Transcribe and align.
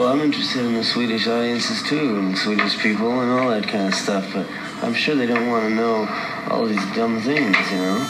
Well, 0.00 0.08
I'm 0.08 0.22
interested 0.22 0.64
in 0.64 0.72
the 0.72 0.82
Swedish 0.82 1.26
audiences 1.26 1.82
too, 1.82 2.16
and 2.16 2.34
Swedish 2.34 2.78
people 2.78 3.20
and 3.20 3.30
all 3.38 3.50
that 3.50 3.68
kind 3.68 3.88
of 3.88 3.94
stuff, 3.94 4.32
but 4.32 4.46
I'm 4.82 4.94
sure 4.94 5.14
they 5.14 5.26
don't 5.26 5.50
want 5.50 5.68
to 5.68 5.74
know 5.74 6.08
all 6.48 6.64
these 6.64 6.82
dumb 6.96 7.20
things, 7.20 7.54
you 7.70 7.76
know? 7.76 8.06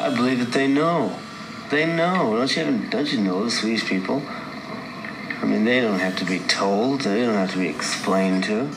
I 0.00 0.10
believe 0.16 0.38
that 0.38 0.52
they 0.52 0.66
know. 0.66 1.12
They 1.70 1.84
know. 1.84 2.36
Don't 2.38 2.56
you, 2.56 2.88
don't 2.90 3.12
you 3.12 3.20
know 3.20 3.44
the 3.44 3.50
Swedish 3.50 3.86
people? 3.86 4.22
I 5.42 5.44
mean, 5.44 5.66
they 5.66 5.82
don't 5.82 6.00
have 6.00 6.16
to 6.16 6.24
be 6.24 6.38
told. 6.38 7.02
They 7.02 7.26
don't 7.26 7.34
have 7.34 7.52
to 7.52 7.58
be 7.58 7.68
explained 7.68 8.44
to. 8.44 8.68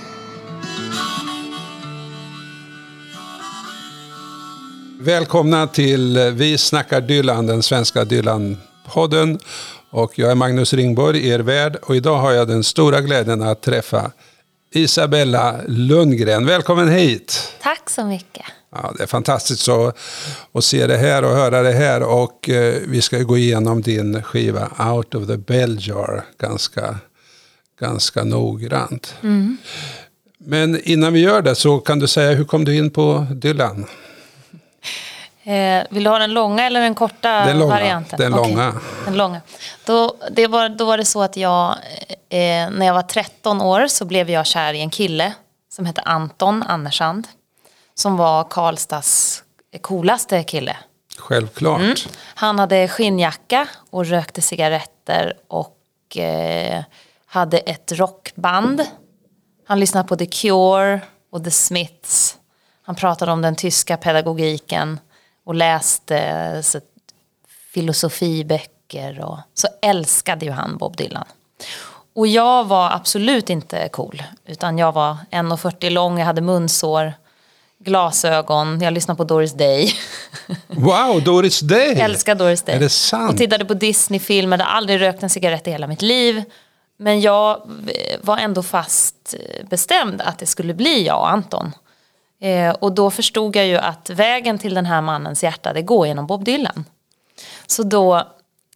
Välkomna 4.99 5.67
till 5.67 6.17
eh, 6.17 6.29
Vi 6.29 6.57
snackar 6.57 7.01
Dylan, 7.01 7.47
den 7.47 7.63
svenska 7.63 8.03
Dylan-podden. 8.03 9.39
Och 9.95 10.19
jag 10.19 10.31
är 10.31 10.35
Magnus 10.35 10.73
Ringborg, 10.73 11.29
er 11.29 11.39
värd. 11.39 11.75
Och 11.81 11.95
idag 11.95 12.17
har 12.17 12.31
jag 12.31 12.47
den 12.47 12.63
stora 12.63 13.01
glädjen 13.01 13.41
att 13.41 13.61
träffa 13.61 14.11
Isabella 14.71 15.55
Lundgren. 15.67 16.45
Välkommen 16.45 16.89
hit! 16.89 17.53
Tack 17.61 17.89
så 17.89 18.05
mycket. 18.05 18.45
Ja, 18.71 18.93
det 18.97 19.03
är 19.03 19.07
fantastiskt 19.07 19.69
att, 19.69 19.97
att 20.51 20.63
se 20.63 20.87
det 20.87 20.97
här 20.97 21.23
och 21.23 21.29
höra 21.29 21.61
det 21.61 21.71
här. 21.71 22.03
Och 22.03 22.49
eh, 22.49 22.81
vi 22.87 23.01
ska 23.01 23.19
gå 23.19 23.37
igenom 23.37 23.81
din 23.81 24.23
skiva 24.23 24.91
Out 24.93 25.15
of 25.15 25.27
the 25.27 25.37
Bell 25.37 25.77
Jar 25.87 26.25
ganska, 26.37 26.97
ganska 27.79 28.23
noggrant. 28.23 29.13
Mm. 29.23 29.57
Men 30.37 30.81
innan 30.83 31.13
vi 31.13 31.19
gör 31.19 31.41
det 31.41 31.55
så 31.55 31.79
kan 31.79 31.99
du 31.99 32.07
säga 32.07 32.31
hur 32.31 32.45
kom 32.45 32.65
du 32.65 32.75
in 32.75 32.89
på 32.89 33.27
Dylan? 33.31 33.85
Eh, 35.45 35.83
vill 35.89 36.03
du 36.03 36.09
ha 36.09 36.19
den 36.19 36.33
långa 36.33 36.65
eller 36.65 36.81
den 36.81 36.95
korta 36.95 37.45
Den 37.45 37.59
långa, 37.59 37.73
varianten? 37.73 38.19
den 38.19 38.33
Okej, 38.33 38.51
långa. 38.51 38.73
Den 39.05 39.17
långa. 39.17 39.41
Då, 39.85 40.15
det 40.31 40.47
var, 40.47 40.69
då 40.69 40.85
var 40.85 40.97
det 40.97 41.05
så 41.05 41.21
att 41.21 41.37
jag, 41.37 41.75
eh, 42.29 42.69
när 42.69 42.85
jag 42.85 42.93
var 42.93 43.01
13 43.01 43.61
år 43.61 43.87
så 43.87 44.05
blev 44.05 44.29
jag 44.29 44.45
kär 44.45 44.73
i 44.73 44.81
en 44.81 44.89
kille 44.89 45.33
som 45.69 45.85
hette 45.85 46.01
Anton 46.01 46.63
Annersand. 46.63 47.27
Som 47.95 48.17
var 48.17 48.43
Karlstads 48.43 49.43
coolaste 49.81 50.43
kille. 50.43 50.77
Självklart. 51.17 51.81
Mm. 51.81 51.95
Han 52.35 52.59
hade 52.59 52.87
skinnjacka 52.87 53.67
och 53.89 54.05
rökte 54.05 54.41
cigaretter 54.41 55.33
och 55.47 56.17
eh, 56.17 56.83
hade 57.25 57.57
ett 57.57 57.91
rockband. 57.91 58.81
Han 59.67 59.79
lyssnade 59.79 60.07
på 60.07 60.15
The 60.15 60.25
Cure 60.25 61.01
och 61.31 61.43
The 61.43 61.51
Smiths. 61.51 62.37
Han 62.83 62.95
pratade 62.95 63.31
om 63.31 63.41
den 63.41 63.55
tyska 63.55 63.97
pedagogiken 63.97 64.99
och 65.45 65.55
läste 65.55 66.59
så, 66.63 66.79
filosofiböcker. 67.73 69.21
Och, 69.21 69.39
så 69.53 69.67
älskade 69.81 70.45
ju 70.45 70.51
han 70.51 70.77
Bob 70.77 70.97
Dylan. 70.97 71.25
Och 72.15 72.27
jag 72.27 72.65
var 72.65 72.91
absolut 72.91 73.49
inte 73.49 73.89
cool. 73.91 74.23
Utan 74.45 74.77
jag 74.77 74.91
var 74.91 75.17
1,40 75.31 75.89
lång, 75.89 76.19
jag 76.19 76.25
hade 76.25 76.41
munsår, 76.41 77.13
glasögon, 77.79 78.81
jag 78.81 78.93
lyssnade 78.93 79.17
på 79.17 79.23
Doris 79.23 79.53
Day. 79.53 79.93
Wow, 80.67 81.23
Doris 81.23 81.59
Day! 81.59 81.87
Jag 81.87 81.99
älskar 81.99 82.35
Doris 82.35 82.61
Day. 82.61 82.75
Är 82.75 82.79
det 82.79 82.89
sant? 82.89 83.31
Och 83.31 83.37
tittade 83.37 83.65
på 83.65 83.73
Disney-filmer, 83.73 84.57
hade 84.57 84.69
aldrig 84.69 85.01
rökt 85.01 85.23
en 85.23 85.29
cigarett 85.29 85.67
i 85.67 85.71
hela 85.71 85.87
mitt 85.87 86.01
liv. 86.01 86.43
Men 86.97 87.21
jag 87.21 87.61
var 88.21 88.37
ändå 88.37 88.63
fast 88.63 89.35
bestämd 89.69 90.21
att 90.21 90.39
det 90.39 90.45
skulle 90.45 90.73
bli 90.73 91.05
jag 91.05 91.19
och 91.19 91.29
Anton. 91.31 91.71
Eh, 92.39 92.69
och 92.73 92.91
då 92.91 93.11
förstod 93.11 93.55
jag 93.55 93.67
ju 93.67 93.77
att 93.77 94.09
vägen 94.09 94.57
till 94.59 94.73
den 94.73 94.85
här 94.85 95.01
mannens 95.01 95.43
hjärta, 95.43 95.73
det 95.73 95.81
går 95.81 96.07
genom 96.07 96.27
Bob 96.27 96.43
Dylan. 96.43 96.85
Så 97.67 97.83
då 97.83 98.15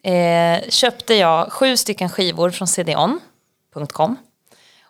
eh, 0.04 0.70
köpte 0.70 1.14
jag 1.16 1.52
sju 1.52 1.78
stycken 1.78 2.10
skivor 2.10 2.50
från 2.52 2.68
cdon.com. 2.68 4.16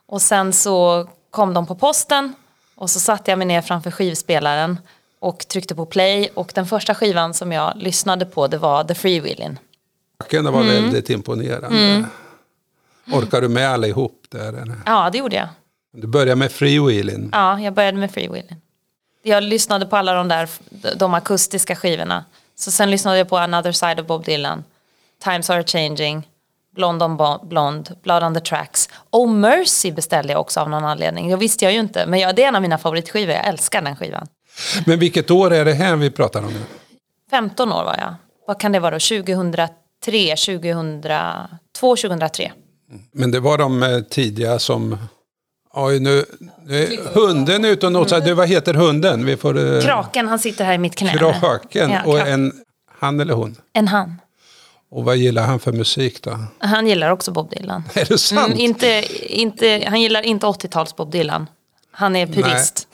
Och 0.06 0.22
sen 0.22 0.54
så 0.54 1.08
kom 1.30 1.54
de 1.54 1.66
på 1.68 1.76
posten 1.76 2.34
och 2.76 2.90
så 2.90 3.00
satte 3.00 3.32
jag 3.32 3.38
mig 3.38 3.48
ner 3.48 3.62
framför 3.62 3.92
skivspelaren 3.92 4.80
och 5.20 5.48
tryckte 5.48 5.76
på 5.76 5.86
play. 5.86 6.30
Och 6.34 6.52
den 6.56 6.66
första 6.66 6.96
skivan 6.96 7.34
som 7.34 7.52
jag 7.52 7.74
lyssnade 7.76 8.26
på 8.26 8.48
det 8.48 8.58
var 8.58 8.84
The 8.84 8.96
Free 8.96 9.20
Willin'. 9.22 9.58
Det 10.30 10.42
var 10.42 10.62
Mm. 10.62 10.68
väldigt 10.68 11.10
imponerande. 11.10 12.06
Orkar 13.14 13.42
du 13.42 13.48
med 13.50 13.70
allihop 13.70 14.24
där? 14.30 14.54
eller? 14.54 14.76
Ja, 14.86 15.10
det 15.12 15.18
gjorde 15.18 15.36
jag. 15.36 15.48
Du 15.94 16.08
börjar 16.08 16.36
med 16.36 16.52
freewheeling. 16.52 17.30
Ja, 17.34 17.60
jag 17.60 17.74
började 17.74 17.98
med 17.98 18.12
Free 18.12 18.28
Willin'. 18.28 18.56
Jag 19.24 19.44
lyssnade 19.44 19.86
på 19.86 19.98
alla 19.98 20.14
de 20.14 20.28
där 20.28 20.50
de 20.96 21.14
akustiska 21.14 21.76
skivorna. 21.76 22.26
Så 22.56 22.72
sen 22.72 22.92
lyssnade 22.92 23.18
jag 23.18 23.30
på 23.30 23.38
Another 23.38 23.72
Side 23.72 24.00
of 24.00 24.08
Bob 24.08 24.26
Dylan, 24.26 24.64
Times 25.24 25.50
Are 25.50 25.64
Changing, 25.64 26.28
Blond 26.76 27.04
on 27.04 27.40
Blonde, 27.44 27.92
Blood 28.04 28.24
on 28.24 28.34
the 28.34 28.40
Tracks. 28.40 28.90
Oh 29.12 29.30
Mercy 29.32 29.92
beställde 29.92 30.34
jag 30.34 30.42
också 30.42 30.60
av 30.60 30.70
någon 30.70 30.86
anledning. 30.86 31.30
Det 31.30 31.36
visste 31.36 31.66
jag 31.66 31.74
ju 31.74 31.80
inte, 31.80 32.06
men 32.06 32.20
jag, 32.20 32.36
det 32.36 32.44
är 32.44 32.48
en 32.48 32.56
av 32.56 32.62
mina 32.62 32.78
favoritskivor. 32.78 33.34
Jag 33.34 33.48
älskar 33.48 33.82
den 33.82 33.96
skivan. 33.96 34.28
Men 34.86 35.00
vilket 35.00 35.32
år 35.32 35.54
är 35.54 35.66
det 35.66 35.74
här 35.74 35.96
vi 35.96 36.12
pratar 36.12 36.40
om 36.44 36.54
nu? 36.54 36.60
15 37.30 37.72
år 37.72 37.84
var 37.84 37.96
jag. 37.98 38.14
Vad 38.48 38.60
kan 38.60 38.72
det 38.72 38.80
vara 38.80 38.92
då? 38.92 39.24
2003, 39.24 40.36
2002, 40.36 41.96
2003. 41.96 42.52
Men 43.12 43.32
det 43.32 43.40
var 43.40 43.58
de 43.58 43.84
eh, 43.84 44.00
tidiga 44.00 44.60
som... 44.60 44.98
Oj, 45.86 46.00
nu, 46.00 46.26
nu 46.66 46.84
är 46.84 47.14
hunden 47.14 47.66
ute 47.66 47.86
och 47.86 47.92
nosar. 47.92 48.22
Du, 48.22 48.34
vad 48.34 48.48
heter 48.48 48.74
hunden? 48.74 49.26
Vi 49.26 49.38
får... 49.38 49.76
eh, 49.76 49.82
Kraken, 49.82 50.28
han 50.28 50.40
sitter 50.40 50.66
här 50.66 50.74
i 50.74 50.78
mitt 50.78 50.96
knä. 50.96 51.18
Kraken. 51.40 51.90
Ja, 51.92 52.04
och 52.06 52.20
en... 52.20 52.54
Han 53.00 53.20
eller 53.20 53.34
hon? 53.34 53.56
En 53.74 53.88
han. 53.88 54.22
Och 54.92 55.04
vad 55.06 55.18
gillar 55.18 55.44
han 55.46 55.60
för 55.60 55.72
musik 55.72 56.22
då? 56.24 56.40
Han 56.60 56.88
gillar 56.88 57.10
också 57.12 57.32
Bob 57.32 57.50
Dylan. 57.50 57.84
Är 57.94 58.06
det 58.06 58.18
sant? 58.18 58.48
Mm, 58.48 58.60
inte, 58.60 59.06
inte, 59.22 59.86
han 59.88 60.02
gillar 60.02 60.22
inte 60.22 60.46
80-tals 60.46 60.96
Bob 60.96 61.12
Dylan. 61.12 61.48
Han 61.92 62.16
är 62.16 62.28
purist. 62.28 62.88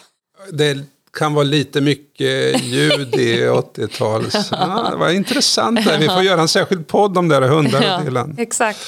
Det 0.52 0.78
kan 1.16 1.34
vara 1.34 1.44
lite 1.44 1.82
mycket 1.82 2.64
ljud 2.64 3.16
i 3.16 3.42
80-tals... 3.48 4.50
Ja, 4.52 4.88
det 4.92 4.98
var 4.98 5.10
intressant. 5.10 5.86
Där. 5.86 5.98
Vi 5.98 6.08
får 6.08 6.24
göra 6.24 6.42
en 6.42 6.48
särskild 6.48 6.88
podd 6.88 7.18
om 7.18 7.28
det 7.28 7.40
där 7.40 7.48
hundar 7.48 7.80
och 8.08 8.14
Ja, 8.14 8.28
exakt. 8.38 8.80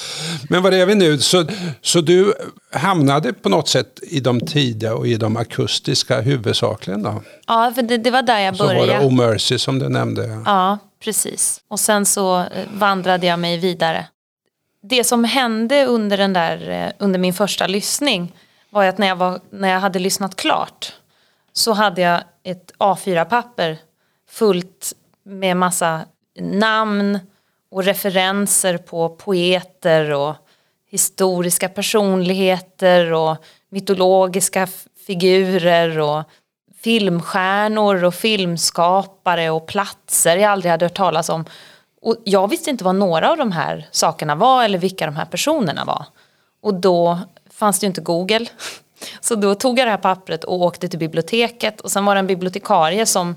Men 0.48 0.62
vad 0.62 0.74
är 0.74 0.86
vi 0.86 0.94
nu? 0.94 1.18
Så, 1.18 1.44
så 1.82 2.00
du 2.00 2.34
hamnade 2.72 3.32
på 3.32 3.48
något 3.48 3.68
sätt 3.68 4.00
i 4.02 4.20
de 4.20 4.40
tidiga 4.40 4.94
och 4.94 5.06
i 5.06 5.16
de 5.16 5.36
akustiska 5.36 6.20
huvudsakligen 6.20 7.02
då? 7.02 7.22
Ja, 7.46 7.72
för 7.74 7.82
det, 7.82 7.98
det 7.98 8.10
var 8.10 8.22
där 8.22 8.38
jag 8.38 8.56
Så 8.56 8.66
var 8.66 8.74
det 8.74 8.80
började. 8.80 9.06
Oh 9.06 9.12
Mercy 9.12 9.58
som 9.58 9.78
du 9.78 9.88
nämnde. 9.88 10.42
Ja, 10.46 10.78
precis. 11.04 11.60
Och 11.68 11.80
sen 11.80 12.06
så 12.06 12.38
eh, 12.38 12.46
vandrade 12.72 13.26
jag 13.26 13.38
mig 13.38 13.58
vidare. 13.58 14.06
Det 14.82 15.04
som 15.04 15.24
hände 15.24 15.86
under, 15.86 16.16
den 16.16 16.32
där, 16.32 16.70
eh, 16.70 17.06
under 17.06 17.18
min 17.18 17.34
första 17.34 17.66
lyssning 17.66 18.32
var 18.70 18.84
att 18.84 18.98
när 18.98 19.06
jag, 19.06 19.16
var, 19.16 19.40
när 19.50 19.68
jag 19.68 19.80
hade 19.80 19.98
lyssnat 19.98 20.36
klart 20.36 20.92
så 21.58 21.72
hade 21.72 22.00
jag 22.00 22.20
ett 22.42 22.72
A4-papper 22.78 23.78
fullt 24.30 24.92
med 25.22 25.56
massa 25.56 26.00
namn 26.40 27.18
och 27.70 27.84
referenser 27.84 28.78
på 28.78 29.08
poeter 29.08 30.12
och 30.12 30.34
historiska 30.90 31.68
personligheter 31.68 33.12
och 33.12 33.36
mytologiska 33.68 34.68
figurer 35.06 35.98
och 35.98 36.22
filmstjärnor 36.80 38.04
och 38.04 38.14
filmskapare 38.14 39.50
och 39.50 39.66
platser 39.66 40.36
jag 40.36 40.50
aldrig 40.50 40.70
hade 40.70 40.84
hört 40.84 40.96
talas 40.96 41.28
om. 41.28 41.44
Och 42.02 42.16
jag 42.24 42.48
visste 42.48 42.70
inte 42.70 42.84
vad 42.84 42.94
några 42.94 43.30
av 43.30 43.36
de 43.36 43.52
här 43.52 43.88
sakerna 43.90 44.34
var 44.34 44.64
eller 44.64 44.78
vilka 44.78 45.06
de 45.06 45.16
här 45.16 45.26
personerna 45.26 45.84
var. 45.84 46.04
Och 46.62 46.74
då 46.74 47.18
fanns 47.50 47.80
det 47.80 47.84
ju 47.84 47.88
inte 47.88 48.00
Google. 48.00 48.46
Så 49.20 49.34
då 49.34 49.54
tog 49.54 49.78
jag 49.78 49.86
det 49.86 49.90
här 49.90 49.98
pappret 49.98 50.44
och 50.44 50.62
åkte 50.62 50.88
till 50.88 50.98
biblioteket 50.98 51.80
och 51.80 51.90
sen 51.90 52.04
var 52.04 52.14
det 52.14 52.18
en 52.18 52.26
bibliotekarie 52.26 53.06
som 53.06 53.36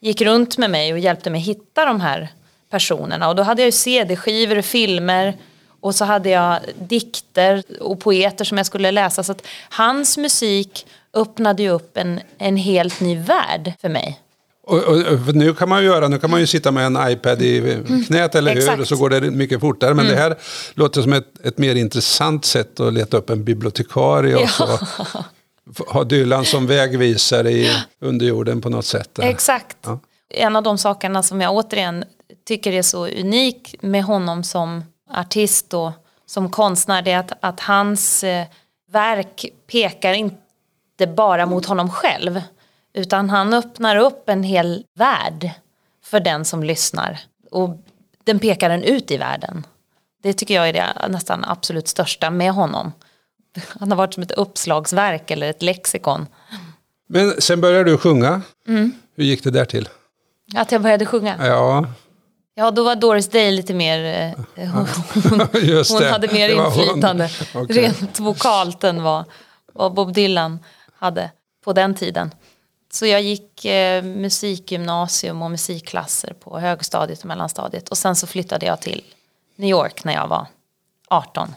gick 0.00 0.20
runt 0.20 0.58
med 0.58 0.70
mig 0.70 0.92
och 0.92 0.98
hjälpte 0.98 1.30
mig 1.30 1.40
hitta 1.40 1.84
de 1.84 2.00
här 2.00 2.28
personerna. 2.70 3.28
Och 3.28 3.36
då 3.36 3.42
hade 3.42 3.62
jag 3.62 3.66
ju 3.66 3.72
CD-skivor 3.72 4.58
och 4.58 4.64
filmer 4.64 5.34
och 5.80 5.94
så 5.94 6.04
hade 6.04 6.30
jag 6.30 6.58
dikter 6.74 7.62
och 7.80 8.00
poeter 8.00 8.44
som 8.44 8.56
jag 8.56 8.66
skulle 8.66 8.90
läsa. 8.90 9.22
Så 9.22 9.32
att 9.32 9.46
hans 9.70 10.16
musik 10.16 10.86
öppnade 11.14 11.62
ju 11.62 11.70
upp 11.70 11.96
en, 11.96 12.20
en 12.38 12.56
helt 12.56 13.00
ny 13.00 13.18
värld 13.18 13.72
för 13.80 13.88
mig. 13.88 14.20
Och, 14.68 14.78
och, 14.78 15.34
nu 15.34 15.54
kan 15.54 15.68
man 15.68 15.82
ju 15.82 15.86
göra, 15.86 16.08
nu 16.08 16.18
kan 16.18 16.30
man 16.30 16.40
ju 16.40 16.46
sitta 16.46 16.72
med 16.72 16.86
en 16.86 17.10
iPad 17.10 17.42
i 17.42 17.82
knät 18.06 18.34
eller 18.34 18.50
hur, 18.50 18.58
Exakt. 18.58 18.80
och 18.80 18.88
så 18.88 18.96
går 18.96 19.10
det 19.10 19.20
mycket 19.20 19.60
fortare. 19.60 19.94
Men 19.94 20.06
det 20.06 20.16
här 20.16 20.38
låter 20.74 21.02
som 21.02 21.12
ett, 21.12 21.46
ett 21.46 21.58
mer 21.58 21.74
intressant 21.74 22.44
sätt 22.44 22.80
att 22.80 22.92
leta 22.92 23.16
upp 23.16 23.30
en 23.30 23.44
bibliotekarie 23.44 24.36
och 24.36 24.48
så 24.48 24.78
ha 25.86 26.04
Dylan 26.04 26.44
som 26.44 26.66
vägvisare 26.66 27.50
i 27.50 27.70
underjorden 28.00 28.60
på 28.60 28.68
något 28.68 28.84
sätt. 28.84 29.10
där. 29.12 29.22
Exakt. 29.22 29.76
Ja. 29.84 30.00
En 30.30 30.56
av 30.56 30.62
de 30.62 30.78
sakerna 30.78 31.22
som 31.22 31.40
jag 31.40 31.52
återigen 31.52 32.04
tycker 32.48 32.72
är 32.72 32.82
så 32.82 33.06
unik 33.06 33.74
med 33.80 34.04
honom 34.04 34.44
som 34.44 34.84
artist 35.10 35.74
och 35.74 35.92
som 36.26 36.50
konstnär 36.50 37.02
det 37.02 37.10
är 37.10 37.18
att, 37.18 37.32
att 37.40 37.60
hans 37.60 38.24
eh, 38.24 38.46
verk 38.92 39.44
pekar 39.72 40.12
inte 40.12 41.06
bara 41.16 41.46
mot 41.46 41.66
honom 41.66 41.90
själv 41.90 42.40
utan 42.98 43.30
han 43.30 43.54
öppnar 43.54 43.96
upp 43.96 44.28
en 44.28 44.42
hel 44.42 44.84
värld 44.94 45.50
för 46.04 46.20
den 46.20 46.44
som 46.44 46.62
lyssnar 46.62 47.20
och 47.50 47.70
den 48.24 48.38
pekar 48.38 48.68
den 48.68 48.82
ut 48.82 49.10
i 49.10 49.16
världen. 49.16 49.66
Det 50.22 50.32
tycker 50.32 50.54
jag 50.54 50.68
är 50.68 50.72
det 50.72 51.08
nästan 51.08 51.44
absolut 51.44 51.88
största 51.88 52.30
med 52.30 52.52
honom. 52.52 52.92
Han 53.68 53.90
har 53.90 53.96
varit 53.96 54.14
som 54.14 54.22
ett 54.22 54.32
uppslagsverk 54.32 55.30
eller 55.30 55.50
ett 55.50 55.62
lexikon. 55.62 56.26
Men 57.08 57.40
sen 57.40 57.60
började 57.60 57.90
du 57.90 57.98
sjunga. 57.98 58.42
Hur 59.16 59.24
gick 59.24 59.44
det 59.44 59.50
där 59.50 59.64
till? 59.64 59.88
Att 60.54 60.72
jag 60.72 60.82
började 60.82 61.06
sjunga. 61.06 61.46
Ja, 61.46 61.86
Ja, 62.54 62.70
då 62.70 62.84
var 62.84 62.96
Doris 62.96 63.28
Day 63.28 63.50
lite 63.50 63.74
mer... 63.74 64.34
Eh, 64.54 64.68
hon, 64.68 64.86
hon 65.90 66.04
hade 66.04 66.32
mer 66.32 66.48
inflytande 66.48 67.30
Okej. 67.54 67.76
rent 67.76 68.20
vokalt 68.20 68.84
än 68.84 69.02
vad, 69.02 69.24
vad 69.72 69.94
Bob 69.94 70.12
Dylan 70.12 70.58
hade 70.98 71.30
på 71.64 71.72
den 71.72 71.94
tiden. 71.94 72.30
Så 72.92 73.06
jag 73.06 73.22
gick 73.22 73.64
eh, 73.64 74.02
musikgymnasium 74.02 75.42
och 75.42 75.50
musikklasser 75.50 76.32
på 76.32 76.58
högstadiet 76.58 77.20
och 77.20 77.26
mellanstadiet. 77.26 77.88
Och 77.88 77.98
sen 77.98 78.16
så 78.16 78.26
flyttade 78.26 78.66
jag 78.66 78.80
till 78.80 79.04
New 79.56 79.70
York 79.70 80.04
när 80.04 80.14
jag 80.14 80.28
var 80.28 80.46
18. 81.08 81.54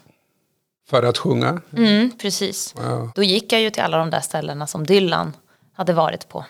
För 0.89 1.03
att 1.03 1.17
sjunga? 1.17 1.61
Mm, 1.77 2.11
precis. 2.17 2.75
Ja. 2.77 3.11
Då 3.15 3.23
gick 3.23 3.53
jag 3.53 3.61
ju 3.61 3.69
till 3.69 3.83
alla 3.83 3.97
de 3.97 4.09
där 4.09 4.19
ställena 4.19 4.67
som 4.67 4.85
Dylan 4.85 5.33
hade 5.73 5.93
varit 5.93 6.29
på. 6.29 6.45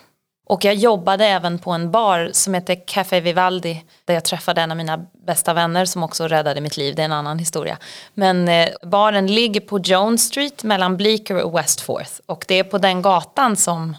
Och 0.45 0.65
jag 0.65 0.75
jobbade 0.75 1.25
även 1.25 1.59
på 1.59 1.71
en 1.71 1.91
bar 1.91 2.29
som 2.33 2.53
heter 2.53 2.87
Café 2.87 3.19
Vivaldi. 3.19 3.85
Där 4.05 4.13
jag 4.13 4.25
träffade 4.25 4.61
en 4.61 4.71
av 4.71 4.77
mina 4.77 5.05
bästa 5.25 5.53
vänner 5.53 5.85
som 5.85 6.03
också 6.03 6.27
räddade 6.27 6.61
mitt 6.61 6.77
liv. 6.77 6.95
Det 6.95 7.01
är 7.01 7.05
en 7.05 7.11
annan 7.11 7.39
historia. 7.39 7.77
Men 8.13 8.47
eh, 8.47 8.69
baren 8.83 9.27
ligger 9.27 9.61
på 9.61 9.79
Jones 9.79 10.21
Street 10.21 10.63
mellan 10.63 10.97
Bleecker 10.97 11.43
och 11.43 11.57
West 11.57 11.81
Fourth. 11.81 12.11
Och 12.25 12.45
det 12.47 12.59
är 12.59 12.63
på 12.63 12.77
den 12.77 13.01
gatan 13.01 13.55
som 13.55 13.95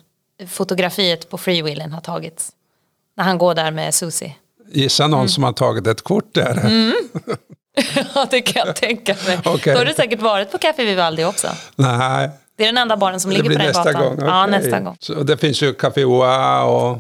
fotografiet 0.51 1.31
på 1.31 1.39
Freewheelen 1.39 1.93
har 1.93 2.01
tagits. 2.01 2.53
När 3.17 3.25
han 3.25 3.39
går 3.39 3.55
där 3.55 3.71
med 3.71 3.95
Susie. 3.95 4.35
Gissa 4.73 5.07
någon 5.07 5.29
som 5.29 5.43
har 5.45 5.53
tagit 5.53 5.87
ett 5.87 6.03
kort 6.03 6.35
där. 6.35 6.65
Mm. 6.67 6.95
Ja, 8.15 8.27
det 8.31 8.41
kan 8.41 8.67
jag 8.67 8.77
tänka 8.77 9.17
mig. 9.27 9.39
Okej. 9.45 9.73
Då 9.75 9.81
har 9.81 9.85
du 9.87 9.95
säkert 9.95 10.21
varit 10.21 10.53
på 10.53 10.59
Café 10.59 10.85
Vivaldi 10.85 11.25
också. 11.25 11.49
Nej, 11.77 12.31
Det 12.57 12.63
är 12.63 12.67
den 12.67 12.79
enda 12.79 12.97
baren 12.97 13.21
som 13.21 13.31
det 13.31 13.37
ligger 13.37 13.51
på 13.51 13.59
den 13.59 13.67
nästa 13.67 13.93
gatan. 13.93 14.17
gång. 14.17 14.27
Ja, 14.27 14.45
Okej. 14.47 14.61
nästa 14.61 14.81
gång. 14.81 14.97
Så 15.01 15.15
det 15.15 15.37
finns 15.37 15.63
ju 15.63 15.75
Café 15.75 16.05
Oa 16.05 16.63
och 16.65 16.99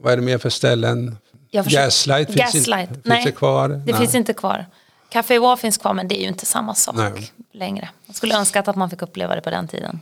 vad 0.00 0.12
är 0.12 0.16
det 0.16 0.22
mer 0.22 0.38
för 0.38 0.50
ställen? 0.50 1.16
Gaslight, 1.52 2.26
finns, 2.26 2.38
Gaslight. 2.54 2.88
Inte, 2.88 2.94
finns 2.94 3.04
Nej, 3.04 3.22
det 3.24 3.32
kvar? 3.32 3.68
Det 3.68 3.76
Nej. 3.92 3.94
finns 3.94 4.14
inte 4.14 4.32
kvar. 4.32 4.66
Café 5.08 5.38
Wa 5.38 5.56
finns 5.56 5.78
kvar 5.78 5.94
men 5.94 6.08
det 6.08 6.18
är 6.18 6.22
ju 6.22 6.28
inte 6.28 6.46
samma 6.46 6.74
sak 6.74 6.94
Nej. 6.96 7.32
längre. 7.54 7.88
Jag 8.06 8.16
skulle 8.16 8.36
önska 8.38 8.60
att 8.60 8.76
man 8.76 8.90
fick 8.90 9.02
uppleva 9.02 9.34
det 9.34 9.40
på 9.40 9.50
den 9.50 9.68
tiden. 9.68 10.00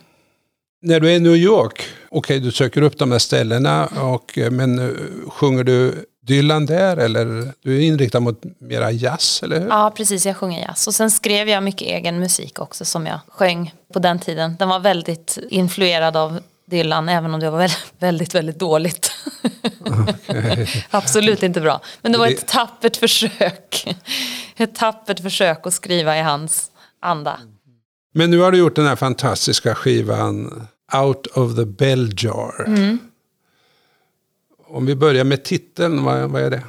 När 0.82 1.00
du 1.00 1.10
är 1.10 1.16
i 1.16 1.20
New 1.20 1.36
York, 1.36 1.84
okej 2.08 2.40
du 2.40 2.52
söker 2.52 2.82
upp 2.82 2.98
de 2.98 3.12
här 3.12 3.18
ställena, 3.18 3.86
och, 3.86 4.38
men 4.50 4.78
eh, 4.78 4.94
sjunger 5.30 5.64
du 5.64 6.06
Dylan 6.22 6.66
där 6.66 6.96
eller 6.96 7.52
du 7.62 7.76
är 7.76 7.80
inriktad 7.80 8.20
mot 8.20 8.42
mera 8.58 8.90
jazz, 8.90 9.40
eller 9.42 9.60
hur? 9.60 9.68
Ja 9.68 9.92
precis, 9.96 10.26
jag 10.26 10.36
sjunger 10.36 10.62
jazz. 10.62 10.86
Och 10.86 10.94
sen 10.94 11.10
skrev 11.10 11.48
jag 11.48 11.62
mycket 11.62 11.88
egen 11.88 12.18
musik 12.18 12.58
också 12.58 12.84
som 12.84 13.06
jag 13.06 13.18
sjöng 13.28 13.74
på 13.92 13.98
den 13.98 14.18
tiden. 14.18 14.56
Den 14.58 14.68
var 14.68 14.78
väldigt 14.78 15.38
influerad 15.50 16.16
av 16.16 16.40
Dylan 16.70 17.08
även 17.08 17.34
om 17.34 17.40
det 17.40 17.50
var 17.50 17.58
väldigt, 17.58 17.92
väldigt, 17.98 18.34
väldigt 18.34 18.58
dåligt. 18.58 19.12
Absolut 20.90 21.42
inte 21.42 21.60
bra. 21.60 21.80
Men 22.02 22.12
det 22.12 22.18
var 22.18 22.26
ett 22.26 22.46
tappert 22.46 22.96
försök. 22.96 23.96
Ett 24.56 24.74
tappert 24.74 25.20
försök 25.20 25.66
att 25.66 25.74
skriva 25.74 26.18
i 26.18 26.20
hans 26.20 26.70
anda. 27.00 27.40
Men 28.12 28.30
nu 28.30 28.38
har 28.38 28.52
du 28.52 28.58
gjort 28.58 28.76
den 28.76 28.86
här 28.86 28.96
fantastiska 28.96 29.74
skivan 29.74 30.66
Out 30.92 31.26
of 31.26 31.56
the 31.56 31.64
Bell 31.64 32.10
Jar. 32.16 32.64
Mm. 32.66 32.98
Om 34.66 34.86
vi 34.86 34.94
börjar 34.94 35.24
med 35.24 35.44
titeln, 35.44 36.04
vad, 36.04 36.30
vad 36.30 36.42
är 36.42 36.50
det? 36.50 36.62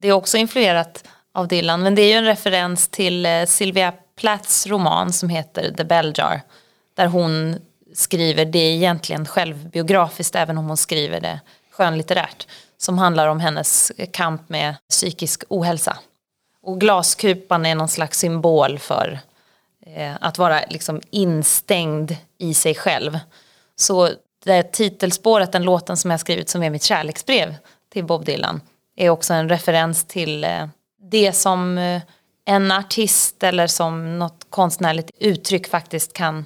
Det 0.00 0.08
är 0.08 0.12
också 0.12 0.36
influerat 0.36 1.04
av 1.34 1.48
Dylan, 1.48 1.82
men 1.82 1.94
det 1.94 2.02
är 2.02 2.08
ju 2.08 2.12
en 2.12 2.24
referens 2.24 2.88
till 2.88 3.26
eh, 3.26 3.46
Sylvia 3.46 3.92
Plaths 4.16 4.66
roman 4.66 5.12
som 5.12 5.28
heter 5.28 5.74
The 5.76 5.84
Bell 5.84 6.12
Jar. 6.16 6.40
Där 6.94 7.06
hon 7.06 7.56
skriver, 7.94 8.44
det 8.44 8.58
är 8.58 8.72
egentligen 8.72 9.26
självbiografiskt 9.26 10.34
även 10.34 10.58
om 10.58 10.66
hon 10.66 10.76
skriver 10.76 11.20
det 11.20 11.40
skönlitterärt. 11.70 12.46
Som 12.78 12.98
handlar 12.98 13.28
om 13.28 13.40
hennes 13.40 13.92
kamp 14.12 14.48
med 14.48 14.74
psykisk 14.90 15.44
ohälsa. 15.48 15.98
Och 16.62 16.80
glaskupan 16.80 17.66
är 17.66 17.74
någon 17.74 17.88
slags 17.88 18.18
symbol 18.18 18.78
för 18.78 19.20
eh, 19.86 20.12
att 20.20 20.38
vara 20.38 20.60
liksom 20.70 21.00
instängd 21.10 22.16
i 22.38 22.54
sig 22.54 22.74
själv. 22.74 23.18
Så 23.76 24.10
det 24.44 24.62
titelspåret, 24.62 25.52
den 25.52 25.62
låten 25.62 25.96
som 25.96 26.10
jag 26.10 26.20
skrivit 26.20 26.48
som 26.48 26.62
är 26.62 26.70
mitt 26.70 26.82
kärleksbrev 26.82 27.54
till 27.92 28.04
Bob 28.04 28.24
Dylan 28.24 28.60
är 28.96 29.10
också 29.10 29.34
en 29.34 29.48
referens 29.48 30.04
till 30.04 30.44
eh, 30.44 30.66
det 31.10 31.32
som 31.32 31.78
eh, 31.78 32.02
en 32.46 32.72
artist 32.72 33.42
eller 33.42 33.66
som 33.66 34.18
något 34.18 34.46
konstnärligt 34.50 35.10
uttryck 35.18 35.68
faktiskt 35.68 36.12
kan 36.12 36.44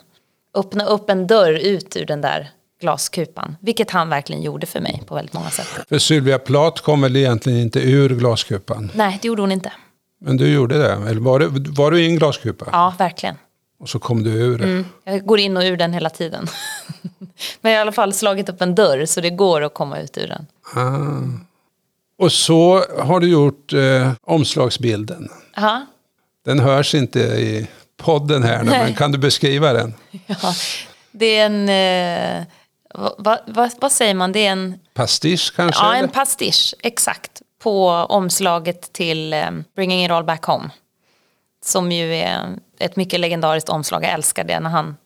öppna 0.54 0.84
upp 0.84 1.10
en 1.10 1.26
dörr 1.26 1.52
ut 1.52 1.96
ur 1.96 2.06
den 2.06 2.20
där 2.20 2.50
glaskupan. 2.80 3.56
Vilket 3.60 3.90
han 3.90 4.08
verkligen 4.08 4.42
gjorde 4.42 4.66
för 4.66 4.80
mig 4.80 5.02
på 5.06 5.14
väldigt 5.14 5.34
många 5.34 5.50
sätt. 5.50 5.66
För 5.88 5.98
Sylvia 5.98 6.38
Plath 6.38 6.82
kom 6.82 7.00
väl 7.00 7.16
egentligen 7.16 7.58
inte 7.58 7.80
ur 7.80 8.08
glaskupan? 8.08 8.90
Nej, 8.94 9.18
det 9.22 9.28
gjorde 9.28 9.42
hon 9.42 9.52
inte. 9.52 9.72
Men 10.20 10.36
du 10.36 10.52
gjorde 10.52 10.78
det? 10.78 10.92
Eller 10.92 11.20
var 11.20 11.38
du, 11.38 11.48
var 11.70 11.90
du 11.90 12.00
i 12.00 12.06
en 12.06 12.16
glaskupa? 12.16 12.66
Ja, 12.72 12.94
verkligen. 12.98 13.36
Och 13.80 13.88
så 13.88 13.98
kom 13.98 14.22
du 14.22 14.30
ur 14.30 14.58
det? 14.58 14.84
Jag 15.04 15.26
går 15.26 15.38
in 15.38 15.56
och 15.56 15.62
ur 15.62 15.76
den 15.76 15.92
hela 15.92 16.10
tiden. 16.10 16.46
Men 17.60 17.72
jag 17.72 17.78
har 17.78 17.80
i 17.80 17.82
alla 17.82 17.92
fall 17.92 18.12
slagit 18.12 18.48
upp 18.48 18.62
en 18.62 18.74
dörr 18.74 19.06
så 19.06 19.20
det 19.20 19.30
går 19.30 19.62
att 19.62 19.74
komma 19.74 20.00
ut 20.00 20.18
ur 20.18 20.28
den. 20.28 20.46
Ah. 20.74 21.22
Och 22.18 22.32
så 22.32 22.84
har 22.98 23.20
du 23.20 23.28
gjort 23.28 23.72
eh, 23.72 24.12
omslagsbilden. 24.20 25.28
Aha. 25.56 25.86
Den 26.44 26.58
hörs 26.58 26.94
inte 26.94 27.20
i 27.20 27.68
podden 27.96 28.42
här 28.42 28.62
nu, 28.62 28.70
men 28.70 28.94
kan 28.94 29.12
du 29.12 29.18
beskriva 29.18 29.72
den? 29.72 29.94
Ja, 30.26 30.54
det 31.12 31.36
är 31.36 31.46
en... 31.46 31.68
Eh, 31.68 32.46
vad, 33.18 33.40
vad, 33.46 33.70
vad 33.80 33.92
säger 33.92 34.14
man? 34.14 34.32
Det 34.32 34.46
är 34.46 34.52
en, 34.52 34.78
Pastisch 34.94 35.52
kanske? 35.56 35.84
ja, 35.84 35.94
eller? 35.94 36.02
en 36.02 36.08
pastisch, 36.08 36.74
exakt. 36.82 37.42
På 37.62 37.88
omslaget 37.90 38.92
till 38.92 39.32
eh, 39.32 39.50
Bringing 39.76 40.04
It 40.04 40.10
All 40.10 40.24
Back 40.24 40.44
Home. 40.44 40.70
Som 41.64 41.92
ju 41.92 42.14
är 42.14 42.48
ett 42.78 42.96
mycket 42.96 43.20
legendariskt 43.20 43.68
omslag. 43.68 44.04
Jag 44.04 44.10
älskar 44.12 44.44
det 44.44 44.60
när 44.60 44.70
han, 44.70 44.96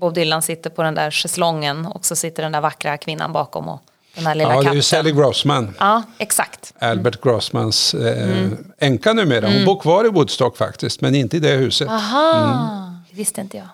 Bob 0.00 0.14
Dylan 0.14 0.42
sitter 0.42 0.70
på 0.70 0.82
den 0.82 0.94
där 0.94 1.10
schäslongen 1.10 1.86
och 1.86 2.04
så 2.06 2.16
sitter 2.16 2.42
den 2.42 2.52
där 2.52 2.60
vackra 2.60 2.96
kvinnan 2.98 3.32
bakom 3.32 3.68
och 3.68 3.80
den 4.14 4.26
här 4.26 4.34
lilla 4.34 4.48
ja, 4.50 4.54
det 4.54 4.60
är 4.60 4.62
katten. 4.62 4.76
ju 4.76 4.82
Sally 4.82 5.12
Grossman. 5.12 5.74
Ja, 5.78 6.02
exakt. 6.18 6.74
Albert 6.78 7.22
Grossmans 7.22 7.94
eh, 7.94 8.22
Mm. 8.22 8.72
änka 8.78 9.12
numera. 9.12 9.46
Hon 9.48 9.64
bor 9.64 9.80
kvar 9.80 10.04
i 10.04 10.08
Woodstock 10.08 10.56
faktiskt, 10.56 11.00
men 11.00 11.14
inte 11.14 11.36
i 11.36 11.40
det 11.40 11.52
huset. 11.56 11.88
Aha, 11.88 12.94
det 13.10 13.16
visste 13.16 13.40
inte 13.40 13.56
jag. 13.56 13.66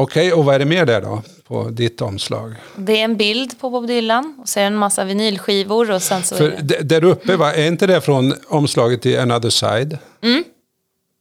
Okej, 0.00 0.32
och 0.32 0.44
vad 0.44 0.54
är 0.54 0.58
det 0.58 0.64
mer 0.64 0.86
där 0.86 1.00
då? 1.00 1.22
På 1.48 1.68
ditt 1.68 2.02
omslag? 2.02 2.54
Det 2.76 3.00
är 3.00 3.04
en 3.04 3.16
bild 3.16 3.60
på 3.60 3.70
Bob 3.70 3.86
Dylan 3.86 4.34
och 4.38 4.46
det 4.54 4.60
en 4.60 4.76
massa 4.76 5.04
vinylskivor 5.04 5.90
och 5.90 6.02
sen 6.02 6.22
så 6.22 6.36
För 6.36 6.58
det... 6.62 6.82
där 6.82 7.04
uppe, 7.04 7.36
va, 7.36 7.52
är 7.52 7.66
inte 7.66 7.86
det 7.86 8.00
från 8.00 8.34
omslaget 8.48 9.02
till 9.02 9.20
Another 9.20 9.50
Side? 9.50 9.98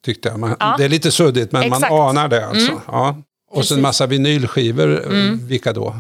Tyckte 0.06 0.30
jag. 0.30 0.40
Man, 0.40 0.56
Ja. 0.60 0.76
Det 0.78 0.86
är 0.86 0.90
lite 0.90 1.12
suddigt, 1.12 1.52
men 1.52 1.64
Exakt. 1.64 1.92
man 1.92 2.10
anar 2.10 2.28
det 2.28 2.48
alltså. 2.48 2.82
Ja. 2.88 3.16
Och 3.50 3.58
Precis. 3.58 3.78
en 3.78 3.82
massa 3.82 4.06
vinylskivor. 4.06 5.04
Vilka 5.48 5.74
då? 5.74 5.96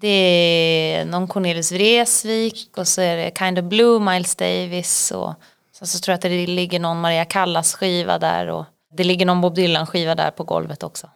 Det 0.00 0.08
är 0.08 1.04
någon 1.04 1.28
Cornelis 1.28 1.72
Vreeswijk 1.72 2.68
och 2.76 2.88
så 2.88 3.00
är 3.00 3.16
det 3.16 3.32
Kind 3.38 3.58
of 3.58 3.64
Blue, 3.64 4.00
Miles 4.00 4.36
Davis 4.36 5.10
och 5.10 5.34
sen 5.78 5.88
så 5.88 5.98
tror 5.98 6.12
jag 6.12 6.16
att 6.16 6.22
det 6.22 6.46
ligger 6.46 6.80
någon 6.80 7.00
Maria 7.00 7.24
Callas 7.24 7.74
skiva 7.74 8.18
där 8.18 8.46
och 8.46 8.64
det 8.96 9.04
ligger 9.04 9.26
någon 9.26 9.40
Bob 9.40 9.54
Dylan 9.54 9.86
skiva 9.86 10.14
där 10.14 10.30
på 10.30 10.44
golvet 10.44 10.82
också. 10.82 11.08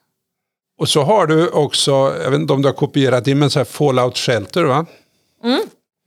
Och 0.78 0.88
så 0.88 1.02
har 1.02 1.26
du 1.26 1.48
också, 1.48 1.90
jag 2.22 2.30
vet 2.30 2.40
inte 2.40 2.52
om 2.52 2.62
du 2.62 2.68
har 2.68 2.72
kopierat 2.74 3.26
in, 3.26 3.38
men 3.38 3.50
så 3.50 3.58
här 3.58 3.64
Fallout 3.64 4.18
Shelter 4.18 4.64
va? 4.64 4.86
Mm. 5.44 5.60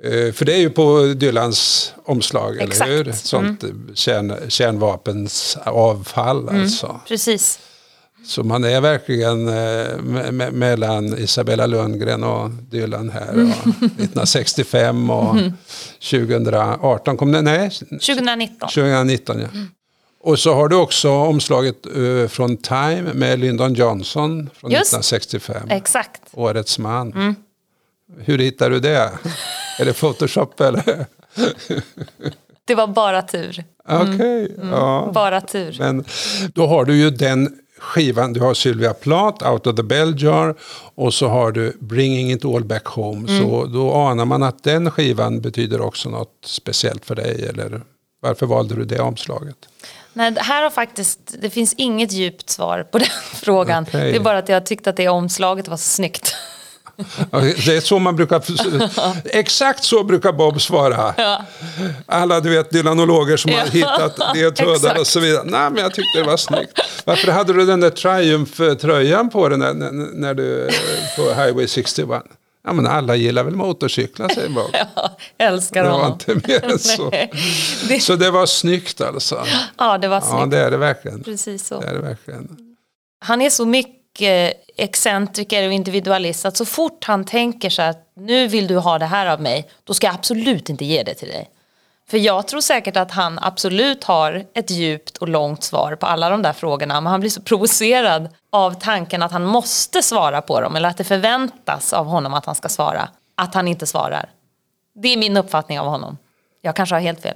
Eh, 0.03 0.33
För 0.33 0.45
det 0.45 0.53
är 0.53 0.57
ju 0.59 0.69
på 0.69 1.13
Dylans 1.17 1.93
omslag, 2.05 2.57
Exakt. 2.61 2.81
Mm. 2.81 2.93
eller 2.93 3.05
hur? 3.05 3.11
Sånt 3.11 3.63
kärn, 3.93 4.33
kärnvapens 4.47 5.57
avfall 5.65 6.49
Mm. 6.49 6.61
alltså. 6.61 6.99
Precis. 7.07 7.59
Så 8.25 8.43
man 8.43 8.63
är 8.63 8.81
verkligen 8.81 9.47
eh, 9.47 9.53
me- 9.53 10.31
me- 10.31 10.51
mellan 10.51 11.17
Isabella 11.17 11.65
Lundgren 11.65 12.23
och 12.23 12.49
Dylan 12.49 13.09
här. 13.09 13.29
Mm. 13.33 13.51
Och 13.65 13.67
1965 13.83 15.09
och 15.09 15.35
2018 16.11 17.17
kom 17.17 17.31
det, 17.31 17.41
nej, 17.41 17.69
2019. 17.69 18.69
2019 18.69 19.39
ja. 19.41 19.47
Och 20.19 20.39
så 20.39 20.53
har 20.53 20.67
du 20.67 20.75
också 20.75 21.11
omslaget 21.11 21.85
eh, 21.85 22.27
från 22.27 22.57
Time 22.57 23.13
med 23.13 23.39
Lyndon 23.39 23.73
Johnson 23.73 24.49
från 24.53 24.71
Just. 24.71 24.93
1965. 24.93 25.69
Exakt. 25.69 26.21
Årets 26.33 26.79
man. 26.79 27.13
Mm. 27.13 27.35
Hur 28.17 28.37
hittar 28.37 28.69
du 28.69 28.79
det? 28.79 29.11
är 29.79 29.85
det 29.85 29.93
Photoshop 29.93 30.61
eller? 30.61 31.05
Det 32.65 32.75
var 32.75 32.87
bara 32.87 33.21
tur. 33.21 33.63
Okej, 33.89 34.55
ja. 34.71 35.11
Bara 35.13 35.41
tur. 35.41 35.75
Men 35.79 36.05
då 36.53 36.67
har 36.67 36.85
du 36.85 36.95
ju 36.95 37.09
den 37.09 37.59
skivan, 37.79 38.33
du 38.33 38.39
har 38.39 38.53
Sylvia 38.53 38.93
Plath, 38.93 39.51
Out 39.51 39.67
of 39.67 39.75
the 39.75 39.83
Bell 39.83 40.23
Jar 40.23 40.55
och 40.95 41.13
så 41.13 41.27
har 41.27 41.51
du 41.51 41.77
Bringing 41.79 42.31
It 42.31 42.45
All 42.45 42.63
Back 42.63 42.85
Home. 42.85 43.27
Så 43.39 43.65
då 43.65 43.93
anar 43.93 44.25
man 44.25 44.43
att 44.43 44.63
den 44.63 44.91
skivan 44.91 45.41
betyder 45.41 45.81
också 45.81 46.09
något 46.09 46.33
speciellt 46.45 47.05
för 47.05 47.15
dig 47.15 47.47
eller? 47.49 47.81
Varför 48.19 48.45
valde 48.45 48.75
du 48.75 48.85
det 48.85 48.99
omslaget? 48.99 49.57
Nej, 50.17 50.33
här 50.37 50.63
har 50.63 50.69
faktiskt, 50.69 51.19
det 51.41 51.49
finns 51.49 51.73
inget 51.73 52.11
djupt 52.11 52.49
svar 52.49 52.83
på 52.83 52.97
den 52.97 53.07
frågan. 53.33 53.83
Okej. 53.87 54.11
Det 54.11 54.17
är 54.17 54.19
bara 54.19 54.37
att 54.37 54.49
jag 54.49 54.65
tyckte 54.65 54.89
att 54.89 54.97
det 54.97 55.07
omslaget 55.09 55.67
var 55.67 55.77
så 55.77 55.83
snyggt. 55.83 56.35
Ja, 57.31 57.39
Det 57.39 57.67
är 57.77 57.81
så 57.81 57.99
man 57.99 58.15
brukar... 58.15 58.43
Exakt 59.37 59.83
så 59.83 60.03
brukar 60.03 60.31
Bob 60.31 60.61
svara. 60.61 61.13
Alla 62.05 62.39
du 62.39 62.49
vet 62.49 62.69
dylanologer 62.69 63.37
som 63.37 63.51
har 63.51 63.59
Ja, 63.59 63.65
hittat 63.65 64.35
ledtrådar 64.35 64.99
och 64.99 65.07
så 65.07 65.19
vidare. 65.19 65.43
Nej, 65.45 65.69
men 65.69 65.77
jag 65.77 65.93
tyckte 65.93 66.19
det 66.19 66.23
var 66.23 66.37
snyggt. 66.37 66.79
Varför 67.05 67.31
hade 67.31 67.53
du 67.53 67.65
den 67.65 67.79
där 67.79 67.89
Triumph-tröjan 67.89 69.29
på 69.29 69.49
dig 69.49 69.57
när, 69.57 69.73
när, 69.73 69.91
när 70.13 70.33
du 70.33 70.69
på 71.15 71.21
Highway 71.21 71.67
61? 71.67 72.23
Ja, 72.67 72.73
men 72.73 72.87
alla 72.87 73.15
gillar 73.15 73.43
väl 73.43 73.55
motorcyklar, 73.55 74.29
säger 74.29 74.49
Bob. 74.49 74.63
Jag 75.37 75.47
älskar 75.47 75.83
Det 75.83 75.89
var 75.89 75.97
honom. 75.99 76.11
inte 76.29 76.47
mer 76.47 76.65
än 76.71 76.79
så. 76.79 77.09
Det, 77.89 77.99
Så 78.01 78.15
det 78.15 78.31
var 78.31 78.45
snyggt 78.45 79.01
alltså. 79.01 79.45
ja, 79.77 79.97
det 79.97 80.07
var 80.07 80.15
Ja, 80.15 80.21
snyggt. 80.37 80.51
det 80.51 80.57
är 80.57 80.71
det 80.71 80.77
verkligen. 80.77 81.23
Precis 81.23 81.67
så. 81.67 81.79
Det 81.79 81.87
är 81.87 81.93
det 81.93 82.01
verkligen. 82.01 82.57
Han 83.25 83.41
är 83.41 83.49
så 83.49 83.65
mycket 83.65 84.53
excentriker 84.77 85.67
och 85.67 85.73
individualist 85.73 86.45
att 86.45 86.57
så 86.57 86.65
fort 86.65 87.03
han 87.05 87.25
tänker 87.25 87.69
så 87.69 87.81
att 87.81 88.11
nu 88.15 88.47
vill 88.47 88.67
du 88.67 88.77
ha 88.77 88.99
det 88.99 89.05
här 89.05 89.25
av 89.27 89.41
mig, 89.41 89.69
då 89.83 89.93
ska 89.93 90.07
jag 90.07 90.13
absolut 90.15 90.69
inte 90.69 90.85
ge 90.85 91.03
det 91.03 91.13
till 91.13 91.27
dig. 91.27 91.49
För 92.09 92.17
jag 92.17 92.47
tror 92.47 92.61
säkert 92.61 92.97
att 92.97 93.11
han 93.11 93.39
absolut 93.41 94.03
har 94.03 94.45
ett 94.53 94.71
djupt 94.71 95.17
och 95.17 95.27
långt 95.27 95.63
svar 95.63 95.95
på 95.95 96.05
alla 96.05 96.29
de 96.29 96.41
där 96.41 96.53
frågorna, 96.53 97.01
men 97.01 97.11
han 97.11 97.19
blir 97.19 97.29
så 97.29 97.41
provocerad 97.41 98.29
av 98.49 98.79
tanken 98.79 99.23
att 99.23 99.31
han 99.31 99.45
måste 99.45 100.03
svara 100.03 100.41
på 100.41 100.61
dem, 100.61 100.75
eller 100.75 100.89
att 100.89 100.97
det 100.97 101.03
förväntas 101.03 101.93
av 101.93 102.05
honom 102.05 102.33
att 102.33 102.45
han 102.45 102.55
ska 102.55 102.69
svara, 102.69 103.09
att 103.35 103.53
han 103.53 103.67
inte 103.67 103.85
svarar. 103.85 104.29
Det 104.95 105.07
är 105.07 105.17
min 105.17 105.37
uppfattning 105.37 105.79
av 105.79 105.87
honom. 105.87 106.17
Jag 106.61 106.75
kanske 106.75 106.95
har 106.95 106.99
helt 106.99 107.21
fel. 107.21 107.35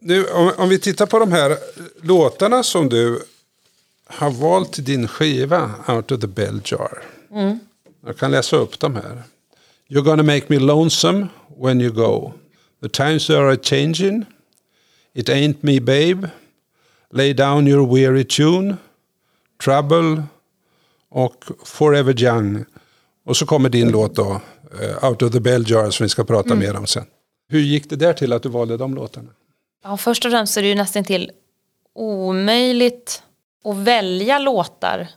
Nu, 0.00 0.24
om, 0.26 0.52
om 0.58 0.68
vi 0.68 0.78
tittar 0.78 1.06
på 1.06 1.18
de 1.18 1.32
här 1.32 1.56
låtarna 2.02 2.62
som 2.62 2.88
du 2.88 3.24
har 4.06 4.30
valt 4.30 4.72
till 4.72 4.84
din 4.84 5.08
skiva 5.08 5.70
Out 5.88 6.12
of 6.12 6.20
the 6.20 6.26
Bell 6.26 6.60
Jar. 6.64 7.02
Jag 8.06 8.18
kan 8.18 8.30
läsa 8.30 8.56
upp 8.56 8.78
dem 8.78 8.94
här. 8.94 9.22
You're 9.88 10.02
gonna 10.02 10.22
make 10.22 10.44
me 10.48 10.58
lonesome 10.58 11.26
when 11.56 11.80
you 11.80 11.92
go. 11.92 12.32
The 12.82 12.88
times 12.88 13.30
are 13.30 13.56
changing. 13.56 14.24
It 15.14 15.28
ain't 15.28 15.62
me 15.62 15.80
babe. 15.80 16.26
Lay 17.10 17.32
down 17.32 17.66
your 17.66 17.86
weary 17.86 18.24
tune. 18.24 18.76
Trouble 19.64 20.22
och 21.10 21.44
Forever 21.64 22.22
Young. 22.22 22.64
Och 23.24 23.36
så 23.36 23.46
kommer 23.46 23.68
din 23.68 23.90
låt 23.90 24.14
då, 24.14 24.40
eh, 24.80 25.04
Out 25.08 25.22
of 25.22 25.32
the 25.32 25.40
Bell 25.40 25.70
Jar 25.70 25.90
som 25.90 26.04
vi 26.04 26.08
ska 26.08 26.24
prata 26.24 26.54
mer 26.54 26.76
om 26.76 26.86
sen. 26.86 27.04
Hur 27.48 27.60
gick 27.60 27.90
det 27.90 27.96
där 27.96 28.12
till 28.12 28.32
att 28.32 28.42
du 28.42 28.48
valde 28.48 28.76
de 28.76 28.94
låtarna? 28.94 29.28
Ja, 29.84 29.96
först 29.96 30.24
och 30.24 30.30
främst 30.30 30.56
är 30.56 30.62
det 30.62 30.68
ju 30.68 30.74
nästan 30.74 31.04
till 31.04 31.30
omöjligt 31.94 33.22
att 33.64 33.76
välja 33.76 34.38
låtar 34.38 35.08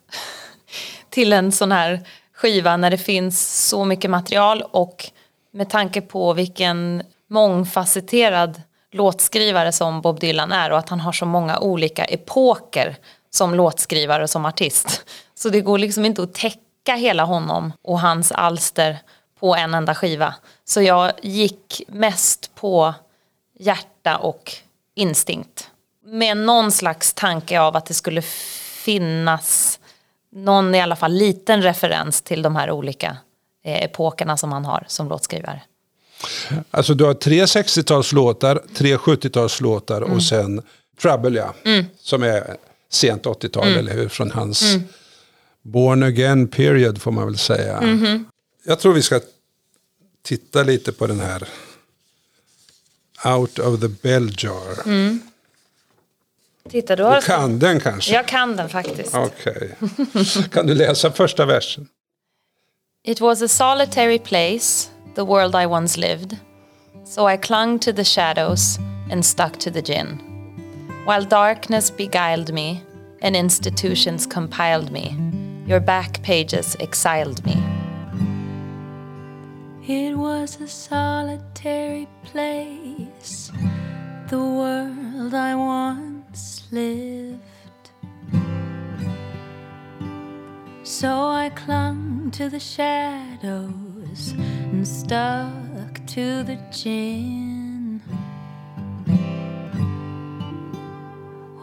till 1.10 1.34
en 1.34 1.51
sån 1.51 1.72
här 1.72 2.07
skiva 2.34 2.77
när 2.77 2.91
det 2.91 2.98
finns 2.98 3.67
så 3.67 3.86
mycket 3.86 4.12
material 4.12 4.63
och 4.72 5.12
med 5.51 5.69
tanke 5.69 6.01
på 6.01 6.34
vilken 6.34 7.03
mångfacetterad 7.29 8.62
låtskrivare 8.91 9.72
som 9.72 10.01
Bob 10.01 10.20
Dylan 10.20 10.51
är 10.51 10.72
och 10.72 10.77
att 10.77 10.89
han 10.89 11.00
har 11.00 11.12
så 11.12 11.25
många 11.25 11.60
olika 11.60 12.05
epoker 12.05 12.98
som 13.29 13.55
låtskrivare 13.55 14.24
och 14.24 14.29
som 14.29 14.46
artist. 14.46 15.05
Så 15.36 15.50
det 15.50 15.62
går 15.62 15.77
liksom 15.77 16.05
inte 16.05 16.24
att 16.24 16.34
täcka 16.34 16.96
hela 16.96 17.24
honom 17.24 17.74
och 17.82 18.00
hans 18.00 18.32
alster 18.32 18.98
på 19.39 19.55
en 19.55 19.74
enda 19.74 19.96
skiva. 19.96 20.36
Så 20.65 20.82
jag 20.82 21.12
gick 21.22 21.82
mest 21.88 22.55
på 22.55 22.94
hjärta 23.60 24.17
och 24.17 24.53
instinkt. 24.96 25.72
Med 26.05 26.38
någon 26.38 26.72
slags 26.72 27.13
tanke 27.13 27.60
av 27.60 27.75
att 27.75 27.86
det 27.86 27.94
skulle 27.94 28.22
finnas 28.84 29.79
någon 30.32 30.75
i 30.75 30.82
alla 30.82 30.96
fall 30.96 31.13
liten 31.13 31.62
referens 31.62 32.22
till 32.22 32.41
de 32.41 32.55
här 32.55 32.72
olika 32.72 33.17
eh, 33.63 33.84
epokerna 33.84 34.38
som 34.38 34.51
han 34.51 34.65
har 34.65 34.86
som 34.88 35.10
låtskrivare. 35.10 35.62
Alltså 36.72 36.93
du 36.93 37.03
har 37.03 37.13
tre 37.13 37.45
60-talslåtar, 37.45 38.62
tre 38.74 38.98
70-talslåtar 38.98 40.01
och 40.01 40.24
sen 40.24 40.62
Trouble 41.01 41.39
ja. 41.39 41.53
Som 42.01 42.24
är 42.24 42.57
sent 42.89 43.24
80-tal 43.24 43.67
eller 43.67 43.93
hur? 43.93 44.10
Från 44.10 44.31
hans 44.31 44.63
Born 45.62 46.03
Again 46.03 46.48
period 46.48 47.01
får 47.01 47.12
man 47.12 47.25
väl 47.25 47.38
säga. 47.38 47.84
Jag 48.63 48.79
tror 48.79 48.93
vi 48.93 49.01
ska 49.01 49.19
titta 50.24 50.63
lite 50.63 50.91
på 50.91 51.07
den 51.07 51.19
här 51.19 51.48
Out 53.25 53.60
of 53.60 53.79
the 53.79 53.88
Bell 53.88 54.36
Jar. 54.38 54.75
Titta, 56.69 56.95
du 56.95 57.03
har... 57.03 57.15
Du 57.15 57.22
kan 57.22 57.60
den 57.60 57.79
kanske? 57.79 58.13
Jag 58.13 58.27
kan 58.27 58.55
den 58.55 58.69
faktiskt. 58.69 59.15
Okej. 59.15 59.75
Kan 60.51 60.67
du 60.67 60.75
läsa 60.75 61.12
första 61.12 61.45
versen? 61.45 61.88
It 63.03 63.22
was 63.22 63.41
a 63.41 63.48
solitary 63.48 64.19
place, 64.19 64.89
the 65.15 65.25
world 65.25 65.55
I 65.55 65.65
once 65.65 65.98
lived. 65.98 66.38
So 67.03 67.25
I 67.25 67.38
clung 67.38 67.79
to 67.79 67.93
the 67.93 68.03
shadows 68.03 68.77
and 69.10 69.25
stuck 69.25 69.57
to 69.60 69.72
the 69.72 69.81
gin. 69.81 70.19
While 71.05 71.24
darkness 71.24 71.89
beguiled 71.89 72.53
me 72.53 72.84
and 73.22 73.36
institutions 73.36 74.27
compiled 74.27 74.91
me, 74.91 75.17
your 75.65 75.79
back 75.79 76.22
pages 76.22 76.75
exiled 76.81 77.45
me. 77.45 77.55
It 79.88 80.17
was 80.17 80.60
a 80.60 80.67
solitary 80.67 82.07
place, 82.24 83.51
the 84.27 84.39
world 84.39 85.34
I 85.34 85.55
once 85.55 86.63
lived. 86.72 87.39
So 90.84 91.10
I 91.29 91.51
clung 91.55 92.31
to 92.31 92.50
the 92.50 92.60
shadows 92.60 93.95
and 94.72 94.88
stuck 94.88 96.05
to 96.07 96.43
the 96.43 96.57
gin. 96.72 98.01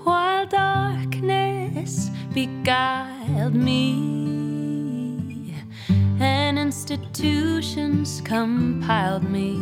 While 0.05 0.47
darkness 0.47 2.11
beguiled 2.35 3.55
me 3.55 5.55
and 6.21 6.59
institutions 6.59 8.21
compiled 8.25 9.29
me, 9.31 9.61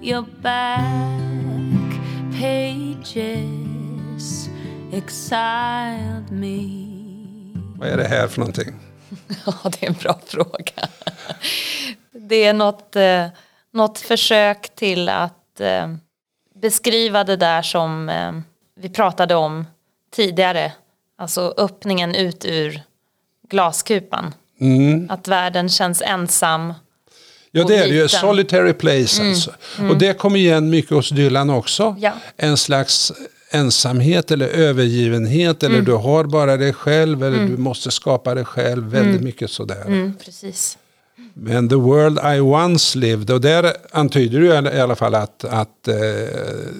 your 0.00 0.22
back 0.22 1.90
pages 2.32 3.20
exiled 4.92 6.30
me. 6.30 6.86
Vad 7.76 7.88
är 7.88 7.96
det 7.96 8.08
här 8.08 8.28
för 8.28 8.40
någonting? 8.40 8.74
Ja, 9.46 9.54
det 9.64 9.82
är 9.86 9.90
en 9.90 9.96
bra 10.02 10.20
fråga. 10.26 10.88
Det 12.30 12.44
är 12.44 12.52
något, 12.52 12.96
eh, 12.96 13.26
något 13.72 13.98
försök 13.98 14.74
till 14.74 15.08
att 15.08 15.60
eh, 15.60 15.94
beskriva 16.54 17.24
det 17.24 17.36
där 17.36 17.62
som 17.62 18.08
eh, 18.08 18.32
vi 18.80 18.88
pratade 18.88 19.34
om 19.34 19.66
tidigare. 20.14 20.72
Alltså 21.18 21.54
öppningen 21.56 22.14
ut 22.14 22.44
ur 22.44 22.82
glaskupan. 23.48 24.34
Att 25.08 25.28
världen 25.28 25.68
känns 25.68 26.02
ensam. 26.02 26.74
Ja, 27.50 27.64
det 27.64 27.76
är 27.76 27.88
det 27.88 27.94
ju. 27.94 28.08
Solitary 28.08 28.72
place 28.72 29.22
alltså. 29.22 29.50
Och 29.90 29.98
det 29.98 30.18
kommer 30.18 30.38
igen 30.38 30.70
mycket 30.70 30.90
hos 30.90 31.10
Dylan 31.10 31.50
också. 31.50 31.96
Ja. 31.98 32.12
En 32.36 32.56
slags 32.56 33.12
ensamhet 33.50 34.30
eller 34.30 34.48
övergivenhet. 34.48 35.62
Eller 35.62 35.80
du 35.80 35.92
har 35.92 36.24
bara 36.24 36.56
dig 36.56 36.72
själv. 36.72 37.24
Eller 37.24 37.38
du 37.46 37.56
måste 37.56 37.90
skapa 37.90 38.34
dig 38.34 38.44
själv. 38.44 38.90
Väldigt 38.90 39.22
mycket 39.22 39.50
sådär. 39.50 39.82
Mm, 39.86 40.14
precis. 40.24 40.78
Men 41.42 41.68
the 41.68 41.74
world 41.74 42.18
I 42.36 42.40
once 42.40 42.98
lived. 42.98 43.30
Och 43.30 43.40
där 43.40 43.72
antyder 43.92 44.40
du 44.40 44.46
i 44.46 44.80
alla 44.80 44.96
fall 44.96 45.14
att, 45.14 45.44
att 45.44 45.88
eh, 45.88 45.94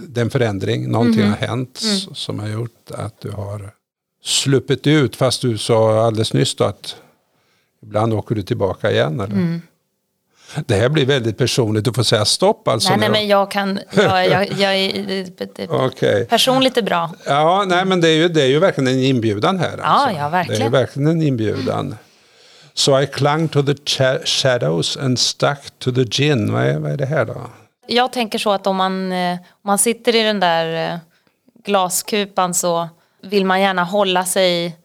det 0.09 0.21
är 0.21 0.23
en 0.23 0.31
förändring. 0.31 0.91
Någonting 0.91 1.23
har 1.29 1.37
hänt 1.37 1.79
s- 1.83 2.07
som 2.19 2.39
har 2.39 2.49
gjort 2.49 2.91
att 2.91 3.21
du 3.21 3.31
har 3.31 3.71
sluppit 4.25 4.87
ut. 4.87 5.17
Fast 5.17 5.43
du 5.43 5.59
sa 5.59 6.07
alldeles 6.07 6.33
nyss 6.33 6.55
då 6.55 6.65
att 6.65 6.97
ibland 7.83 8.13
åker 8.15 8.35
du 8.35 8.43
tillbaka 8.43 8.91
igen. 8.91 9.21
Eller? 9.21 9.61
Det 10.67 10.75
här 10.75 10.89
blir 10.89 11.07
väldigt 11.07 11.39
personligt. 11.39 11.85
Du 11.85 11.93
får 11.93 12.03
säga 12.03 12.25
stopp 12.25 12.69
alltså. 12.69 12.89
Nej, 12.91 12.99
nej, 12.99 13.11
men 13.11 13.29
jag 13.29 13.51
kan... 13.51 13.81
Jag, 13.91 14.27
jag, 14.29 14.49
jag, 14.59 14.77
är- 14.77 15.67
Okej. 15.69 16.25
Personligt 16.25 16.77
är 16.77 16.83
bra. 16.83 17.11
Ja, 17.27 17.65
nej 17.69 17.85
men 17.85 18.01
det 18.01 18.09
är, 18.09 18.17
ju, 18.17 18.29
det 18.29 18.43
är 18.43 18.47
ju 18.47 18.59
verkligen 18.59 18.89
en 18.95 19.03
inbjudan 19.03 19.59
här. 19.59 19.79
Alltså. 19.83 20.19
ja, 20.19 20.29
verkligen. 20.29 20.59
Det 20.61 20.65
är 20.65 20.67
ju 20.67 20.73
verkligen 20.73 21.09
en 21.09 21.23
inbjudan. 21.23 21.95
So 22.81 23.01
I 23.01 23.07
clung 23.07 23.49
to 23.49 23.63
the 23.63 23.75
shadows 24.25 24.97
and 24.97 25.19
stuck 25.19 25.79
to 25.79 25.93
the 25.93 26.05
gin. 26.05 26.53
Vad 26.53 26.63
är, 26.63 26.79
vad 26.79 26.93
är 26.93 26.97
det 26.97 27.07
här 27.07 27.25
då? 27.25 27.51
Jag 27.87 28.13
tänker 28.13 28.39
så 28.39 28.53
att 28.53 28.67
om 28.67 28.77
man, 28.77 29.13
eh, 29.13 29.33
om 29.35 29.63
man 29.63 29.79
sitter 29.79 30.15
i 30.15 30.23
den 30.23 30.41
där 30.41 30.93
eh, 30.93 30.99
glaskupan 31.65 32.55
så 32.55 32.89
vill 33.23 33.45
man 33.45 33.61
gärna 33.61 33.85
hålla 33.85 34.25
sig, 34.25 34.77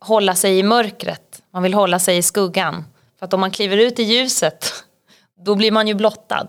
hålla 0.00 0.34
sig 0.34 0.58
i 0.58 0.62
mörkret. 0.62 1.42
Man 1.50 1.62
vill 1.62 1.74
hålla 1.74 1.98
sig 1.98 2.16
i 2.16 2.22
skuggan. 2.22 2.84
För 3.18 3.26
att 3.26 3.34
om 3.34 3.40
man 3.40 3.50
kliver 3.50 3.76
ut 3.76 3.98
i 3.98 4.02
ljuset 4.02 4.72
då 5.44 5.54
blir 5.54 5.72
man 5.72 5.88
ju 5.88 5.94
blottad. 5.94 6.48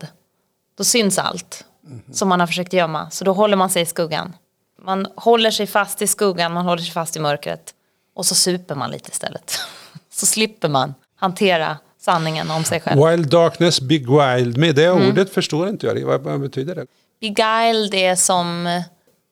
Då 0.78 0.84
syns 0.84 1.20
allt. 1.20 1.66
som 2.12 2.30
man 2.30 2.40
har 2.40 2.48
försökt 2.48 2.74
gömma. 2.74 3.10
Så 3.10 3.26
då 3.26 3.34
håller 3.34 3.58
man 3.58 3.70
sig 3.70 3.82
i 3.82 3.86
skuggan. 3.86 4.36
Man 4.82 5.08
håller 5.16 5.52
sig 5.52 5.68
fast 5.68 6.02
i 6.02 6.08
skuggan, 6.08 6.54
man 6.54 6.66
håller 6.66 6.82
sig 6.82 6.94
fast 6.94 7.16
i 7.16 7.20
mörkret. 7.20 7.74
Och 8.16 8.26
så 8.26 8.36
super 8.36 8.76
man 8.76 8.92
lite 8.92 9.10
istället. 9.12 9.60
Så 10.14 10.26
slipper 10.26 10.70
man 10.70 10.94
hantera 11.16 11.78
sanningen 12.02 12.52
om 12.52 12.64
sig 12.64 12.80
själv. 12.80 13.06
Wild 13.06 13.30
Darkness 13.30 13.82
Beguiled 13.82 14.58
Me, 14.58 14.72
det 14.72 14.86
Mm. 14.86 15.10
ordet 15.10 15.34
förstår 15.34 15.70
inte 15.70 15.88
jag. 15.88 16.06
Vad, 16.06 16.22
vad 16.22 16.40
betyder 16.42 16.76
det? 16.76 16.86
Beguiled 17.22 17.94
är 17.94 18.16
som, 18.16 18.82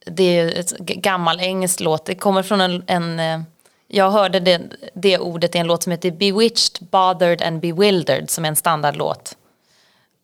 det 0.06 0.40
är 0.40 0.60
ett 0.60 0.78
gammal 0.80 1.40
engelskt 1.40 1.80
låt. 1.80 2.06
Det 2.06 2.16
kommer 2.16 2.44
från 2.44 2.62
en, 2.62 2.84
en 2.88 3.20
eh, 3.20 3.42
jag 3.88 4.12
hörde 4.12 4.40
det, 4.40 4.62
det 4.94 5.18
ordet 5.18 5.56
i 5.56 5.58
en 5.58 5.68
låt 5.68 5.84
som 5.84 5.92
heter 5.92 6.12
Bewitched, 6.12 6.88
Bothered 6.92 7.42
and 7.42 7.60
Bewildered 7.60 8.30
som 8.30 8.46
är 8.46 8.50
en 8.50 8.56
standardlåt. 8.56 9.38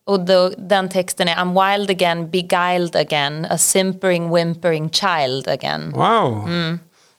Och 0.05 0.19
då, 0.19 0.51
den 0.57 0.89
texten 0.89 1.27
är 1.27 1.35
I'm 1.35 1.71
wild 1.77 1.89
again, 1.89 2.29
beguiled 2.29 2.95
again, 2.95 3.47
a 3.49 3.57
simpering, 3.57 4.33
whimpering 4.35 4.89
child 4.89 5.47
again. 5.47 5.91
Wow! 5.95 6.47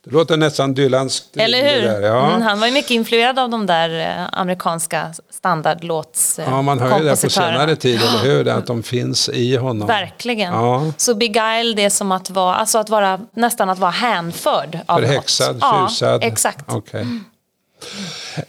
Det 0.08 0.14
låter 0.14 0.36
nästan 0.36 0.74
Dylanskt. 0.74 1.36
Mm. 1.36 1.44
Eller 1.44 1.62
det 1.62 1.70
hur? 1.70 1.82
Där, 1.82 2.00
ja. 2.00 2.28
mm, 2.28 2.42
han 2.42 2.60
var 2.60 2.66
ju 2.66 2.72
mycket 2.72 2.90
influerad 2.90 3.38
av 3.38 3.50
de 3.50 3.66
där 3.66 4.00
eh, 4.00 4.26
amerikanska 4.32 5.14
standardlåts 5.30 6.38
eh, 6.38 6.44
ja, 6.50 6.62
man 6.62 6.78
hör 6.78 6.98
ju 6.98 7.04
det 7.04 7.22
på 7.22 7.30
senare 7.30 7.76
tid, 7.76 8.00
eller 8.00 8.34
hur? 8.34 8.48
Att 8.48 8.66
de 8.66 8.82
finns 8.82 9.28
i 9.28 9.56
honom. 9.56 9.88
Verkligen. 9.88 10.52
Ja. 10.54 10.92
Så 10.96 11.14
beguiled 11.14 11.78
är 11.78 11.90
som 11.90 12.12
att 12.12 12.30
vara, 12.30 12.54
alltså 12.54 12.78
att 12.78 12.90
vara, 12.90 13.20
nästan 13.32 13.70
att 13.70 13.78
vara 13.78 13.90
hänförd 13.90 14.78
av 14.86 14.98
Förhäxad, 14.98 15.54
något. 15.54 15.62
Ja, 15.62 15.88
tjusad. 15.88 16.24
exakt. 16.24 16.64
Okej. 16.68 17.06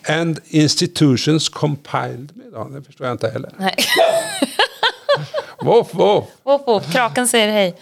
And 0.07 0.39
institutions 0.45 1.49
compiled 1.49 2.31
me 2.33 2.43
då? 2.53 2.63
Det 2.63 2.81
förstår 2.81 3.07
jag 3.07 3.13
inte 3.13 3.29
heller. 3.29 3.51
Nej. 3.57 3.75
Woff, 5.61 5.93
woff. 5.93 6.25
Whoop, 6.43 6.67
whoop, 6.67 6.91
kraken 6.91 7.27
säger 7.27 7.51
hej. 7.51 7.75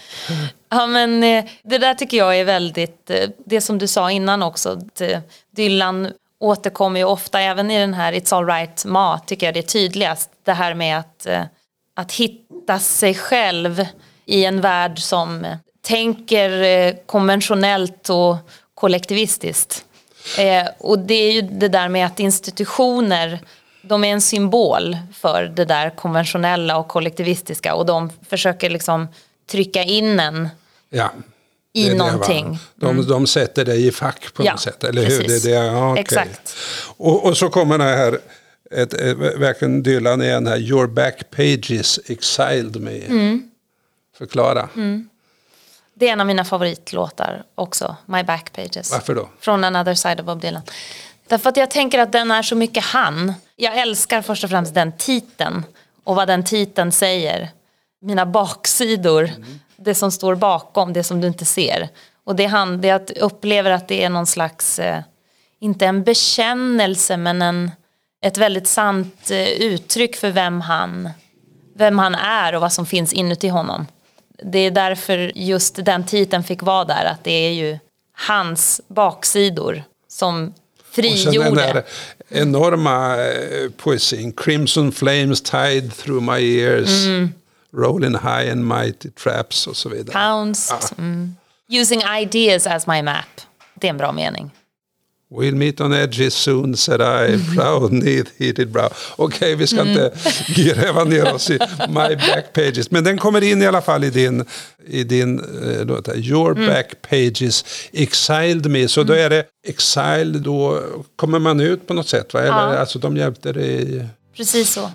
Ja, 0.70 0.88
men, 0.88 1.24
eh, 1.24 1.46
det 1.64 1.78
där 1.78 1.94
tycker 1.94 2.18
jag 2.18 2.40
är 2.40 2.46
väldigt, 2.46 3.10
eh, 3.10 3.30
det 3.46 3.62
som 3.62 3.78
du 3.78 3.88
sa 3.88 4.12
innan 4.12 4.44
också, 4.44 4.70
att, 4.70 5.02
eh, 5.02 5.20
Dylan 5.56 6.08
återkommer 6.40 7.00
ju 7.00 7.06
ofta, 7.06 7.40
även 7.40 7.72
i 7.72 7.80
den 7.80 7.94
här 7.94 8.14
It's 8.14 8.36
alright 8.36 8.86
Ma, 8.86 9.20
tycker 9.20 9.46
jag 9.46 9.54
det 9.54 9.60
är 9.60 9.62
tydligast. 9.62 10.30
Det 10.46 10.54
här 10.54 10.74
med 10.74 11.00
att, 11.00 11.28
att 11.96 12.12
hitta 12.12 12.80
sig 12.80 13.14
själv 13.14 13.86
i 14.26 14.46
en 14.46 14.62
värld 14.62 15.00
som 15.00 15.46
tänker 15.82 17.06
konventionellt 17.06 18.10
och 18.10 18.36
kollektivistiskt. 18.76 19.86
Och 20.78 21.00
det 21.00 21.14
är 21.14 21.32
ju 21.32 21.42
det 21.42 21.68
där 21.68 21.90
med 21.90 22.06
att 22.06 22.20
institutioner, 22.20 23.40
de 23.82 24.04
är 24.04 24.12
en 24.12 24.22
symbol 24.22 24.98
för 25.14 25.44
det 25.44 25.66
där 25.66 25.90
konventionella 25.90 26.78
och 26.78 26.88
kollektivistiska 26.88 27.76
och 27.76 27.86
de 27.86 28.12
försöker 28.30 28.70
liksom 28.70 29.08
trycka 29.48 29.84
in 29.84 30.20
en 30.20 30.50
Ja. 30.90 31.12
i 31.74 31.88
är 31.88 31.92
det, 31.92 31.98
någonting. 31.98 32.60
De, 32.76 33.08
de 33.08 33.28
sätter 33.28 33.66
dig 33.66 33.88
i 33.88 33.92
fack 33.92 34.34
på 34.34 34.46
Ja, 34.46 34.52
något 34.52 34.62
sätt, 34.62 34.84
eller 34.84 35.06
hur? 35.06 35.24
Det 35.24 35.36
är 35.36 35.40
det, 35.40 35.66
ja, 35.66 35.92
okej. 35.92 36.02
Exakt. 36.02 36.56
Och, 36.98 37.26
och 37.26 37.38
så 37.38 37.50
kommer 37.50 37.78
det 37.78 37.84
här, 37.84 38.20
ett, 38.72 38.94
ett, 38.94 39.18
verkligen 39.18 39.84
Dylan 39.84 40.22
igen 40.22 40.48
här, 40.48 40.58
Your 40.58 40.88
back 40.88 41.30
pages 41.32 42.00
exiled 42.06 42.82
me. 42.82 43.06
Mm. 43.06 43.52
Förklara. 44.18 44.70
Det 45.94 46.08
är 46.08 46.14
en 46.14 46.22
av 46.22 46.28
mina 46.28 46.46
favoritlåtar 46.46 47.44
också, 47.56 47.96
My 48.06 48.24
Back 48.24 48.54
Pages. 48.54 48.92
Varför 48.92 49.16
då? 49.16 49.30
Från 49.40 49.64
Another 49.64 49.94
Side 49.94 50.20
of 50.20 50.26
Bob 50.26 50.42
Dylan. 50.42 50.62
Därför 51.28 51.50
att 51.50 51.58
jag 51.58 51.72
tänker 51.72 52.00
att 52.00 52.12
den 52.12 52.32
är 52.32 52.44
så 52.44 52.56
mycket 52.56 52.84
han. 52.84 53.34
Jag 53.56 53.78
älskar 53.78 54.22
först 54.22 54.44
och 54.44 54.50
främst 54.50 54.74
den 54.74 54.92
titeln 54.98 55.64
och 56.04 56.16
vad 56.16 56.28
den 56.28 56.44
titeln 56.44 56.92
säger. 56.92 57.50
Mina 58.02 58.26
baksidor, 58.26 59.30
det 59.78 59.96
som 59.96 60.12
står 60.12 60.36
bakom, 60.36 60.94
det 60.94 61.04
som 61.04 61.22
du 61.22 61.28
inte 61.28 61.46
ser. 61.46 61.90
Och 62.24 62.36
det 62.36 62.44
är 62.44 62.48
han, 62.48 62.82
det 62.82 62.88
jag 62.88 63.12
upplever 63.20 63.72
att 63.72 63.88
det 63.88 64.04
är 64.04 64.10
någon 64.10 64.28
slags, 64.28 64.80
eh, 64.80 65.02
inte 65.60 65.86
en 65.86 66.04
bekännelse 66.04 67.18
men 67.18 67.42
en, 67.42 67.72
ett 68.22 68.38
väldigt 68.38 68.68
sant 68.68 69.32
eh, 69.32 69.48
uttryck 69.48 70.16
för 70.16 70.32
vem 70.32 70.62
han, 70.62 71.10
vem 71.76 72.00
han 72.00 72.16
är 72.16 72.56
och 72.56 72.62
vad 72.62 72.74
som 72.74 72.86
finns 72.86 73.14
inuti 73.14 73.48
honom. 73.48 73.88
Det 74.44 74.60
är 74.60 74.72
därför 74.72 75.32
just 75.36 75.86
den 75.86 76.06
titeln 76.06 76.44
fick 76.44 76.62
vara 76.64 76.86
där, 76.86 77.06
att 77.06 77.24
det 77.24 77.32
är 77.48 77.52
ju 77.52 77.80
hans 78.14 78.82
baksidor 78.88 79.84
som 80.08 80.48
Och 80.48 80.94
sen 80.94 81.04
den 81.04 81.14
frigjorde. 81.34 81.56
där 81.56 81.84
enorma 82.30 83.16
eh, 83.18 83.70
poesin, 83.78 84.32
Crimson 84.34 84.92
flames 84.92 85.42
tied 85.42 85.94
through 85.96 86.24
my 86.34 86.60
ears, 86.60 87.06
Mm. 87.06 87.34
Rolling 87.74 88.14
high 88.14 88.52
and 88.52 88.68
mighty 88.68 89.10
traps 89.10 89.68
och 89.68 89.78
så 89.78 89.90
vidare. 89.90 90.14
Pounced. 90.14 90.78
Mm. 90.98 91.36
Using 91.70 92.02
ideas 92.22 92.68
as 92.68 92.88
my 92.88 93.02
map. 93.02 93.26
Det 93.82 93.88
är 93.88 93.92
en 93.92 93.98
bra 93.98 94.12
mening. 94.12 94.52
We'll 95.30 95.56
meet 95.56 95.82
on 95.82 95.94
edges 95.94 96.34
soon, 96.34 96.78
said 96.78 97.02
I, 97.02 97.38
proud 97.56 97.92
neath 97.92 98.32
heated 98.38 98.72
brow. 98.72 98.90
Okej, 99.16 99.56
vi 99.56 99.68
ska 99.68 99.82
inte 99.82 100.12
gräva 100.48 101.04
ner 101.04 101.34
oss 101.34 101.50
i 101.50 101.60
my 101.88 102.16
back 102.16 102.54
pages. 102.54 102.92
Men 102.92 103.04
den 103.04 103.18
kommer 103.18 103.44
in 103.44 103.62
i 103.62 103.68
alla 103.68 103.82
fall 103.82 104.04
i 104.04 104.10
din, 104.10 104.46
i 104.86 105.04
din 105.04 105.40
eh, 105.40 105.86
låt. 105.86 106.08
Your 106.16 106.54
back 106.54 107.02
pages 107.10 107.66
exiled 107.92 108.66
me. 108.72 108.88
Så 108.88 109.04
då 109.04 109.14
är 109.14 109.30
det 109.30 109.46
exiled, 109.68 110.42
då 110.42 110.84
kommer 111.16 111.40
man 111.40 111.60
ut 111.60 111.88
på 111.88 111.94
något 111.94 112.08
sätt. 112.08 112.34
Va? 112.34 112.40
Eller, 112.40 112.50
Ja. 112.50 112.78
Alltså 112.78 113.00
de 113.00 113.18
hjälpte 113.18 113.54
dig. 113.54 114.06
Precis 114.38 114.74
så. 114.74 114.92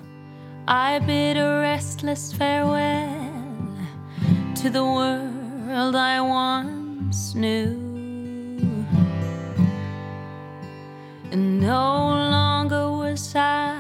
I 0.68 1.00
bid 1.00 1.36
a 1.36 1.58
restless 1.60 2.32
farewell 2.32 3.18
to 4.54 4.70
the 4.70 4.84
world 4.84 5.96
I 5.96 6.20
once 6.20 7.34
knew. 7.34 7.90
And 11.32 11.60
no 11.60 12.10
longer 12.30 12.90
was 12.90 13.34
I 13.34 13.76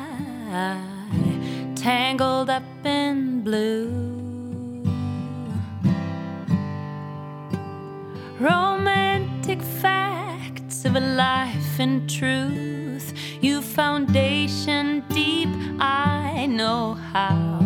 tangled 1.76 2.50
up 2.50 2.64
in 2.84 3.42
blue. 3.42 4.02
Romantic 8.40 9.62
facts 9.62 10.84
of 10.84 10.96
a 10.96 11.00
life 11.00 11.78
in 11.78 12.08
truth. 12.08 13.12
You 13.40 13.62
foundation 13.62 15.04
deep, 15.10 15.48
I 15.78 16.11
know 16.46 16.94
how. 17.12 17.58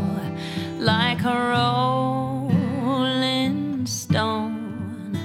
Like 0.78 1.24
a 1.24 1.34
rolling 2.84 3.86
stone, 3.86 5.18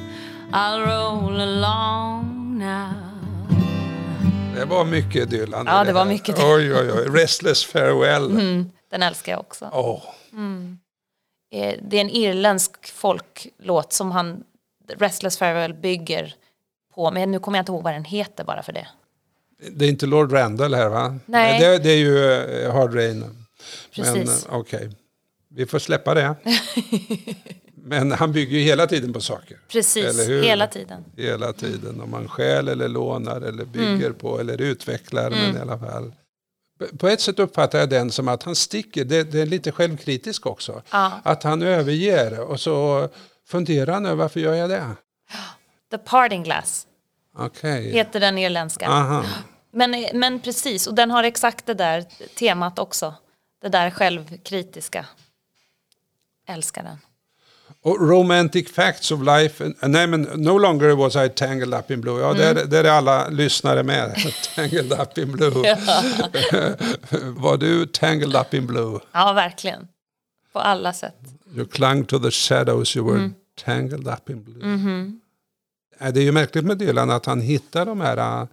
I'll 0.52 0.80
roll 0.86 1.42
along 1.42 2.58
now. 2.60 2.94
Det 4.56 4.66
var 4.66 4.86
mycket 4.86 5.30
Dylan. 5.30 5.68
i 5.68 5.70
Ja, 5.70 5.84
det 5.84 5.94
var 5.94 6.06
mycket. 6.06 6.40
Oj, 6.40 6.74
oj, 6.76 6.92
oj. 6.92 7.08
Restless 7.22 7.66
farewell. 7.66 8.30
Den 8.92 9.04
älskar 9.04 9.32
jag 9.32 9.40
också. 9.40 9.70
Åh. 9.74 10.02
Eh, 11.54 11.76
Det 11.82 11.98
är 11.98 12.02
en 12.02 12.10
irländsk 12.10 12.88
folklåt 12.94 13.94
som 13.94 14.12
han, 14.12 14.44
Restless 14.98 15.38
Farewell, 15.38 15.74
bygger 15.74 16.36
på. 16.96 17.12
Men 17.12 17.32
nu 17.32 17.40
kommer 17.40 17.58
jag 17.58 17.62
inte 17.62 17.72
ihåg 17.72 17.84
vad 17.84 17.94
den 17.94 18.06
heter 18.06 18.44
bara 18.44 18.64
för 18.64 18.74
det. 18.74 18.88
Det 19.72 19.86
är 19.86 19.90
inte 19.90 20.06
Lord 20.06 20.34
Randall 20.34 20.74
här 20.74 20.90
va? 20.90 21.20
Nej. 21.26 21.60
Det, 21.60 21.78
det 21.78 21.90
är 21.90 21.98
ju 21.98 22.34
eh, 22.64 22.74
Hard 22.74 22.96
Rain. 22.96 23.41
Men 23.98 24.06
Precis. 24.06 24.46
eh, 24.46 24.56
okej, 24.56 24.90
vi 25.50 25.66
får 25.66 25.80
släppa 25.80 26.14
det. 26.14 26.36
Men 27.84 28.12
han 28.12 28.32
bygger 28.32 28.58
ju 28.58 28.64
hela 28.64 28.88
tiden 28.88 29.14
på 29.14 29.20
saker. 29.22 29.60
Precis, 29.68 30.06
Eller 30.06 30.26
hur? 30.26 30.44
hela 30.44 30.68
tiden. 30.68 31.04
Hela 31.18 31.54
tiden. 31.54 32.02
Om 32.02 32.10
man 32.12 32.28
stjäl 32.28 32.68
eller 32.68 32.88
lånar 32.88 33.42
eller 33.42 33.66
bygger 33.66 34.06
Mm. 34.06 34.14
på 34.14 34.40
eller 34.40 34.62
utvecklar. 34.62 35.30
Men 35.30 35.58
i 35.58 35.60
alla 35.60 35.80
fall. 35.80 36.14
På 36.98 37.08
ett 37.08 37.22
sätt 37.22 37.40
uppfattar 37.40 37.80
jag 37.80 37.90
den 37.90 38.12
som 38.12 38.28
att 38.28 38.44
han 38.44 38.56
sticker. 38.56 39.06
Det, 39.06 39.24
det 39.24 39.40
är 39.42 39.46
lite 39.46 39.72
självkritisk 39.72 40.46
också. 40.46 40.82
Ja. 40.92 41.22
Att 41.24 41.44
han 41.44 41.62
överger 41.62 42.40
och 42.40 42.60
så 42.60 43.10
funderar 43.48 43.94
han 43.94 44.06
över 44.06 44.16
varför 44.16 44.40
gör 44.40 44.54
jag 44.54 44.70
det? 44.70 44.84
The 45.92 45.98
Parting 45.98 46.44
Glass 46.44 46.88
Okej. 47.38 47.92
heter 47.92 48.20
den 48.20 48.38
irländska. 48.38 48.88
Aha. 48.88 49.26
Men, 49.74 50.06
men 50.14 50.40
precis, 50.40 50.88
och 50.88 50.96
den 50.96 51.12
har 51.12 51.24
exakt 51.24 51.66
det 51.66 51.74
där 51.74 52.06
temat 52.40 52.80
också. 52.80 53.14
Det 53.62 53.70
där 53.70 53.90
självkritiska. 53.90 55.06
Älskar 56.48 56.84
den. 56.84 56.98
Och 57.84 58.10
romantic 58.10 58.72
facts 58.74 59.12
of 59.12 59.22
life. 59.26 59.74
Nej 59.82 60.08
men 60.08 60.22
no 60.22 60.58
longer 60.58 60.90
was 60.96 61.16
I 61.16 61.30
tangled 61.30 61.74
up 61.74 61.92
in 61.92 62.02
blue. 62.02 62.22
Ja, 62.22 62.36
Mm. 62.36 62.56
där, 62.56 62.66
där 62.66 62.84
är 62.84 62.90
alla 62.92 63.28
lyssnare 63.30 63.84
med. 63.84 64.16
tangled 64.56 64.92
up 65.02 65.18
in 65.18 65.32
blue. 65.32 65.52
Var 67.38 67.58
du 67.58 67.86
tangled 67.86 68.36
up 68.36 68.54
in 68.54 68.68
blue? 68.68 69.00
Ja, 69.12 69.34
verkligen. 69.34 69.88
På 70.54 70.60
alla 70.60 70.94
sätt. 70.94 71.16
You 71.56 71.66
clung 71.66 72.06
to 72.06 72.20
the 72.20 72.32
shadows, 72.32 72.96
you 72.96 73.06
were 73.06 73.18
Mm. 73.20 73.34
tangled 73.66 74.08
up 74.08 74.30
in 74.30 74.44
blue. 74.44 74.64
Mm-hmm. 74.64 75.20
Ja, 76.00 76.12
Det 76.12 76.20
är 76.20 76.24
ju 76.24 76.32
märkligt 76.32 76.66
med 76.66 76.78
Dylan 76.78 77.10
att 77.10 77.26
han 77.26 77.42
hittar 77.42 77.86
de 77.86 78.02
här 78.02 78.18
äh, 78.42 78.48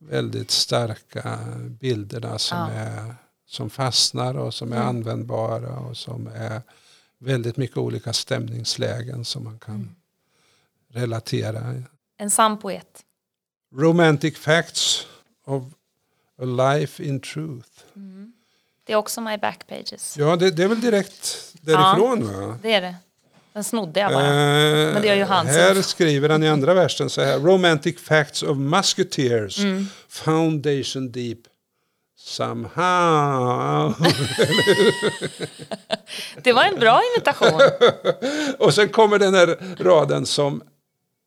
väldigt 0.00 0.50
starka 0.50 1.38
bilderna 1.80 2.38
som, 2.38 2.58
Ja. 2.58 2.70
är, 2.70 3.14
som 3.52 3.70
fastnar 3.70 4.34
och 4.38 4.54
som 4.54 4.72
är 4.72 4.76
Mm. 4.76 4.88
användbara 4.88 5.76
och 5.78 5.96
som 5.96 6.26
är 6.34 6.62
väldigt 7.18 7.56
mycket 7.56 7.76
olika 7.76 8.12
stämningslägen 8.12 9.24
som 9.24 9.44
man 9.44 9.58
kan 9.58 9.94
relatera. 10.92 11.82
En 12.18 12.30
sann 12.30 12.58
poet. 12.58 13.02
Romantic 13.76 14.38
facts 14.38 15.06
of 15.46 15.62
a 16.42 16.44
life 16.44 17.02
in 17.04 17.20
truth. 17.20 17.68
Det 18.84 18.92
är 18.92 18.96
också 18.96 19.20
My 19.20 19.36
Backpages. 19.38 20.16
Ja, 20.18 20.36
det, 20.36 20.50
det 20.50 20.62
är 20.62 20.68
väl 20.68 20.80
direkt 20.80 21.52
därifrån 21.60 22.26
va? 22.26 22.58
Det 22.62 22.72
är 22.72 22.80
det. 22.80 22.94
Den 23.52 23.64
snodde 23.64 24.00
jag 24.00 24.12
bara. 24.12 24.26
Eh, 24.26 24.92
Men 24.92 25.02
det 25.02 25.08
gör 25.08 25.14
ju 25.14 25.24
han, 25.24 25.46
så- 25.46 25.52
Här 25.52 25.82
skriver 25.82 26.28
han 26.28 26.42
i 26.42 26.48
andra 26.48 26.74
versen 26.74 27.10
så 27.10 27.20
här. 27.22 27.38
Romantic 27.38 27.98
facts 28.00 28.42
of 28.42 28.56
musketeers. 28.58 29.58
Mm. 29.58 29.86
Foundation 30.08 31.12
deep. 31.12 31.38
Somehow. 32.24 33.94
Det 36.42 36.52
var 36.52 36.64
en 36.64 36.78
bra 36.80 37.00
imitation. 37.16 37.60
och 38.58 38.74
sen 38.74 38.88
kommer 38.88 39.18
den 39.18 39.34
här 39.34 39.76
raden 39.78 40.26
som 40.26 40.62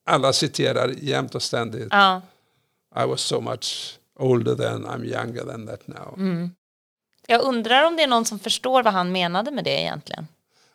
alla 0.06 0.34
citerar 0.34 0.94
jämt 0.98 1.36
och 1.36 1.42
ständigt. 1.44 1.88
Ja. 1.92 2.22
I 3.04 3.06
was 3.08 3.22
so 3.22 3.42
much 3.42 4.00
older 4.20 4.56
then, 4.56 4.86
I'm 4.86 5.04
younger 5.06 5.44
than 5.52 5.68
that 5.68 5.88
now. 5.88 6.14
Mm. 6.18 6.52
Jag 7.28 7.42
undrar 7.42 7.84
om 7.84 7.96
det 7.96 8.04
är 8.04 8.08
någon 8.08 8.26
som 8.26 8.40
förstår 8.40 8.84
vad 8.84 8.94
han 8.94 9.12
menade 9.12 9.52
med 9.52 9.64
det 9.64 9.82
egentligen. 9.82 10.28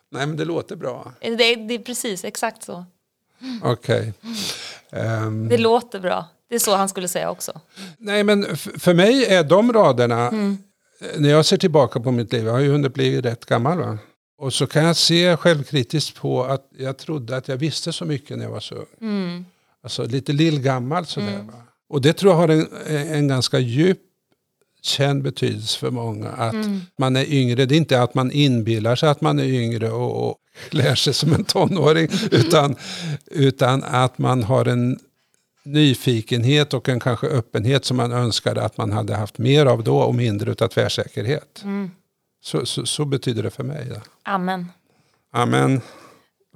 Nej 0.09 0.27
men 0.27 0.37
det 0.37 0.45
låter 0.45 0.75
bra. 0.75 1.13
Det, 1.19 1.35
det 1.55 1.73
är 1.73 1.79
precis 1.79 2.25
exakt 2.25 2.63
så. 2.63 2.85
Okej. 3.63 4.13
Ehm, 4.89 5.49
Det 5.49 5.57
låter 5.57 5.99
bra. 5.99 6.25
Det 6.51 6.55
är 6.55 6.59
så 6.59 6.75
han 6.75 6.89
skulle 6.89 7.07
säga 7.07 7.29
också. 7.31 7.59
Nej, 7.97 8.23
men 8.23 8.45
för 8.57 8.93
mig 8.93 9.25
är 9.25 9.43
de 9.43 9.73
raderna, 9.73 10.27
Mm. 10.27 10.57
eh, 11.01 11.19
när 11.21 11.29
jag 11.29 11.45
ser 11.45 11.57
tillbaka 11.57 11.99
på 11.99 12.11
mitt 12.11 12.33
liv, 12.33 12.45
jag 12.45 12.51
har 12.51 12.59
ju 12.59 12.71
hunnit 12.71 12.93
bli 12.93 13.21
rätt 13.21 13.45
gammal 13.45 13.77
va? 13.79 13.97
Och 14.37 14.53
så 14.53 14.67
kan 14.67 14.85
jag 14.85 14.95
se 14.95 15.37
självkritiskt 15.37 16.15
på 16.15 16.43
att 16.43 16.69
jag 16.77 16.97
trodde 16.97 17.37
att 17.37 17.47
jag 17.47 17.57
visste 17.57 17.93
så 17.93 18.05
mycket 18.05 18.37
när 18.37 18.45
jag 18.45 18.51
var 18.51 18.59
så 18.59 18.75
ung. 18.75 18.85
Mm. 19.01 19.45
Alltså 19.83 20.03
lite 20.05 20.33
lillgammal 20.33 21.05
sådär 21.05 21.43
va. 21.47 21.53
Och 21.89 22.01
det 22.01 22.13
tror 22.13 22.31
jag 22.31 22.37
har 22.37 22.47
en, 22.47 22.67
en 22.87 23.27
ganska 23.27 23.59
djup 23.59 23.99
känd 24.81 25.23
betydelse 25.23 25.79
för 25.79 25.91
många. 25.91 26.29
Att 26.29 26.53
Mm. 26.53 26.81
man 26.97 27.15
är 27.15 27.33
yngre, 27.33 27.65
det 27.65 27.75
är 27.75 27.77
inte 27.77 28.01
att 28.01 28.13
man 28.15 28.31
inbillar 28.31 28.95
sig 28.95 29.09
att 29.09 29.21
man 29.21 29.39
är 29.39 29.43
yngre 29.45 29.91
och, 29.91 30.27
och 30.29 30.35
lär 30.69 30.95
sig 30.95 31.13
som 31.13 31.33
en 31.33 31.43
tonåring. 31.43 32.07
utan, 32.31 32.75
utan 33.31 33.83
att 33.83 34.17
man 34.17 34.43
har 34.43 34.65
en 34.65 34.99
nyfikenhet 35.63 36.73
och 36.73 36.89
en 36.89 36.99
kanske 36.99 37.27
öppenhet 37.27 37.85
som 37.85 37.97
man 37.97 38.11
önskade 38.11 38.63
att 38.63 38.77
man 38.77 38.91
hade 38.91 39.15
haft 39.15 39.37
mer 39.37 39.65
av 39.65 39.83
då 39.83 39.97
och 39.97 40.15
mindre 40.15 40.51
utav 40.51 40.67
tvärsäkerhet. 40.67 41.61
Mm. 41.63 41.91
Så, 42.43 42.65
så, 42.65 42.85
så 42.85 43.05
betyder 43.05 43.43
det 43.43 43.49
för 43.51 43.63
mig. 43.63 43.87
Ja. 43.93 44.01
Amen. 44.23 44.67
Amen. 45.31 45.81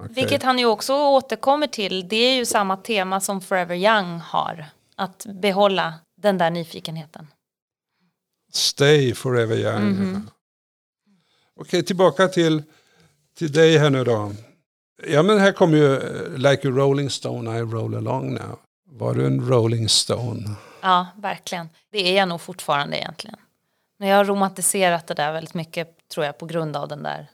Okej. 0.00 0.14
Vilket 0.14 0.42
han 0.42 0.58
ju 0.58 0.66
också 0.66 0.94
återkommer 0.94 1.66
till. 1.66 2.08
Det 2.08 2.16
är 2.16 2.34
ju 2.36 2.46
samma 2.46 2.76
tema 2.76 3.20
som 3.20 3.40
Forever 3.40 3.74
Young 3.74 4.18
har. 4.18 4.66
Att 4.96 5.26
behålla 5.26 5.94
den 6.22 6.38
där 6.38 6.50
nyfikenheten. 6.50 7.26
Stay 8.52 9.14
forever 9.14 9.56
young. 9.56 9.90
Mhm. 9.90 10.30
Okej, 11.60 11.82
tillbaka 11.82 12.28
till, 12.28 12.62
till 13.38 13.52
dig 13.52 13.78
här 13.78 13.90
nu 13.90 14.04
då. 14.04 14.32
Ja 15.06 15.22
men 15.22 15.38
här 15.38 15.52
kommer 15.52 15.76
ju 15.76 15.94
eh, 15.94 16.38
Like 16.38 16.68
a 16.68 16.70
rolling 16.70 17.10
stone 17.10 17.58
I 17.58 17.62
roll 17.62 17.94
along 17.94 18.34
now. 18.34 18.58
Var 18.98 19.14
du 19.14 19.26
en 19.26 19.48
rolling 19.48 19.88
stone? 19.88 20.50
Ja, 20.80 21.06
verkligen. 21.16 21.68
Det 21.92 22.08
är 22.08 22.16
jag 22.16 22.28
nog 22.28 22.40
fortfarande 22.40 22.96
egentligen. 22.96 23.36
Men 23.98 24.08
jag 24.08 24.16
har 24.16 24.24
romantiserat 24.24 25.06
det 25.06 25.14
där 25.14 25.32
väldigt 25.32 25.54
mycket 25.54 25.88
tror 26.14 26.26
jag 26.26 26.38
på 26.38 26.46
grund 26.46 26.76
av 26.76 26.88
den 26.88 27.02
där 27.02 27.30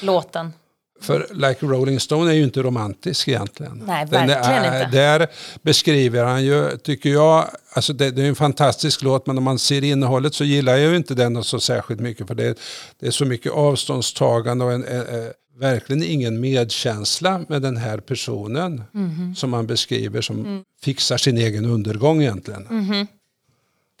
låten. 0.00 0.52
För 1.00 1.26
Like 1.34 1.66
rolling 1.66 2.00
stone 2.00 2.30
är 2.30 2.34
ju 2.34 2.42
inte 2.42 2.62
romantisk 2.62 3.28
egentligen. 3.28 3.82
Nej, 3.86 4.06
verkligen 4.06 4.44
är, 4.44 4.84
inte. 4.84 4.96
Där 4.96 5.26
beskriver 5.62 6.24
han 6.24 6.44
ju, 6.44 6.76
tycker 6.76 7.10
jag, 7.10 7.48
alltså 7.72 7.92
det, 7.92 8.10
det 8.10 8.22
är 8.22 8.28
en 8.28 8.34
fantastisk 8.34 9.02
låt 9.02 9.26
men 9.26 9.38
om 9.38 9.44
man 9.44 9.58
ser 9.58 9.84
innehållet 9.84 10.34
så 10.34 10.44
gillar 10.44 10.76
jag 10.76 10.90
ju 10.90 10.96
inte 10.96 11.14
den 11.14 11.44
så 11.44 11.60
särskilt 11.60 12.00
mycket 12.00 12.26
för 12.26 12.34
det, 12.34 12.58
det 12.98 13.06
är 13.06 13.10
så 13.10 13.24
mycket 13.24 13.52
avståndstagande 13.52 14.64
och 14.64 14.72
en, 14.72 14.84
en, 14.84 15.06
en, 15.06 15.32
verkligen 15.58 16.02
ingen 16.02 16.40
medkänsla 16.40 17.44
med 17.48 17.62
den 17.62 17.76
här 17.76 17.98
personen 17.98 18.84
Mhm. 18.92 19.34
som 19.34 19.50
man 19.50 19.66
beskriver 19.66 20.20
som 20.20 20.38
Mm. 20.40 20.64
fixar 20.80 21.16
sin 21.16 21.38
egen 21.38 21.64
undergång 21.64 22.22
egentligen. 22.22 23.06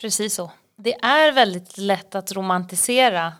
Precis 0.00 0.34
så. 0.34 0.50
Det 0.76 0.94
är 0.94 1.32
väldigt 1.32 1.78
lätt 1.78 2.14
att 2.14 2.32
romantisera 2.32 3.32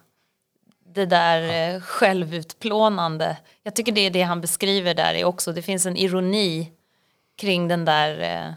det 0.95 1.07
där 1.07 1.75
eh, 1.75 1.81
självutplånande. 1.81 3.37
Jag 3.63 3.75
tycker 3.75 3.93
det 3.93 4.01
är 4.01 4.11
det 4.11 4.23
han 4.23 4.41
beskriver 4.41 4.95
där 4.95 5.15
är 5.15 5.25
också. 5.25 5.53
Det 5.53 5.63
finns 5.63 5.87
en 5.87 5.97
ironi 5.97 6.71
kring 7.39 7.69
den 7.69 7.85
där 7.85 8.21
eh, 8.47 8.53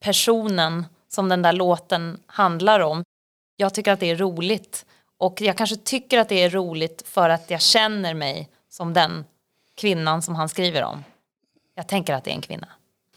personen 0.00 0.84
som 1.08 1.28
den 1.28 1.42
där 1.42 1.52
låten 1.52 2.20
handlar 2.26 2.80
om. 2.80 3.04
Jag 3.56 3.74
tycker 3.74 3.92
att 3.92 4.00
det 4.00 4.10
är 4.10 4.16
roligt. 4.16 4.86
Och 5.18 5.40
jag 5.40 5.56
kanske 5.56 5.76
tycker 5.76 6.18
att 6.18 6.28
det 6.28 6.42
är 6.42 6.50
roligt 6.50 7.02
för 7.06 7.28
att 7.30 7.50
jag 7.50 7.60
känner 7.60 8.14
mig 8.14 8.48
som 8.70 8.92
den 8.92 9.24
kvinnan 9.74 10.22
som 10.22 10.34
han 10.34 10.48
skriver 10.48 10.82
om. 10.84 11.04
Jag 11.74 11.88
tänker 11.88 12.14
att 12.14 12.24
det 12.24 12.30
är 12.30 12.34
en 12.34 12.40
kvinna. 12.42 12.68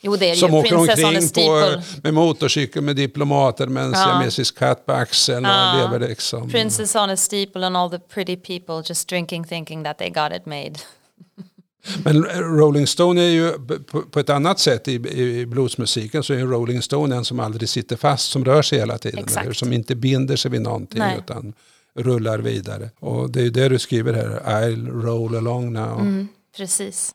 Jo, 0.01 0.15
det 0.15 0.29
är 0.31 0.35
Som 0.35 0.51
ju. 0.51 0.57
åker 0.57 0.69
Princess 0.69 1.03
omkring 1.03 1.47
på, 1.47 1.81
med 2.03 2.13
motorcykel 2.13 2.81
med 2.81 2.95
diplomater 2.95 3.67
med 3.67 3.83
en 3.83 3.91
Ja. 3.91 3.97
siamesisk 4.03 4.57
katt 4.57 4.85
på 4.85 4.91
axeln 4.91 5.43
Ja. 5.45 5.71
och 5.83 5.91
lever 5.91 6.07
liksom. 6.07 6.49
Princess 6.49 6.95
on 6.95 7.09
a 7.09 7.17
steeple 7.17 7.65
and 7.67 7.77
all 7.77 7.89
the 7.89 7.99
pretty 7.99 8.35
people 8.37 8.83
just 8.85 9.07
drinking 9.07 9.43
thinking 9.43 9.83
that 9.83 9.97
they 9.97 10.09
got 10.09 10.31
it 10.35 10.45
made. 10.45 10.73
Men 12.03 12.23
Rolling 12.59 12.87
Stone 12.87 13.21
är 13.21 13.29
ju 13.29 13.51
på, 13.91 14.01
på 14.01 14.19
ett 14.19 14.29
annat 14.29 14.59
sätt 14.59 14.87
i, 14.87 14.93
i 15.21 15.45
bluesmusiken 15.45 16.23
så 16.23 16.33
är 16.33 16.39
Rolling 16.39 16.81
Stone 16.81 17.15
en 17.15 17.25
som 17.25 17.39
aldrig 17.39 17.69
sitter 17.69 17.95
fast, 17.95 18.31
som 18.31 18.45
rör 18.45 18.61
sig 18.61 18.79
hela 18.79 18.97
tiden. 18.97 19.19
Exakt. 19.19 19.45
Eller, 19.45 19.53
som 19.53 19.73
inte 19.73 19.95
binder 19.95 20.35
sig 20.35 20.51
vid 20.51 20.61
någonting 20.61 20.99
Nej. 20.99 21.17
utan 21.19 21.53
rullar 21.99 22.39
vidare. 22.39 22.89
Och 22.99 23.29
det 23.29 23.41
är 23.41 23.49
det 23.49 23.69
du 23.69 23.79
skriver 23.79 24.13
här, 24.13 24.39
I'll 24.45 25.01
roll 25.01 25.35
along 25.35 25.73
now. 25.73 25.99
Mm. 25.99 26.27
Precis. 26.57 27.11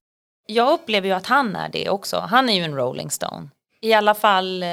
Jag 0.46 0.72
upplever 0.72 1.08
ju 1.08 1.14
att 1.14 1.26
han 1.26 1.56
är 1.56 1.68
det 1.68 1.88
också. 1.88 2.16
Han 2.16 2.48
är 2.48 2.54
ju 2.54 2.62
en 2.62 2.74
Rolling 2.74 3.10
Stone. 3.10 3.48
I 3.80 3.92
alla 3.92 4.14
fall 4.14 4.62
eh, 4.62 4.68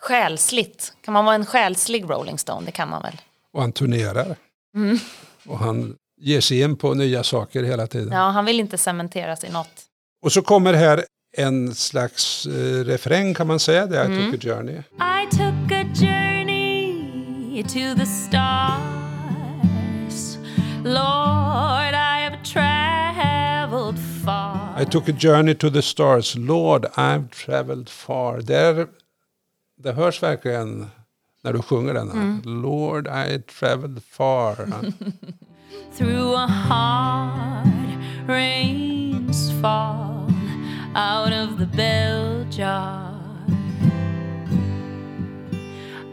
själsligt. 0.00 0.92
Kan 1.04 1.14
man 1.14 1.24
vara 1.24 1.34
en 1.34 1.46
själslig 1.46 2.10
Rolling 2.10 2.38
Stone? 2.38 2.66
Det 2.66 2.72
kan 2.72 2.88
man 2.88 3.02
väl. 3.02 3.20
Och 3.52 3.60
han 3.60 3.72
turnerar. 3.72 4.36
Mm. 4.74 4.98
Och 5.46 5.58
han 5.58 5.96
ger 6.20 6.40
sig 6.40 6.60
in 6.60 6.76
på 6.76 6.94
nya 6.94 7.22
saker 7.22 7.62
hela 7.62 7.86
tiden. 7.86 8.12
Ja, 8.12 8.28
han 8.28 8.44
vill 8.44 8.60
inte 8.60 8.78
cementeras 8.78 9.44
i 9.44 9.50
något. 9.50 9.82
Och 10.22 10.32
så 10.32 10.42
kommer 10.42 10.74
här 10.74 11.04
en 11.36 11.74
slags 11.74 12.46
eh, 12.46 12.84
refräng 12.84 13.34
kan 13.34 13.46
man 13.46 13.60
säga, 13.60 13.86
det 13.86 13.98
är 13.98 14.10
I 14.10 14.30
took 14.30 14.34
a 14.34 14.48
journey. 14.48 14.74
I 14.76 15.36
took 15.36 15.72
a 15.72 15.84
journey 15.94 16.41
to 17.60 17.94
the 17.94 18.06
stars. 18.06 18.78
Lord, 20.82 21.94
I 21.94 22.20
have 22.20 22.42
traveled 22.42 23.98
far. 23.98 24.72
I 24.74 24.84
took 24.84 25.06
a 25.08 25.12
journey 25.12 25.54
to 25.56 25.68
the 25.68 25.82
stars, 25.82 26.34
Lord 26.36 26.86
I've 26.96 27.30
traveled 27.30 27.90
far. 27.90 28.40
Där, 28.40 28.86
det 29.76 29.92
hörs 29.92 30.22
verkligen 30.22 30.86
när 31.42 31.52
du 31.52 31.62
sjunger 31.62 31.94
den. 31.94 32.10
Mm. 32.10 32.42
Lord 32.44 33.06
I 33.08 33.38
traveled 33.38 34.02
far. 34.02 34.56
Through 35.96 36.34
a 36.34 36.46
hard 36.46 37.98
rain's 38.26 39.50
fall 39.60 40.32
out 40.94 41.32
of 41.32 41.58
the 41.58 41.66
bell 41.66 42.46
jar. 42.50 43.12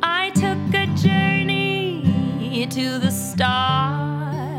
I 0.04 0.32
took 0.32 0.74
a 0.74 0.86
journey 0.98 1.29
to 2.68 3.00
the 3.00 3.12
stars. 3.12 4.50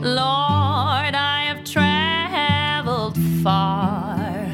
Lord, 0.00 1.14
I 1.14 1.44
have 1.48 1.64
traveled 1.64 3.16
far 3.42 4.50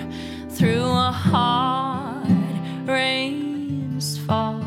through 0.49 0.85
a 0.85 1.13
hard 1.13 2.29
rain's 2.87 4.19
fall 4.19 4.63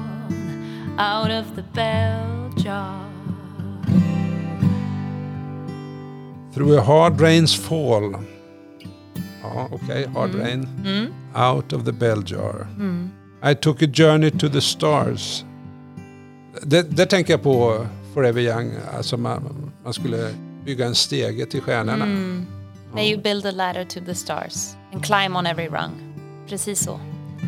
out 0.97 1.31
of 1.31 1.55
the 1.55 1.63
bell 1.63 2.51
jar. 2.57 3.05
Through 6.51 6.77
a 6.77 6.81
hard 6.81 7.19
rain's 7.19 7.55
fall. 7.55 8.15
Ah, 9.43 9.55
ja, 9.55 9.67
okej, 9.71 10.07
hard 10.13 10.31
mm. 10.31 10.43
rain. 10.43 10.67
Mm. 10.83 11.13
Out 11.33 11.73
of 11.73 11.85
the 11.85 11.93
bell 11.93 12.21
jar. 12.21 12.67
Mm. 12.77 13.09
I 13.41 13.53
took 13.53 13.81
a 13.81 13.87
journey 13.87 14.31
to 14.31 14.49
the 14.49 14.61
stars. 14.61 15.43
Det, 16.61 16.81
det 16.81 17.05
tänker 17.05 17.33
jag 17.33 17.43
på 17.43 17.85
Forever 18.13 18.41
Young. 18.41 18.73
Alltså 18.97 19.17
man, 19.17 19.71
man 19.83 19.93
skulle 19.93 20.33
bygga 20.65 20.85
en 20.85 20.95
stege 20.95 21.45
till 21.45 21.61
stjärnorna. 21.61 22.05
May 22.93 23.11
you 23.11 23.21
build 23.21 23.45
a 23.45 23.51
ladder 23.51 23.83
to 23.83 23.99
the 24.05 24.15
stars 24.15 24.75
and 24.93 25.05
climb 25.05 25.35
on 25.35 25.45
every 25.45 25.67
rung. 25.67 26.13
Precis 26.49 26.79
så. 26.79 26.99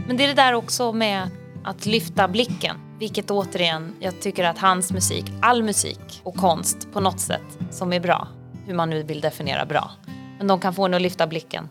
Men 0.08 0.18
det 0.18 0.24
är 0.24 0.28
det 0.28 0.34
där 0.34 0.54
också 0.54 0.94
med 0.94 1.30
att 1.64 1.86
lyfta 1.86 2.28
blicken. 2.28 2.76
Vilket 3.00 3.32
återigen, 3.32 3.96
jag 4.00 4.22
tycker 4.22 4.44
att 4.44 4.58
hans 4.58 4.92
musik, 4.92 5.26
all 5.42 5.64
musik 5.64 6.22
och 6.24 6.36
konst 6.36 6.88
på 6.94 7.00
något 7.00 7.20
sätt 7.20 7.58
som 7.72 7.94
är 7.94 8.00
bra. 8.00 8.28
hur 8.70 8.76
man 8.76 8.90
nu 8.90 9.04
vill 9.04 9.22
definiera 9.22 9.66
bra. 9.66 9.92
Men 10.38 10.48
de 10.48 10.60
kan 10.60 10.74
få 10.74 10.86
en 10.86 10.94
att 10.94 11.02
lyfta 11.02 11.28
blicken. 11.28 11.70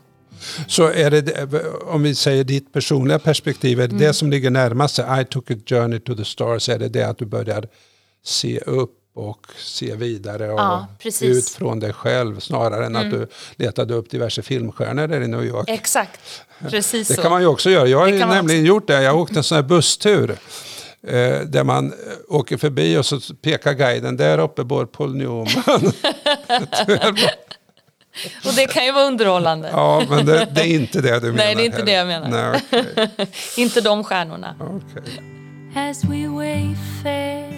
Så 0.67 0.87
är 0.91 1.11
det, 1.11 1.47
om 1.85 2.03
vi 2.03 2.15
säger 2.15 2.43
ditt 2.43 2.73
personliga 2.73 3.19
perspektiv, 3.19 3.79
är 3.79 3.87
det 3.87 3.93
Mm. 3.95 4.07
det 4.07 4.13
som 4.13 4.29
ligger 4.31 4.49
närmast? 4.49 4.99
I 4.99 5.25
took 5.29 5.51
a 5.51 5.55
journey 5.65 5.99
to 5.99 6.15
the 6.15 6.25
stars. 6.25 6.69
Är 6.69 6.79
det 6.79 6.89
det 6.89 7.03
att 7.03 7.17
du 7.17 7.25
börjar 7.25 7.67
se 8.23 8.59
upp 8.59 8.95
och 9.15 9.47
se 9.57 9.95
vidare 9.95 10.51
och 10.51 10.59
Ja. 10.59 10.87
Mm. 11.21 11.31
ut 11.37 11.49
från 11.49 11.79
dig 11.79 11.93
själv 11.93 12.39
snarare 12.39 12.85
än 12.85 12.95
att 12.95 13.11
du 13.11 13.27
letade 13.55 13.93
upp 13.93 14.09
diverse 14.09 14.41
filmstjärnor 14.41 15.07
där 15.07 15.21
i 15.21 15.27
New 15.27 15.43
York? 15.45 15.69
Exakt, 15.69 16.19
precis 16.69 17.07
Det 17.07 17.13
så. 17.13 17.21
kan 17.21 17.31
man 17.31 17.41
ju 17.41 17.47
också 17.47 17.69
göra. 17.69 17.87
Jag 17.87 17.97
har 17.99 18.07
ju 18.07 18.19
nämligen 18.25 18.65
gjort 18.65 18.87
det. 18.87 19.01
Jag 19.03 19.11
har 19.11 19.19
åkt 19.19 19.35
en 19.35 19.43
sån 19.43 19.55
här 19.55 19.63
busstur. 19.63 20.37
Eh, 21.07 21.39
där 21.45 21.63
man 21.63 21.87
eh, 21.87 21.93
åker 22.27 22.57
förbi 22.57 22.97
och 22.97 23.05
så 23.05 23.19
pekar 23.41 23.73
guiden, 23.73 24.17
där 24.17 24.37
uppe 24.39 24.63
bor 24.63 24.85
Paul 24.85 25.15
Newman. 25.15 25.47
Och 28.45 28.53
det 28.55 28.67
kan 28.67 28.85
ju 28.85 28.91
vara 28.91 29.05
underhållande. 29.05 29.69
ja, 29.71 30.03
men 30.09 30.25
det, 30.25 30.47
det 30.51 30.61
är 30.61 30.75
inte 30.75 31.01
det 31.01 31.19
du 31.19 31.31
menar. 31.31 31.37
Nej, 31.45 31.55
det 31.55 31.61
är 31.61 31.65
inte 31.65 31.77
här. 31.77 31.85
det 31.85 31.91
jag 31.91 32.07
menar. 32.07 32.29
Nej, 32.29 32.61
okej. 32.71 33.27
Inte 33.57 33.81
de 33.81 34.03
stjärnorna. 34.03 34.55
okej. 34.59 35.19
as 35.75 36.03
we 36.05 36.27
wayfare 36.27 37.53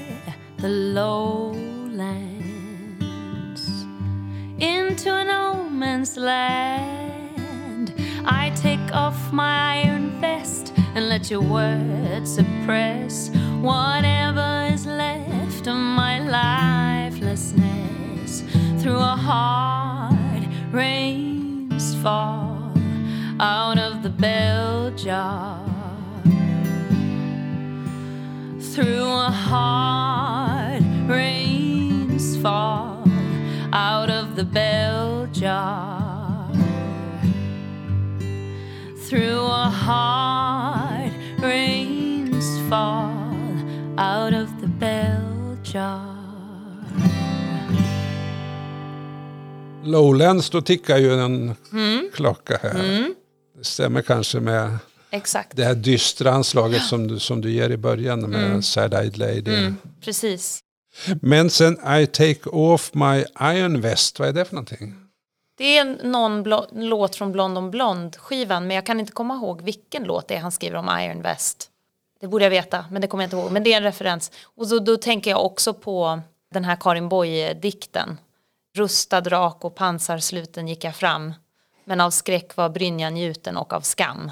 the 0.58 0.68
lowlands 2.42 3.86
into 4.60 5.12
an 5.14 5.30
old 5.30 5.72
man's 5.72 6.18
land. 6.18 7.94
I 8.26 8.52
take 8.56 8.92
off 8.94 9.32
my 9.34 9.82
iron 9.82 10.20
vest 10.22 10.74
and 10.96 11.10
let 11.10 11.30
your 11.32 11.42
words 11.42 12.36
suppress 12.36 13.30
whatever 13.62 14.68
is 14.74 14.86
left 14.86 15.68
of 15.68 15.76
my 15.76 16.20
lifelessness. 16.20 18.44
Through 18.82 19.00
a 19.00 19.16
hard 19.16 20.31
rains 20.72 21.96
fall 21.96 22.72
out 23.40 23.78
of 23.78 24.04
the 24.04 24.10
bell 24.10 24.92
jar. 24.92 25.60
Through 28.74 29.04
a 29.04 29.30
heart 29.30 30.82
rains 31.08 32.38
fall 32.38 33.04
out 33.74 34.10
of 34.10 34.36
the 34.38 34.46
bell 34.46 35.28
jar. 35.34 36.50
Through 39.08 39.42
a 39.42 39.70
hard 39.70 41.12
rains 41.42 42.60
fall 42.70 43.12
out 43.98 44.34
of 44.34 44.62
the 44.62 44.68
bell 44.68 45.58
jar 45.64 46.11
Lowlands, 49.84 50.50
då 50.50 50.62
tickar 50.62 50.98
ju 50.98 51.14
en 51.14 51.56
Mm. 51.72 52.10
klocka 52.14 52.60
här. 52.64 53.06
Det 53.58 53.64
stämmer 53.64 54.02
kanske 54.02 54.40
med 54.40 54.78
Exakt, 55.12 55.58
det 55.58 55.64
här 55.64 55.76
dystra 55.76 56.32
anslaget 56.32 56.84
som 56.84 57.08
du, 57.08 57.20
som 57.20 57.42
du 57.42 57.52
ger 57.52 57.70
i 57.70 57.78
början 57.78 58.20
med 58.30 58.44
Mm. 58.46 58.62
Sad-Eyed 58.62 59.18
Lady. 59.18 59.74
precis. 60.02 60.60
Men 61.22 61.50
sen 61.50 61.74
I 62.02 62.08
take 62.08 62.50
off 62.50 62.92
my 62.94 63.24
iron 63.42 63.82
vest, 63.82 64.20
vad 64.20 64.28
är 64.30 64.34
det 64.34 64.46
för 64.46 64.56
någonting? 64.56 64.96
Det 65.58 65.78
är 65.78 65.86
någon 66.08 66.44
låt 66.90 67.16
från 67.16 67.32
Blond 67.32 67.58
on 67.58 67.72
Blond 67.72 68.16
skivan 68.16 68.68
men 68.68 68.76
jag 68.76 68.86
kan 68.86 69.00
inte 69.00 69.12
komma 69.12 69.36
ihåg 69.36 69.62
vilken 69.62 70.04
låt 70.04 70.28
det 70.28 70.36
är 70.36 70.40
han 70.40 70.52
skriver 70.52 70.76
om 70.78 70.90
Iron 71.02 71.22
Vest. 71.22 71.68
Det 72.22 72.28
borde 72.28 72.46
jag 72.46 72.50
veta 72.50 72.86
men 72.92 73.02
det 73.02 73.08
kommer 73.08 73.24
jag 73.24 73.28
inte 73.28 73.36
ihåg. 73.36 73.52
Men 73.52 73.64
det 73.64 73.74
är 73.74 73.78
en 73.78 73.84
referens. 73.84 74.32
Och 74.58 74.68
så, 74.68 74.80
då 74.80 74.98
tänker 74.98 75.32
jag 75.32 75.46
också 75.46 75.74
på 75.74 76.22
den 76.54 76.64
här 76.66 76.76
Karin 76.80 77.10
Boye-dikten. 77.10 78.18
Rustad 78.74 79.22
rak 79.22 79.66
och 79.66 79.76
pansarsluten 79.76 80.68
gick 80.68 80.84
jag 80.84 80.96
fram. 80.96 81.34
Men 81.86 82.02
av 82.02 82.12
skräck 82.12 82.56
var 82.56 82.70
brynjan 82.70 83.18
gjuten 83.18 83.58
och 83.58 83.74
av 83.74 83.82
skam. 83.82 84.32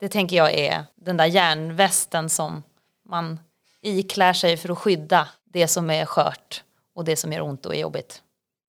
Det 0.00 0.08
tänker 0.08 0.36
jag 0.36 0.52
är 0.52 0.84
den 0.94 1.16
där 1.16 1.26
järnvästen 1.26 2.30
som 2.30 2.62
man 3.08 3.40
iklär 3.82 4.32
sig 4.32 4.56
för 4.56 4.68
att 4.68 4.78
skydda 4.78 5.28
det 5.44 5.68
som 5.68 5.90
är 5.90 6.06
skört 6.06 6.64
och 6.94 7.04
det 7.04 7.16
som 7.16 7.32
gör 7.32 7.40
ont 7.40 7.66
och 7.66 7.74
är 7.74 7.80
jobbigt. 7.80 8.22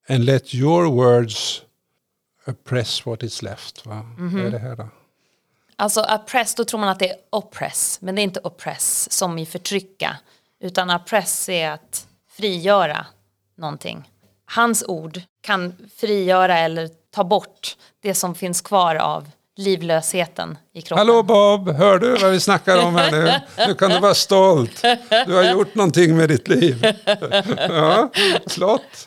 And 0.09 0.25
let 0.25 0.55
your 0.55 0.85
words 0.85 1.61
oppress 2.47 3.05
what 3.05 3.23
is 3.23 3.41
left. 3.41 3.85
Va? 3.85 3.95
Mhm. 3.95 4.35
Vad 4.35 4.45
är 4.45 4.51
det 4.51 4.59
här 4.59 4.75
då? 4.75 4.87
Alltså 5.75 6.01
oppress, 6.01 6.55
då 6.55 6.63
tror 6.65 6.79
man 6.79 6.89
att 6.89 6.99
det 6.99 7.09
är 7.09 7.17
oppress. 7.29 7.97
Men 8.01 8.15
det 8.15 8.21
är 8.21 8.23
inte 8.23 8.39
oppress 8.43 9.11
som 9.11 9.39
i 9.39 9.45
förtrycka. 9.45 10.17
Utan 10.59 10.89
oppress 10.89 11.49
är 11.49 11.71
att 11.71 12.07
frigöra 12.29 13.05
någonting. 13.55 14.11
Hans 14.45 14.83
ord 14.87 15.21
kan 15.41 15.73
frigöra 15.97 16.57
eller 16.57 16.89
ta 17.15 17.23
bort 17.23 17.77
det 18.03 18.13
som 18.13 18.35
finns 18.35 18.61
kvar 18.61 18.95
av 18.95 19.29
livlösheten 19.57 20.57
i 20.73 20.81
kroppen. 20.81 21.07
Hallå 21.07 21.23
Bob, 21.23 21.69
hör 21.69 21.99
du 21.99 22.15
vad 22.15 22.31
vi 22.31 22.39
snackar 22.39 22.85
om 22.85 22.95
här 22.95 23.11
nu? 23.11 23.33
Nu 23.67 23.75
kan 23.75 23.89
du 23.91 23.99
vara 23.99 24.13
stolt. 24.13 24.81
Du 25.27 25.33
har 25.35 25.51
gjort 25.51 25.75
någonting 25.75 26.17
med 26.17 26.29
ditt 26.29 26.47
liv. 26.47 26.85
Ja, 27.69 28.09
flott. 28.47 29.05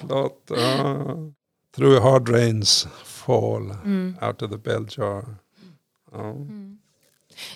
flott. 0.00 0.42
Ja. 0.48 0.78
Through 1.76 2.02
hard 2.02 2.28
rains 2.28 2.88
fall 3.04 3.70
out 4.20 4.42
of 4.42 4.50
the 4.50 4.56
bell 4.56 4.86
jar. 4.90 5.24
Ja. 6.12 6.34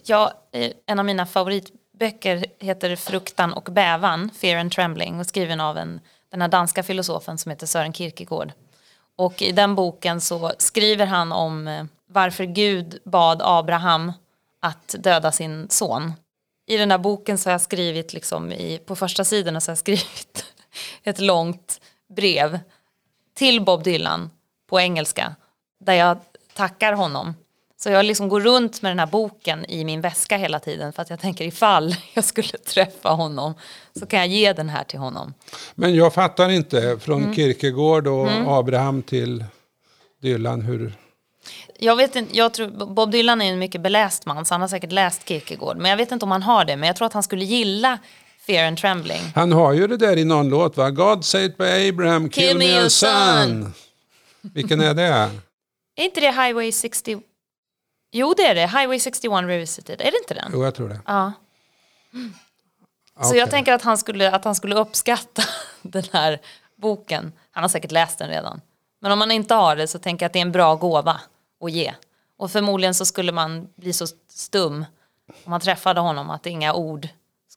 Ja, 0.02 0.32
eh, 0.52 0.70
en 0.86 0.98
av 0.98 1.04
mina 1.04 1.26
favoritböcker 1.26 2.44
heter 2.58 2.96
Fruktan 2.96 3.52
och 3.52 3.68
bävan, 3.72 4.30
Fear 4.40 4.60
and 4.60 4.72
Trembling, 4.72 5.20
och 5.20 5.26
skriven 5.26 5.60
av 5.60 5.78
en, 5.78 6.00
den 6.34 6.42
här 6.42 6.48
danska 6.48 6.82
filosofen 6.82 7.38
som 7.38 7.50
heter 7.50 7.66
Sören 7.66 7.92
Kierkegaard. 7.92 8.52
Och 9.16 9.42
i 9.42 9.52
den 9.52 9.74
boken 9.74 10.20
så 10.20 10.52
skriver 10.58 11.06
han 11.06 11.32
om 11.32 11.68
eh, 11.68 11.84
varför 12.06 12.44
Gud 12.44 12.98
bad 13.04 13.42
Abraham 13.44 14.12
att 14.60 14.94
döda 14.98 15.32
sin 15.32 15.68
son. 15.70 16.12
I 16.66 16.76
den 16.76 16.90
här 16.90 16.98
boken 16.98 17.38
så 17.38 17.48
har 17.48 17.52
jag 17.52 17.60
skrivit, 17.60 18.12
liksom 18.12 18.52
i, 18.52 18.78
på 18.78 18.96
första 18.96 19.24
sidorna 19.24 19.60
så 19.60 19.70
har 19.70 19.72
jag 19.72 19.78
skrivit 19.78 20.44
ett 21.02 21.18
långt 21.18 21.80
brev 22.08 22.58
till 23.34 23.60
Bob 23.60 23.82
Dylan 23.82 24.30
på 24.66 24.80
engelska 24.80 25.34
där 25.80 25.94
jag 25.94 26.18
tackar 26.54 26.92
honom. 26.92 27.34
Så 27.84 27.90
jag 27.90 28.04
liksom 28.04 28.28
går 28.28 28.40
runt 28.40 28.82
med 28.82 28.90
den 28.90 28.98
här 28.98 29.06
boken 29.06 29.64
i 29.64 29.84
min 29.84 30.00
väska 30.00 30.36
hela 30.36 30.60
tiden 30.60 30.92
för 30.92 31.02
att 31.02 31.10
jag 31.10 31.20
tänker 31.20 31.44
ifall 31.44 31.96
jag 32.14 32.24
skulle 32.24 32.48
träffa 32.48 33.08
honom 33.08 33.54
så 33.98 34.06
kan 34.06 34.18
jag 34.18 34.28
ge 34.28 34.52
den 34.52 34.68
här 34.68 34.84
till 34.84 34.98
honom. 34.98 35.34
Men 35.74 35.94
jag 35.94 36.14
fattar 36.14 36.48
inte 36.48 36.98
från 37.00 37.22
Mm. 37.22 37.34
Kierkegaard 37.34 38.06
och 38.06 38.28
Abraham 38.58 39.02
till 39.02 39.44
Dylan 40.22 40.62
hur... 40.62 40.92
Jag, 41.78 41.96
vet 41.96 42.16
inte, 42.16 42.36
jag 42.36 42.54
tror, 42.54 42.94
Bob 42.94 43.10
Dylan 43.10 43.42
är 43.42 43.52
en 43.52 43.58
mycket 43.58 43.80
beläst 43.80 44.26
man 44.26 44.44
så 44.44 44.54
han 44.54 44.60
har 44.60 44.68
säkert 44.68 44.92
läst 44.92 45.28
Kierkegaard 45.28 45.76
men 45.76 45.90
jag 45.90 45.96
vet 45.96 46.12
inte 46.12 46.24
om 46.24 46.30
han 46.30 46.42
har 46.42 46.64
det 46.64 46.76
men 46.76 46.86
jag 46.86 46.96
tror 46.96 47.06
att 47.06 47.12
han 47.12 47.22
skulle 47.22 47.44
gilla 47.44 47.98
Fear 48.46 48.68
and 48.68 48.78
Trembling. 48.78 49.22
Han 49.34 49.52
har 49.52 49.72
ju 49.72 49.86
det 49.86 49.96
där 49.96 50.16
i 50.16 50.24
någon 50.24 50.48
låt 50.48 50.76
va? 50.76 50.90
God 50.90 51.24
said 51.24 51.56
by 51.56 51.88
Abraham, 51.88 52.28
kill, 52.28 52.58
me 52.58 52.78
a 52.78 52.90
son. 52.90 53.74
Vilken 54.40 54.80
är 54.80 54.94
det? 54.94 55.30
Är 55.96 56.04
inte 56.04 56.20
det 56.20 56.30
Highway 56.30 56.72
60? 56.72 57.20
Jo 58.16 58.34
det 58.36 58.46
är 58.46 58.54
det, 58.54 58.66
Highway 58.66 59.00
61 59.00 59.44
Revisited, 59.44 60.00
är 60.00 60.10
det 60.10 60.18
inte 60.18 60.34
den? 60.34 60.50
Jo, 60.52 60.64
jag 60.64 60.74
tror 60.74 60.88
det. 60.88 61.00
Ja. 61.06 61.32
Så 63.20 63.28
Okej. 63.28 63.38
jag 63.38 63.50
tänker 63.50 63.72
att 63.72 63.82
han, 63.82 63.98
skulle, 63.98 64.30
att 64.30 64.44
han 64.44 64.54
skulle 64.54 64.74
uppskatta 64.74 65.42
den 65.82 66.04
här 66.12 66.40
boken. 66.76 67.32
Han 67.50 67.64
har 67.64 67.68
säkert 67.68 67.90
läst 67.92 68.18
den 68.18 68.28
redan. 68.28 68.60
Men 69.00 69.12
om 69.12 69.18
man 69.18 69.30
inte 69.30 69.54
har 69.54 69.76
det 69.76 69.88
så 69.88 69.98
tänker 69.98 70.24
jag 70.24 70.28
att 70.28 70.32
det 70.32 70.38
är 70.38 70.42
en 70.42 70.52
bra 70.52 70.74
gåva 70.74 71.20
att 71.60 71.72
ge. 71.72 71.94
Och 72.36 72.50
förmodligen 72.50 72.94
så 72.94 73.04
skulle 73.04 73.32
man 73.32 73.68
bli 73.76 73.92
så 73.92 74.06
stum 74.28 74.84
om 75.26 75.50
man 75.50 75.60
träffade 75.60 76.00
honom 76.00 76.30
att 76.30 76.46
inga 76.46 76.74
ord 76.74 77.08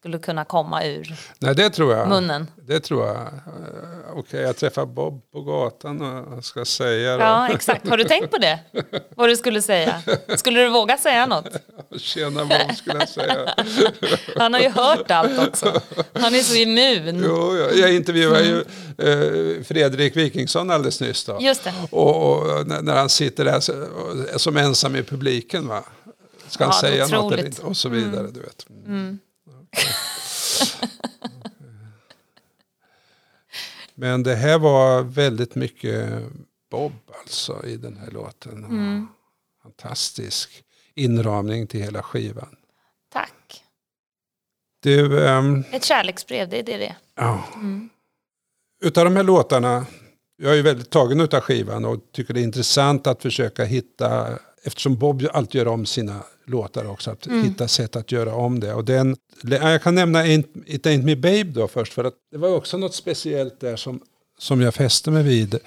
skulle 0.08 0.20
kunna 0.20 0.46
komma 0.46 0.84
ur. 0.86 1.16
Nej, 1.40 1.56
det 1.56 1.70
tror 1.70 1.94
jag. 1.94 2.08
Munnen. 2.10 2.48
Det 2.68 2.80
tror 2.80 3.08
jag. 3.08 3.16
Eh, 3.16 3.24
Okej, 4.16 4.42
jag 4.42 4.58
träffar 4.58 4.86
Bob 4.86 5.32
på 5.32 5.42
gatan 5.42 6.02
och 6.02 6.46
ska 6.46 6.66
säga 6.66 7.18
då. 7.18 7.24
Ja, 7.24 7.50
exakt. 7.50 7.90
Har 7.90 7.98
du 7.98 8.04
tänkt 8.04 8.32
på 8.32 8.38
det? 8.38 8.60
Vad 9.16 9.30
du 9.30 9.36
skulle 9.38 9.62
säga? 9.62 10.02
Skulle 10.38 10.60
du 10.60 10.70
våga 10.70 10.98
säga 10.98 11.26
något? 11.26 11.48
Tjena 11.98 12.46
Bob 12.46 12.76
skulle 12.76 13.00
jag 13.00 13.10
säga. 13.10 13.54
Han 14.38 14.54
har 14.54 14.62
ju 14.62 14.70
hört 14.70 15.12
allt 15.12 15.48
också. 15.48 15.82
Han 16.14 16.36
är 16.36 16.40
så 16.40 16.56
immun. 16.56 17.24
jo, 17.26 17.58
jag, 17.58 17.78
jag 17.78 17.94
intervjuade 17.96 18.44
ju 18.46 18.60
eh, 18.98 19.64
Fredrik 19.64 20.16
Wikingsson 20.16 20.72
alldeles 20.72 21.02
nyss. 21.02 21.26
Då. 21.26 21.38
Just 21.42 21.64
det. 21.64 21.74
Och, 21.90 22.32
och 22.38 22.68
när, 22.68 22.96
han 22.96 23.10
sitter 23.10 23.46
där 23.46 24.38
som 24.38 24.58
ensam 24.58 24.96
i 24.96 25.04
publiken. 25.04 25.68
Va? 25.68 25.84
Ska 26.48 26.64
han 26.64 26.74
Ja, 26.82 26.90
säga 26.90 27.08
något 27.08 27.34
eller 27.34 27.46
inte? 27.46 27.62
Och 27.62 27.78
så 27.78 27.90
vidare. 27.90 28.28
Du 28.32 28.40
vet. 28.40 28.66
Men 33.96 34.24
det 34.24 34.36
här 34.36 34.60
var 34.60 35.04
väldigt 35.04 35.56
mycket 35.56 36.24
Bob 36.72 36.94
alltså 37.20 37.66
i 37.66 37.78
den 37.78 37.98
här 37.98 38.12
låten. 38.12 38.64
Mm. 38.64 39.08
Fantastisk 39.64 40.64
inramning 40.96 41.68
till 41.68 41.82
hela 41.82 42.04
skivan. 42.04 42.56
Tack. 43.14 43.64
Du, 44.80 45.28
ehm, 45.28 45.64
Ett 45.72 45.84
kärleksbrev, 45.84 46.50
det 46.50 46.60
är 46.60 46.64
det 46.64 46.78
det 46.78 46.96
ja. 47.16 47.44
Utav 48.84 49.06
de 49.06 49.16
här 49.16 49.24
låtarna 49.24 49.86
Jag 50.38 50.58
är 50.58 50.64
väldigt 50.64 50.90
tagen 50.90 51.22
av 51.22 51.28
skivan 51.28 51.86
och 51.86 52.00
tycker 52.12 52.34
det 52.34 52.40
är 52.40 52.44
intressant 52.44 53.08
att 53.08 53.22
försöka 53.22 53.64
hitta, 53.64 54.40
eftersom 54.64 54.96
Bob 54.96 55.28
alltid 55.34 55.60
gör 55.60 55.68
om 55.68 55.86
sina 55.86 56.24
låtar 56.46 56.86
också, 56.86 57.12
att 57.12 57.28
hitta 57.28 57.68
sätt 57.68 57.96
att 57.96 58.12
göra 58.12 58.36
om 58.36 58.60
det. 58.60 58.74
Och 58.74 58.86
den, 58.86 59.18
jag 59.42 59.84
kan 59.84 59.96
nämna 59.96 60.28
It 60.28 60.86
Ain't 60.86 61.04
Me 61.04 61.16
Babe 61.16 61.44
då 61.44 61.68
först, 61.68 61.94
för 61.94 62.04
att 62.04 62.14
det 62.32 62.38
var 62.38 62.56
också 62.56 62.78
något 62.78 62.96
speciellt 62.96 63.60
där 63.60 63.76
som, 63.76 64.00
som 64.40 64.62
jag 64.62 64.74
fäste 64.74 65.12
mig 65.12 65.24
vid. 65.24 65.60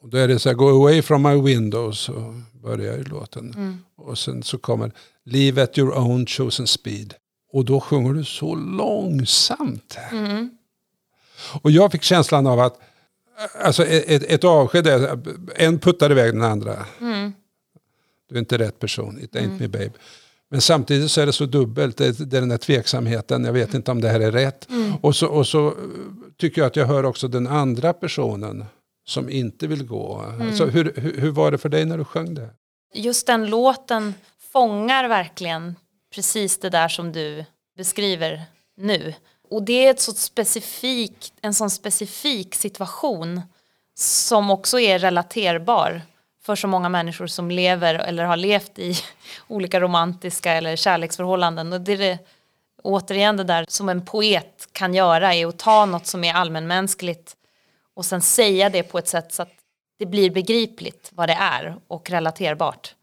Och 0.00 0.08
då 0.08 0.18
är 0.18 0.28
det 0.28 0.38
så 0.38 0.48
här, 0.48 0.56
Go 0.56 0.68
away 0.68 1.02
from 1.02 1.22
my 1.22 1.42
windows, 1.42 1.98
så 2.00 2.40
börjar 2.62 2.96
ju 2.96 3.04
låten. 3.04 3.78
Och 3.96 4.18
sen 4.18 4.42
så 4.42 4.58
kommer 4.58 4.92
Leave 5.24 5.62
at 5.62 5.78
your 5.78 5.98
own 5.98 6.26
chosen 6.26 6.66
speed. 6.66 7.14
Och 7.52 7.64
då 7.64 7.80
sjunger 7.80 8.14
du 8.14 8.24
så 8.24 8.54
långsamt. 8.54 9.98
Och 11.62 11.70
jag 11.70 11.92
fick 11.92 12.02
känslan 12.02 12.46
av 12.46 12.60
att 12.60 12.78
alltså 13.62 13.84
ett, 13.86 14.22
ett 14.22 14.44
avsked 14.44 14.86
en 15.56 15.78
puttar 15.78 16.10
iväg 16.10 16.32
den 16.32 16.42
andra. 16.42 16.86
Du 18.28 18.34
är 18.34 18.38
inte 18.38 18.58
rätt 18.58 18.78
person, 18.78 19.20
it 19.20 19.34
ain't 19.34 19.60
me 19.60 19.68
babe. 19.68 19.92
Men 20.50 20.60
samtidigt 20.60 21.10
så 21.10 21.20
är 21.20 21.26
det 21.26 21.32
så 21.32 21.46
dubbelt, 21.46 21.96
det, 21.96 22.20
är 22.20 22.24
den 22.24 22.50
här 22.50 22.58
tveksamheten, 22.58 23.44
jag 23.44 23.52
vet 23.52 23.74
inte 23.74 23.90
om 23.90 24.00
det 24.00 24.08
här 24.08 24.20
är 24.20 24.32
rätt. 24.32 24.68
Och, 25.00 25.16
så, 25.16 25.26
och 25.26 25.46
så 25.46 25.66
eh, 25.66 25.74
tycker 26.38 26.60
jag 26.60 26.66
att 26.66 26.76
jag 26.76 26.86
hör 26.86 27.04
också 27.04 27.28
den 27.28 27.46
andra 27.46 27.92
personen 27.92 28.64
som 29.06 29.30
inte 29.30 29.66
vill 29.66 29.86
gå. 29.86 30.24
Alltså, 30.40 30.66
hur, 30.66 30.92
hur, 30.96 31.20
hur 31.20 31.30
var 31.30 31.50
det 31.50 31.58
för 31.58 31.68
dig 31.68 31.84
när 31.84 31.98
du 31.98 32.04
sjöng 32.04 32.34
det? 32.34 32.50
Just 32.94 33.26
den 33.26 33.46
låten 33.46 34.14
fångar 34.52 35.08
verkligen 35.08 35.76
precis 36.14 36.58
det 36.58 36.70
där 36.70 36.88
som 36.88 37.12
du 37.12 37.44
beskriver 37.76 38.42
nu. 38.76 39.14
Och 39.50 39.62
det 39.62 39.86
är 39.86 39.90
ett 39.90 40.00
så 40.00 40.12
specifik, 40.12 41.32
en 41.40 41.54
sån 41.54 41.70
specifik 41.70 42.54
situation 42.54 43.40
som 43.94 44.50
också 44.50 44.80
är 44.80 44.98
relaterbar 44.98 46.02
för 46.44 46.56
så 46.56 46.68
många 46.68 46.88
människor 46.88 47.26
som 47.26 47.50
lever 47.50 47.94
eller 47.94 48.24
har 48.24 48.36
levt 48.36 48.78
i 48.78 48.94
olika 49.48 49.80
romantiska 49.80 50.52
eller 50.52 50.76
kärleksförhållanden. 50.76 51.72
Och 51.72 51.80
det 51.80 51.92
är 51.92 51.98
det, 51.98 52.18
återigen 52.82 53.36
det 53.36 53.44
där 53.44 53.64
som 53.68 53.88
en 53.88 54.04
poet 54.04 54.68
kan 54.72 54.94
göra 54.94 55.34
är 55.34 55.46
att 55.46 55.58
ta 55.58 55.86
något 55.86 56.06
som 56.06 56.24
är 56.24 56.34
allmänmänskligt 56.34 57.36
och 57.94 58.04
sen 58.04 58.22
säga 58.22 58.70
det 58.70 58.82
på 58.82 58.98
ett 58.98 59.08
sätt 59.08 59.32
så 59.32 59.42
att 59.42 59.52
det 59.98 60.06
blir 60.06 60.30
begripligt 60.30 61.10
vad 61.12 61.28
det 61.28 61.38
är 61.40 61.76
och 61.88 62.10
relaterbart. 62.10 62.94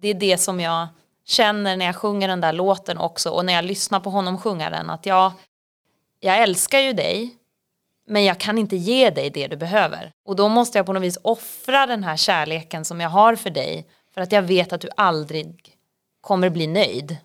Det 0.00 0.08
är 0.08 0.14
det 0.14 0.38
som 0.38 0.60
jag 0.60 0.88
känner 1.24 1.76
när 1.76 1.86
jag 1.86 1.96
sjunger 1.96 2.28
den 2.28 2.40
där 2.40 2.52
låten 2.52 2.98
också 2.98 3.30
och 3.30 3.44
när 3.44 3.52
jag 3.52 3.64
lyssnar 3.64 4.00
på 4.00 4.10
honom 4.10 4.38
sjunga 4.38 4.70
den 4.70 4.90
att 4.90 5.06
jag, 5.06 5.32
jag 6.20 6.42
älskar 6.42 6.78
ju 6.78 6.92
dig 6.92 7.36
men 8.06 8.24
jag 8.24 8.40
kan 8.40 8.58
inte 8.58 8.76
ge 8.76 9.10
dig 9.10 9.30
det 9.30 9.48
du 9.48 9.56
behöver. 9.56 10.12
Och 10.24 10.36
då 10.36 10.48
måste 10.48 10.78
jag 10.78 10.86
på 10.86 10.92
något 10.92 11.02
vis 11.02 11.18
offra 11.22 11.86
den 11.86 12.04
här 12.04 12.16
kärleken 12.16 12.84
som 12.84 13.00
jag 13.00 13.08
har 13.08 13.36
för 13.36 13.50
dig 13.50 13.86
för 14.14 14.20
att 14.20 14.32
jag 14.32 14.42
vet 14.42 14.72
att 14.72 14.80
du 14.80 14.88
aldrig 14.96 15.78
kommer 16.20 16.50
bli 16.50 16.66
nöjd 16.66 17.16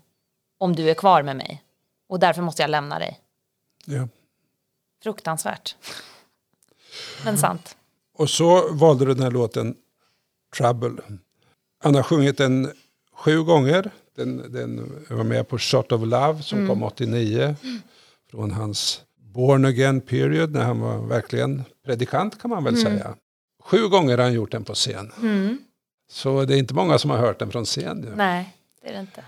om 0.58 0.76
du 0.76 0.90
är 0.90 0.94
kvar 0.94 1.24
med 1.24 1.36
mig. 1.36 1.64
Och 2.10 2.20
därför 2.20 2.42
måste 2.42 2.62
jag 2.62 2.70
lämna 2.70 3.00
dig. 3.00 3.20
Ja. 3.86 4.08
Fruktansvärt. 5.04 5.76
Men 7.26 7.38
sant. 7.38 7.78
Och 8.18 8.30
så 8.30 8.74
valde 8.74 9.06
du 9.06 9.14
den 9.14 9.24
här 9.24 9.32
låten 9.32 9.76
Trouble. 10.58 11.02
Han 11.84 11.96
har 11.96 12.04
sjungit 12.04 12.38
den 12.38 12.74
sju 13.14 13.44
gånger. 13.44 13.92
Den, 14.16 14.54
den 14.54 15.06
var 15.10 15.24
med 15.24 15.48
på 15.48 15.58
Shot 15.58 15.92
of 15.92 16.02
Love 16.02 16.44
som 16.44 16.68
kom 16.68 16.84
89. 16.84 17.56
Från 18.32 18.52
hans 18.52 19.02
Born 19.38 19.66
Again 19.66 20.02
period 20.02 20.52
när 20.52 20.64
han 20.64 20.80
var 20.80 20.98
verkligen 20.98 21.64
predikant 21.86 22.42
kan 22.42 22.50
man 22.50 22.64
väl 22.64 22.78
säga. 22.78 23.16
Sju 23.64 23.88
gånger 23.88 24.18
har 24.18 24.24
han 24.24 24.34
gjort 24.34 24.52
den 24.52 24.64
på 24.64 24.74
scen. 24.74 25.12
Så 26.12 26.46
det 26.46 26.56
är 26.56 26.58
inte 26.58 26.74
många 26.74 26.98
som 27.00 27.10
har 27.10 27.18
hört 27.18 27.40
den 27.40 27.52
från 27.52 27.66
scen. 27.66 28.04
ju. 28.04 28.16
Nej, 28.16 28.56
det 28.82 28.90
är 28.90 28.94
det 28.94 29.00
inte. 29.00 29.24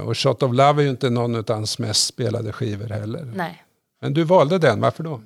Och 0.00 0.18
Shot 0.18 0.42
of 0.42 0.54
Love 0.54 0.82
är 0.82 0.84
ju 0.84 0.90
inte 0.90 1.10
någon 1.10 1.34
av 1.36 1.44
hans 1.48 1.78
mest 1.78 2.06
spelade 2.06 2.52
skivor 2.52 2.88
heller. 2.88 3.32
Nej. 3.34 3.64
Men 4.00 4.14
du 4.14 4.24
valde 4.24 4.58
den, 4.58 4.80
varför 4.80 5.02
då? 5.02 5.20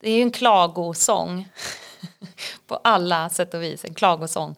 Det 0.00 0.10
är 0.10 0.16
ju 0.16 0.22
en 0.22 0.30
klagosång. 0.30 1.48
på 2.66 2.76
alla 2.76 3.28
sätt 3.28 3.54
och 3.54 3.62
vis, 3.62 3.84
en 3.84 3.94
klagosång. 3.94 4.56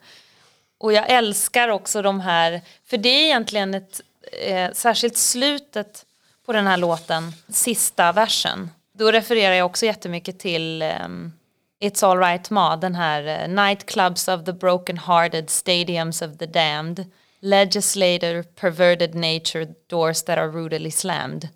Och 0.78 0.92
jag 0.92 1.10
älskar 1.10 1.68
också 1.68 2.02
de 2.02 2.20
här, 2.20 2.60
för 2.84 2.96
det 2.96 3.08
är 3.08 3.24
egentligen 3.24 3.74
ett, 3.74 4.00
eh, 4.42 4.72
särskilt 4.72 5.16
slutet 5.16 6.05
på 6.46 6.52
den 6.52 6.66
här 6.66 6.76
låten, 6.76 7.32
sista 7.48 8.12
versen. 8.12 8.70
Då 8.92 9.12
refererar 9.12 9.54
jag 9.54 9.66
också 9.66 9.86
jättemycket 9.86 10.38
till 10.38 10.82
um, 11.04 11.32
It's 11.80 12.04
alright 12.04 12.50
Ma, 12.50 12.76
den 12.76 12.94
här 12.94 13.42
eh, 13.42 13.48
Nightclubs 13.48 14.28
of 14.28 14.44
the 14.44 14.52
broken 14.52 14.98
hearted, 14.98 15.50
stadiums 15.50 16.22
of 16.22 16.38
the 16.38 16.46
damned, 16.46 17.10
legislator, 17.40 18.42
perverted 18.42 19.14
nature, 19.14 19.66
doors 19.86 20.22
that 20.22 20.38
are 20.38 20.48
rudely 20.48 20.90
slammed. 20.90 21.48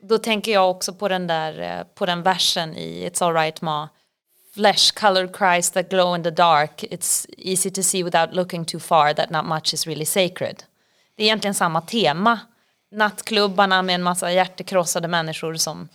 Då 0.00 0.18
tänker 0.18 0.52
jag 0.52 0.70
också 0.70 0.94
på 0.94 1.08
den 1.08 1.26
där, 1.26 1.60
eh, 1.60 1.84
på 1.94 2.06
den 2.06 2.22
versen 2.22 2.76
i 2.76 3.08
It's 3.10 3.24
alright 3.24 3.62
Ma. 3.62 3.88
Flesh 4.54 4.94
colored 4.94 5.36
cries 5.36 5.70
that 5.70 5.90
glow 5.90 6.16
in 6.16 6.22
the 6.22 6.30
dark. 6.30 6.82
It's 6.82 7.26
easy 7.38 7.70
to 7.70 7.82
see 7.82 8.02
without 8.02 8.34
looking 8.34 8.64
too 8.64 8.80
far 8.80 9.14
that 9.14 9.30
not 9.30 9.44
much 9.44 9.74
is 9.74 9.86
really 9.86 10.06
sacred. 10.06 10.62
Det 11.16 11.22
är 11.22 11.26
egentligen 11.26 11.54
samma 11.54 11.80
tema. 11.80 12.38
Nattklubbarna 12.96 13.82
med 13.82 13.94
en 13.94 14.02
massa 14.02 14.32
hjärtekrossade 14.32 15.08
människor 15.08 15.54
som 15.54 15.88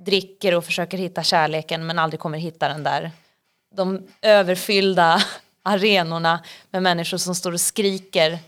dricker 0.00 0.54
och 0.54 0.64
försöker 0.64 0.98
hitta 0.98 1.22
kärleken 1.22 1.86
men 1.86 1.98
aldrig 1.98 2.20
kommer 2.20 2.38
hitta 2.38 2.68
den 2.68 2.82
där. 2.82 3.10
De 3.74 4.06
överfyllda 4.22 5.22
arenorna 5.62 6.40
med 6.70 6.82
människor 6.82 7.16
som 7.16 7.34
står 7.34 7.52
och 7.52 7.60
skriker 7.60 8.38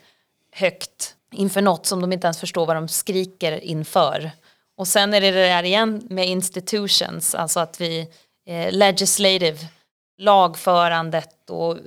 högt 0.53 1.14
inför 1.33 1.62
något 1.62 1.87
som 1.87 2.00
de 2.00 2.12
inte 2.12 2.26
ens 2.26 2.40
förstår 2.40 2.66
vad 2.66 2.76
de 2.76 2.88
skriker 2.88 3.64
inför. 3.64 4.31
Och 4.76 4.88
sen 4.88 5.14
är 5.14 5.20
det 5.20 5.31
det 5.31 5.46
där 5.46 5.62
igen 5.62 6.07
med 6.11 6.29
institutions, 6.29 7.35
alltså 7.35 7.61
att 7.61 7.81
vi 7.81 8.09
eh, 8.46 8.72
legislative, 8.72 9.59
lagförandet 10.18 11.50
och 11.50 11.72
eh, 11.72 11.81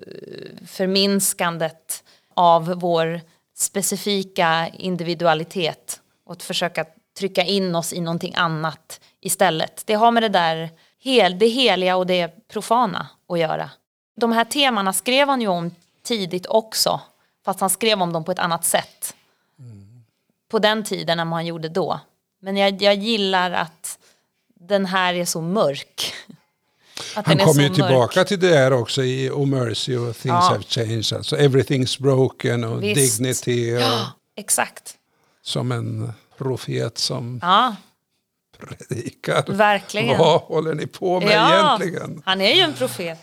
förminskandet 0.67 2.03
av 2.33 2.65
vår 2.65 3.21
specifika 3.55 4.67
individualitet 4.67 6.01
och 6.25 6.31
att 6.31 6.43
försöka 6.43 6.85
trycka 7.17 7.43
in 7.43 7.75
oss 7.75 7.93
i 7.93 8.01
någonting 8.01 8.35
annat 8.35 9.01
istället. 9.21 9.83
Det 9.85 9.93
har 9.93 10.11
med 10.11 10.23
det 10.23 10.29
där 10.29 10.69
hel, 10.99 11.39
det 11.39 11.47
heliga 11.47 11.95
och 11.95 12.07
det 12.07 12.47
profana 12.47 13.07
att 13.29 13.39
göra. 13.39 13.69
De 14.15 14.31
här 14.31 14.45
temana 14.45 14.93
skrev 14.93 15.27
han 15.27 15.41
ju 15.41 15.47
om 15.47 15.71
tidigt 16.03 16.45
också, 16.45 17.01
fast 17.45 17.59
han 17.59 17.69
skrev 17.69 18.01
om 18.01 18.13
dem 18.13 18.23
på 18.23 18.31
ett 18.31 18.39
annat 18.39 18.65
sätt. 18.65 19.15
På 20.51 20.59
den 20.59 20.83
tiden 20.83 21.19
än 21.19 21.29
vad 21.29 21.37
han 21.37 21.45
gjorde 21.45 21.69
då. 21.69 21.99
Men 22.39 22.57
jag, 22.57 22.81
jag 22.81 22.95
gillar 22.95 23.51
att 23.51 23.99
den 24.55 24.85
här 24.85 25.13
är 25.13 25.25
så 25.25 25.41
mörk. 25.41 26.13
Han 27.15 27.37
kommer 27.37 27.63
ju 27.63 27.69
tillbaka 27.69 28.23
till 28.23 28.39
det 28.39 28.55
här 28.55 28.73
också 28.73 29.03
i 29.03 29.29
Oh 29.29 29.45
Mercy 29.47 29.95
och 29.97 30.15
Things 30.15 30.25
Ja. 30.25 30.39
Have 30.39 30.63
Changed. 30.67 31.13
Alltså 31.13 31.35
Everything's 31.35 32.01
Broken 32.01 32.63
och 32.63 32.83
Visst. 32.83 33.17
Dignity. 33.19 33.75
Och 33.75 33.81
Ja, 33.81 34.07
exakt. 34.37 34.93
Som 35.41 35.71
en 35.71 36.13
profet 36.37 36.97
som 36.97 37.39
Ja, 37.41 37.75
predikar. 38.59 39.43
verkligen. 39.53 40.17
Vad 40.17 40.41
håller 40.41 40.73
ni 40.73 40.87
på 40.87 41.19
med 41.19 41.29
ja, 41.31 41.77
egentligen? 41.77 42.21
han 42.25 42.41
är 42.41 42.53
ju 42.55 42.61
en 42.61 42.73
profet. 42.73 43.19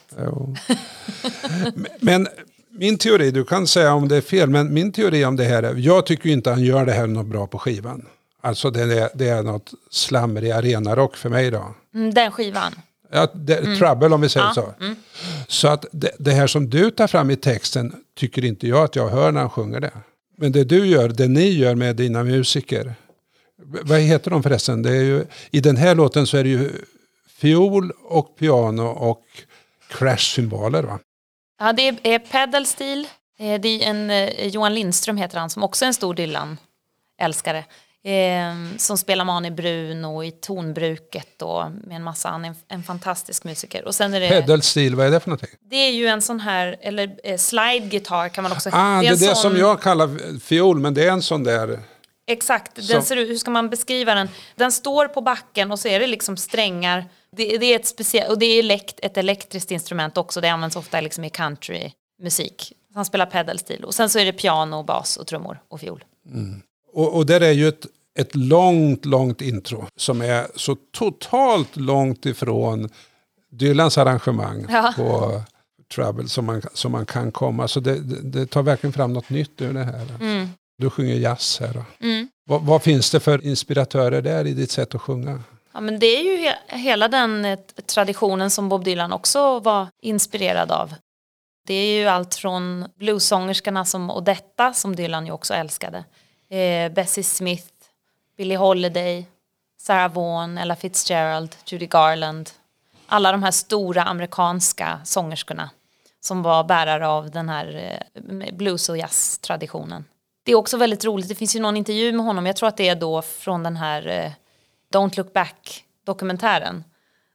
Men 2.00 2.28
min 2.70 2.98
teori, 2.98 3.30
du 3.30 3.44
kan 3.44 3.66
säga 3.66 3.94
om 3.94 4.08
det 4.08 4.16
är 4.16 4.20
fel, 4.20 4.50
men 4.50 4.74
min 4.74 4.92
teori 4.92 5.24
om 5.24 5.36
det 5.36 5.44
här 5.44 5.62
är, 5.62 5.74
jag 5.74 6.06
tycker 6.06 6.28
inte 6.30 6.50
han 6.50 6.64
gör 6.64 6.86
det 6.86 6.92
här 6.92 7.06
något 7.06 7.26
bra 7.26 7.46
på 7.46 7.58
skivan. 7.58 8.06
Alltså 8.42 8.70
det 8.70 8.82
är, 8.98 9.10
det 9.14 9.28
är 9.28 9.42
något 9.42 9.70
slamrig 9.90 10.50
arenarock 10.50 11.16
för 11.16 11.28
mig 11.28 11.50
då. 11.50 11.74
Mm, 11.94 12.14
Den 12.14 12.32
skivan. 12.32 12.72
Ja, 13.12 13.28
det, 13.34 13.76
Trouble 13.76 14.14
om 14.14 14.20
vi 14.20 14.28
säger 14.28 14.50
så. 14.52 14.74
Så 15.48 15.68
att 15.68 15.86
det, 15.92 16.10
det 16.18 16.32
här 16.32 16.46
som 16.46 16.70
du 16.70 16.90
tar 16.90 17.06
fram 17.06 17.30
i 17.30 17.36
texten 17.36 17.94
tycker 18.16 18.44
inte 18.44 18.68
jag 18.68 18.84
att 18.84 18.96
jag 18.96 19.08
hör 19.08 19.32
när 19.32 19.40
han 19.40 19.50
sjunger 19.50 19.80
det. 19.80 19.90
Men 20.36 20.52
det 20.52 20.64
du 20.64 20.86
gör, 20.86 21.08
det 21.08 21.28
ni 21.28 21.48
gör 21.50 21.74
med 21.74 21.96
dina 21.96 22.22
musiker. 22.24 22.94
Vad 23.82 24.00
heter 24.00 24.30
de 24.30 24.42
förresten? 24.42 24.82
Det 24.82 24.90
är 24.90 25.02
ju, 25.02 25.24
I 25.50 25.60
den 25.60 25.76
här 25.76 25.94
låten 25.94 26.26
så 26.26 26.36
är 26.36 26.44
det 26.44 26.50
ju 26.50 26.70
fiol 27.38 27.90
och 28.04 28.36
piano 28.38 28.82
och 28.86 29.22
crash-symboler 29.90 30.82
va? 30.82 30.98
Ja, 31.58 31.72
det 31.72 31.88
är, 31.88 31.96
är 32.02 32.18
pedalstil. 32.18 33.08
Eh, 33.38 33.60
Det 33.60 33.68
är 33.68 33.90
en, 33.90 34.10
eh, 34.10 34.46
Johan 34.46 34.74
Lindström 34.74 35.16
heter 35.16 35.38
han 35.38 35.50
som 35.50 35.62
också 35.62 35.84
är 35.84 35.86
en 35.86 35.94
stor 35.94 36.14
Dylan-älskare. 36.14 37.64
Eh, 38.04 38.76
som 38.78 38.98
spelar 38.98 39.24
Mani 39.24 39.50
Brun 39.50 40.04
och 40.04 40.24
i 40.24 40.30
tonbruket 40.30 41.42
och 41.42 41.70
med 41.70 41.96
en 41.96 42.02
massa, 42.02 42.28
är 42.28 42.34
en, 42.34 42.54
en 42.68 42.82
fantastisk 42.82 43.44
musiker. 43.44 43.84
Och 43.84 43.94
sen 43.94 44.14
är 44.14 44.20
det, 44.20 44.28
Pedal 44.28 44.62
steel, 44.62 44.94
vad 44.94 45.06
är 45.06 45.10
det 45.10 45.20
för 45.20 45.28
någonting? 45.30 45.50
det 45.70 45.76
är 45.76 45.90
ju 45.90 46.06
en 46.06 46.22
sån 46.22 46.40
här, 46.40 46.76
eller 46.80 47.16
eh, 47.24 47.36
slide 47.36 47.86
guitar 47.86 48.28
kan 48.28 48.42
man 48.42 48.52
också 48.52 48.70
Ah, 48.72 49.00
det 49.00 49.06
är 49.06 49.12
en 49.12 49.18
det 49.18 49.24
sån- 49.26 49.36
som 49.36 49.56
jag 49.56 49.82
kallar 49.82 50.38
fiol, 50.40 50.78
men 50.80 50.94
det 50.94 51.04
är 51.04 51.12
en 51.12 51.22
sån 51.22 51.44
där... 51.44 51.78
Exakt, 52.26 52.74
den 52.74 52.84
Som- 52.84 53.02
ser 53.02 53.16
ut, 53.16 53.28
hur 53.30 53.36
ska 53.36 53.50
man 53.50 53.70
beskriva 53.70 54.14
den? 54.14 54.28
Den 54.56 54.72
står 54.72 55.08
på 55.08 55.20
backen 55.20 55.70
och 55.72 55.78
så 55.78 55.88
är 55.88 56.00
det 56.00 56.06
liksom 56.06 56.36
strängar. 56.36 57.04
Det, 57.36 57.58
det 57.58 57.66
är 57.66 57.76
ett 57.76 57.86
speciellt, 57.86 58.30
och 58.30 58.38
det 58.38 58.46
är 58.46 58.58
elekt, 58.58 59.00
ett 59.02 59.16
elektriskt 59.16 59.70
instrument 59.70 60.16
också, 60.18 60.40
det 60.40 60.48
används 60.48 60.76
ofta 60.76 61.00
liksom 61.00 61.24
i 61.24 61.30
countrymusik. 61.30 62.72
Han 62.94 63.04
spelar 63.04 63.26
pedalstil 63.26 63.84
och 63.84 63.94
sen 63.94 64.10
så 64.10 64.18
är 64.18 64.24
det 64.24 64.32
piano, 64.32 64.82
bas 64.82 65.16
och 65.16 65.26
trummor 65.26 65.62
och 65.68 65.80
fiol. 65.80 66.04
Och, 66.92 67.16
och 67.16 67.26
där 67.26 67.40
är 67.40 67.52
ju 67.52 67.68
ett, 67.68 67.86
ett 68.18 68.34
långt, 68.34 69.04
långt 69.04 69.40
intro 69.40 69.86
som 69.96 70.22
är 70.22 70.46
så 70.56 70.76
totalt 70.92 71.76
långt 71.76 72.26
ifrån 72.26 72.88
Dylans 73.50 73.98
arrangemang 73.98 74.66
Ja. 74.70 74.92
på 74.96 75.42
Trouble 75.94 76.28
som 76.28 76.44
man, 76.44 76.62
som 76.74 76.92
man 76.92 77.06
kan 77.06 77.32
komma. 77.32 77.68
Så 77.68 77.80
det, 77.80 78.00
det, 78.00 78.20
det 78.22 78.46
tar 78.46 78.62
verkligen 78.62 78.92
fram 78.92 79.12
något 79.12 79.30
nytt 79.30 79.60
ur 79.60 79.72
det 79.72 79.84
här. 79.84 80.06
Du 80.78 80.90
sjunger 80.90 81.14
jazz 81.14 81.60
här. 81.60 81.72
Då. 81.74 81.82
Vad, 82.46 82.62
vad 82.62 82.82
finns 82.82 83.10
det 83.10 83.20
för 83.20 83.44
inspiratörer 83.46 84.22
där 84.22 84.46
i 84.46 84.52
ditt 84.54 84.70
sätt 84.70 84.94
att 84.94 85.00
sjunga? 85.02 85.42
Ja, 85.72 85.80
men 85.80 85.98
det 85.98 86.06
är 86.06 86.22
ju 86.22 86.36
he- 86.48 86.76
hela 86.76 87.08
den 87.08 87.44
eh, 87.44 87.58
traditionen 87.86 88.50
som 88.50 88.68
Bob 88.68 88.84
Dylan 88.84 89.12
också 89.12 89.58
var 89.60 89.86
inspirerad 90.02 90.70
av. 90.72 90.94
Det 91.66 91.74
är 91.74 92.00
ju 92.00 92.06
allt 92.06 92.34
från 92.34 92.84
bluesångerskorna 92.98 93.84
som 93.84 94.10
Odetta, 94.10 94.72
som 94.74 94.96
Dylan 94.96 95.26
ju 95.26 95.32
också 95.32 95.54
älskade, 95.54 96.04
eh, 96.50 96.92
Bessie 96.92 97.24
Smith, 97.24 97.72
Billie 98.36 98.56
Holiday, 98.56 99.26
Sarah 99.78 100.12
Vaughan, 100.12 100.58
Ella 100.58 100.76
Fitzgerald, 100.76 101.56
Judy 101.66 101.86
Garland. 101.86 102.50
Alla 103.06 103.32
de 103.32 103.42
här 103.42 103.50
stora 103.50 104.02
amerikanska 104.02 105.00
sångerskorna 105.04 105.70
som 106.20 106.42
var 106.42 106.64
bärare 106.64 107.08
av 107.08 107.30
den 107.30 107.48
här 107.48 108.00
eh, 108.14 108.54
blues 108.54 108.88
och 108.88 108.96
jazz-traditionen. 108.96 110.04
Det 110.42 110.52
är 110.52 110.56
också 110.56 110.76
väldigt 110.76 111.04
roligt, 111.04 111.28
det 111.28 111.34
finns 111.34 111.56
ju 111.56 111.60
någon 111.60 111.76
intervju 111.76 112.12
med 112.12 112.26
honom, 112.26 112.46
jag 112.46 112.56
tror 112.56 112.68
att 112.68 112.76
det 112.76 112.88
är 112.88 112.94
då 112.94 113.22
från 113.22 113.62
den 113.62 113.76
här 113.76 114.06
eh, 114.06 114.32
Don't 114.92 115.16
look 115.16 115.32
back 115.32 115.84
dokumentären. 116.04 116.84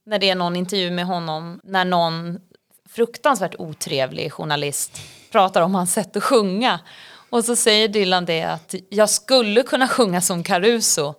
När 0.05 0.20
det 0.20 0.30
är 0.30 0.36
någon 0.36 0.55
intervju 0.55 0.91
med 0.91 1.05
honom 1.05 1.61
när 1.63 1.86
någon 1.86 2.39
fruktansvärt 2.89 3.55
otrevlig 3.59 4.32
journalist 4.32 5.01
pratar 5.32 5.61
om 5.61 5.76
hans 5.76 5.93
sätt 5.93 6.16
att 6.16 6.24
sjunga. 6.24 6.80
Och 7.36 7.45
så 7.45 7.55
säger 7.55 7.88
Dylan 7.88 8.25
det 8.25 8.43
att 8.43 8.75
jag 8.89 9.09
skulle 9.09 9.63
kunna 9.63 9.88
sjunga 9.88 10.21
som 10.21 10.43
Caruso. 10.43 11.13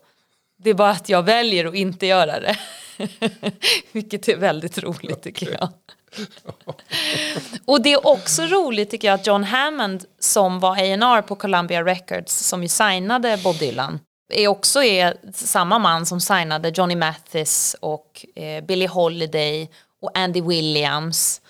Det 0.59 0.71
är 0.71 0.75
bara 0.75 0.91
att 0.91 1.09
jag 1.09 1.23
väljer 1.23 1.65
att 1.65 1.75
inte 1.75 2.07
göra 2.07 2.41
det. 2.41 2.59
Vilket 3.93 4.29
är 4.29 4.37
väldigt 4.37 4.79
roligt 4.79 5.23
tycker 5.23 5.53
jag. 5.53 5.69
Och 7.65 7.83
det 7.83 7.93
är 7.93 8.07
också 8.07 8.43
roligt 8.43 8.91
tycker 8.91 9.09
jag 9.09 9.15
att 9.15 9.27
John 9.27 9.45
Hammond 9.45 10.05
som 10.19 10.61
var 10.61 10.73
A&R 10.73 11.23
på 11.23 11.37
Columbia 11.37 11.85
Records 11.85 12.33
som 12.33 12.63
ju 12.63 12.69
signade 12.69 13.39
Bob 13.45 13.59
Dylan 13.59 14.01
är 14.35 14.49
också 14.49 14.83
är 14.83 15.17
samma 15.33 15.79
man 15.79 16.07
som 16.07 16.21
signade 16.21 16.69
Johnny 16.69 16.97
Mathis 16.97 17.77
och 17.81 18.27
eh, 18.37 18.65
Billie 18.65 18.87
Holiday 18.87 19.71
och 20.03 20.19
Andy 20.19 20.41
Williams. 20.41 21.41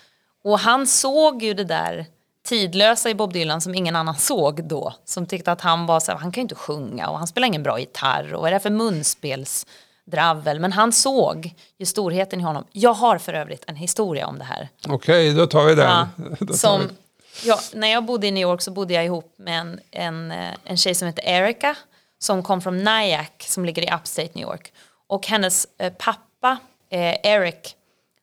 Och 0.43 0.59
han 0.59 0.87
såg 0.87 1.43
ju 1.43 1.53
det 1.53 1.63
där 1.63 2.05
tidlösa 2.47 3.09
i 3.09 3.15
Bob 3.15 3.33
Dylan 3.33 3.61
som 3.61 3.75
ingen 3.75 3.95
annan 3.95 4.15
såg 4.15 4.63
då. 4.63 4.93
Som 5.05 5.25
tyckte 5.25 5.51
att 5.51 5.61
han 5.61 5.85
var 5.85 5.99
så 5.99 6.11
här, 6.11 6.19
han 6.19 6.31
kan 6.31 6.41
ju 6.41 6.43
inte 6.43 6.55
sjunga 6.55 7.09
och 7.09 7.17
han 7.17 7.27
spelar 7.27 7.47
ingen 7.47 7.63
bra 7.63 7.79
gitarr 7.79 8.33
och 8.33 8.41
vad 8.41 8.47
är 8.49 8.53
det 8.53 8.59
för 8.59 8.69
munspelsdravel. 8.69 10.59
Men 10.59 10.71
han 10.73 10.91
såg 10.91 11.53
ju 11.77 11.85
storheten 11.85 12.39
i 12.39 12.43
honom. 12.43 12.65
Jag 12.71 12.93
har 12.93 13.17
för 13.17 13.33
övrigt 13.33 13.63
en 13.67 13.75
historia 13.75 14.27
om 14.27 14.37
det 14.39 14.43
här. 14.45 14.69
Okej, 14.87 15.33
då 15.33 15.47
tar 15.47 15.63
vi 15.65 15.75
den. 15.75 15.85
Ja, 15.89 16.07
som, 16.53 16.81
vi- 16.81 17.47
ja, 17.47 17.59
när 17.73 17.87
jag 17.87 18.05
bodde 18.05 18.27
i 18.27 18.31
New 18.31 18.41
York 18.41 18.61
så 18.61 18.71
bodde 18.71 18.93
jag 18.93 19.05
ihop 19.05 19.33
med 19.37 19.59
en, 19.59 19.79
en, 19.91 20.31
eh, 20.31 20.53
en 20.63 20.77
tjej 20.77 20.95
som 20.95 21.05
heter 21.07 21.23
Erica 21.25 21.75
som 22.19 22.43
kom 22.43 22.61
från 22.61 22.77
Nyack 22.83 23.45
som 23.47 23.65
ligger 23.65 23.81
i 23.81 23.95
upstate 23.95 24.29
New 24.33 24.43
York. 24.43 24.73
Och 25.07 25.27
hennes 25.27 25.67
eh, 25.77 25.93
pappa, 25.97 26.57
eh, 26.89 27.15
Eric, 27.23 27.75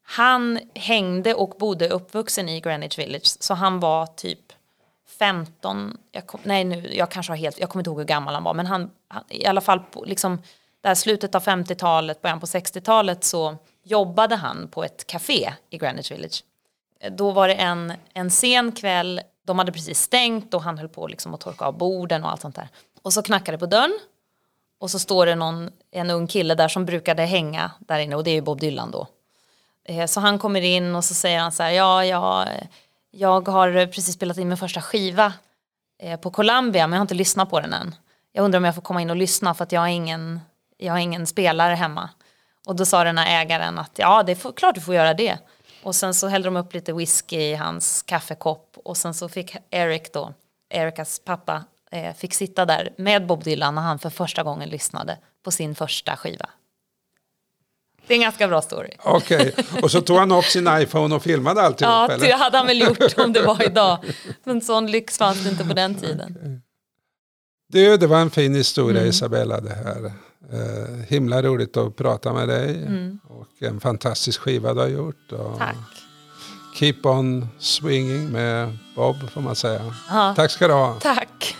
han 0.06 0.58
hängde 0.74 1.34
och 1.34 1.54
bodde 1.58 1.88
uppvuxen 1.88 2.48
i 2.48 2.60
Greenwich 2.60 2.98
Village. 2.98 3.26
Så 3.26 3.54
han 3.54 3.80
var 3.80 4.06
typ 4.06 4.52
15, 5.18 5.96
jag 6.12 6.26
kom, 6.26 6.40
nej 6.42 6.64
nu, 6.64 6.94
jag 6.94 7.10
kanske 7.10 7.32
har 7.32 7.36
helt, 7.36 7.60
jag 7.60 7.68
kommer 7.68 7.80
inte 7.80 7.90
ihåg 7.90 7.98
hur 7.98 8.06
gammal 8.06 8.34
han 8.34 8.44
var, 8.44 8.54
men 8.54 8.66
han, 8.66 8.90
han 9.08 9.24
i 9.28 9.46
alla 9.46 9.60
fall 9.60 9.80
på, 9.80 10.04
liksom, 10.04 10.42
där 10.80 10.94
slutet 10.94 11.34
av 11.34 11.42
50-talet, 11.42 12.22
början 12.22 12.40
på 12.40 12.46
60-talet 12.46 13.24
så 13.24 13.56
jobbade 13.82 14.36
han 14.36 14.68
på 14.68 14.84
ett 14.84 15.06
café 15.06 15.52
i 15.70 15.78
Greenwich 15.78 16.10
Village. 16.10 16.44
Då 17.10 17.30
var 17.30 17.48
det 17.48 17.54
en, 17.54 17.92
en 18.14 18.30
sen 18.30 18.72
kväll, 18.72 19.20
de 19.46 19.58
hade 19.58 19.72
precis 19.72 20.00
stängt 20.00 20.54
och 20.54 20.62
han 20.62 20.78
höll 20.78 20.88
på 20.88 21.06
liksom 21.06 21.34
att 21.34 21.40
torka 21.40 21.64
av 21.64 21.78
borden 21.78 22.24
och 22.24 22.30
allt 22.30 22.40
sånt 22.40 22.56
där. 22.56 22.68
Och 23.02 23.12
så 23.12 23.22
knackade 23.22 23.56
det 23.56 23.60
på 23.60 23.66
dörren 23.66 23.98
och 24.80 24.90
så 24.90 24.98
står 24.98 25.26
det 25.26 25.34
någon, 25.34 25.70
en 25.90 26.10
ung 26.10 26.26
kille 26.26 26.54
där 26.54 26.68
som 26.68 26.84
brukade 26.84 27.22
hänga 27.22 27.70
där 27.78 27.98
inne 27.98 28.16
och 28.16 28.24
det 28.24 28.30
är 28.30 28.34
ju 28.34 28.40
Bob 28.40 28.60
Dylan 28.60 28.90
då. 28.90 29.06
Eh, 29.84 30.06
så 30.06 30.20
han 30.20 30.38
kommer 30.38 30.60
in 30.60 30.94
och 30.94 31.04
så 31.04 31.14
säger 31.14 31.38
han 31.38 31.52
så 31.52 31.62
här, 31.62 31.70
ja, 31.70 32.04
jag, 32.04 32.48
jag 33.10 33.48
har 33.48 33.86
precis 33.86 34.14
spelat 34.14 34.38
in 34.38 34.48
min 34.48 34.56
första 34.56 34.82
skiva 34.82 35.32
eh, 36.02 36.20
på 36.20 36.30
Columbia 36.30 36.86
men 36.86 36.92
jag 36.92 36.98
har 36.98 37.04
inte 37.04 37.14
lyssnat 37.14 37.50
på 37.50 37.60
den 37.60 37.72
än. 37.72 37.94
Jag 38.32 38.44
undrar 38.44 38.58
om 38.58 38.64
jag 38.64 38.74
får 38.74 38.82
komma 38.82 39.02
in 39.02 39.10
och 39.10 39.16
lyssna 39.16 39.54
för 39.54 39.64
att 39.64 39.72
jag 39.72 39.80
har 39.80 39.88
ingen, 39.88 40.40
jag 40.76 40.92
har 40.92 40.98
ingen 40.98 41.26
spelare 41.26 41.74
hemma. 41.74 42.10
Och 42.66 42.76
då 42.76 42.86
sa 42.86 43.04
den 43.04 43.18
här 43.18 43.42
ägaren 43.42 43.78
att 43.78 43.92
ja, 43.98 44.22
det 44.22 44.32
är 44.32 44.52
klart 44.52 44.74
du 44.74 44.80
får 44.80 44.94
göra 44.94 45.14
det. 45.14 45.38
Och 45.82 45.94
sen 45.94 46.14
så 46.14 46.28
hällde 46.28 46.46
de 46.46 46.56
upp 46.56 46.74
lite 46.74 46.92
whisky 46.92 47.36
i 47.36 47.54
hans 47.54 48.02
kaffekopp 48.02 48.76
och 48.84 48.96
sen 48.96 49.14
så 49.14 49.28
fick 49.28 49.56
Eric 49.70 50.12
då, 50.12 50.34
Ericas 50.70 51.18
pappa, 51.24 51.64
eh, 51.90 52.14
fick 52.14 52.34
sitta 52.34 52.64
där 52.64 52.94
med 52.96 53.26
Bob 53.26 53.44
Dylan 53.44 53.74
när 53.74 53.82
han 53.82 53.98
för 53.98 54.10
första 54.10 54.42
gången 54.42 54.68
lyssnade 54.68 55.18
på 55.44 55.50
sin 55.50 55.74
första 55.74 56.16
skiva. 56.16 56.48
Det 58.06 58.14
är 58.14 58.16
en 58.16 58.22
ganska 58.22 58.48
bra 58.48 58.62
story. 58.62 58.90
Okej, 59.04 59.54
och 59.82 59.90
så 59.90 60.00
tog 60.00 60.16
han 60.16 60.32
upp 60.32 60.44
sin 60.44 60.68
iPhone 60.70 61.14
och 61.14 61.22
filmade 61.22 61.62
alltihop? 61.62 61.92
Ja, 61.92 62.08
eller? 62.08 62.26
det 62.26 62.32
hade 62.34 62.56
han 62.58 62.66
väl 62.66 62.80
gjort 62.80 63.18
om 63.18 63.32
det 63.32 63.42
var 63.42 63.62
idag. 63.66 63.98
Men 64.44 64.60
sån 64.60 64.86
lyx 64.90 65.18
fanns 65.18 65.44
det 65.44 65.50
inte 65.50 65.64
på 65.64 65.74
den 65.74 65.94
tiden. 65.94 66.60
Du, 67.68 67.96
det 67.96 68.06
var 68.06 68.20
en 68.20 68.30
fin 68.30 68.54
historia 68.54 68.98
Mm. 69.00 69.10
Isabella 69.10 69.60
det 69.60 69.74
här. 69.74 70.12
Eh, 70.52 71.04
himla 71.08 71.42
roligt 71.42 71.76
att 71.76 71.96
prata 71.96 72.32
med 72.32 72.48
dig. 72.48 72.88
Och 73.28 73.62
en 73.62 73.80
fantastisk 73.80 74.40
skiva 74.40 74.74
du 74.74 74.80
har 74.80 74.88
gjort. 74.88 75.32
Mm. 75.32 75.58
Tack. 75.58 75.76
Keep 76.74 76.96
on 77.02 77.48
swinging 77.58 78.28
med 78.28 78.78
Bob 78.96 79.30
får 79.30 79.40
man 79.40 79.56
säga. 79.56 79.94
Ja. 80.10 80.34
Tack 80.36 80.50
ska 80.50 80.68
du 80.68 80.74
ha. 80.74 80.94
Tack. 81.00 81.56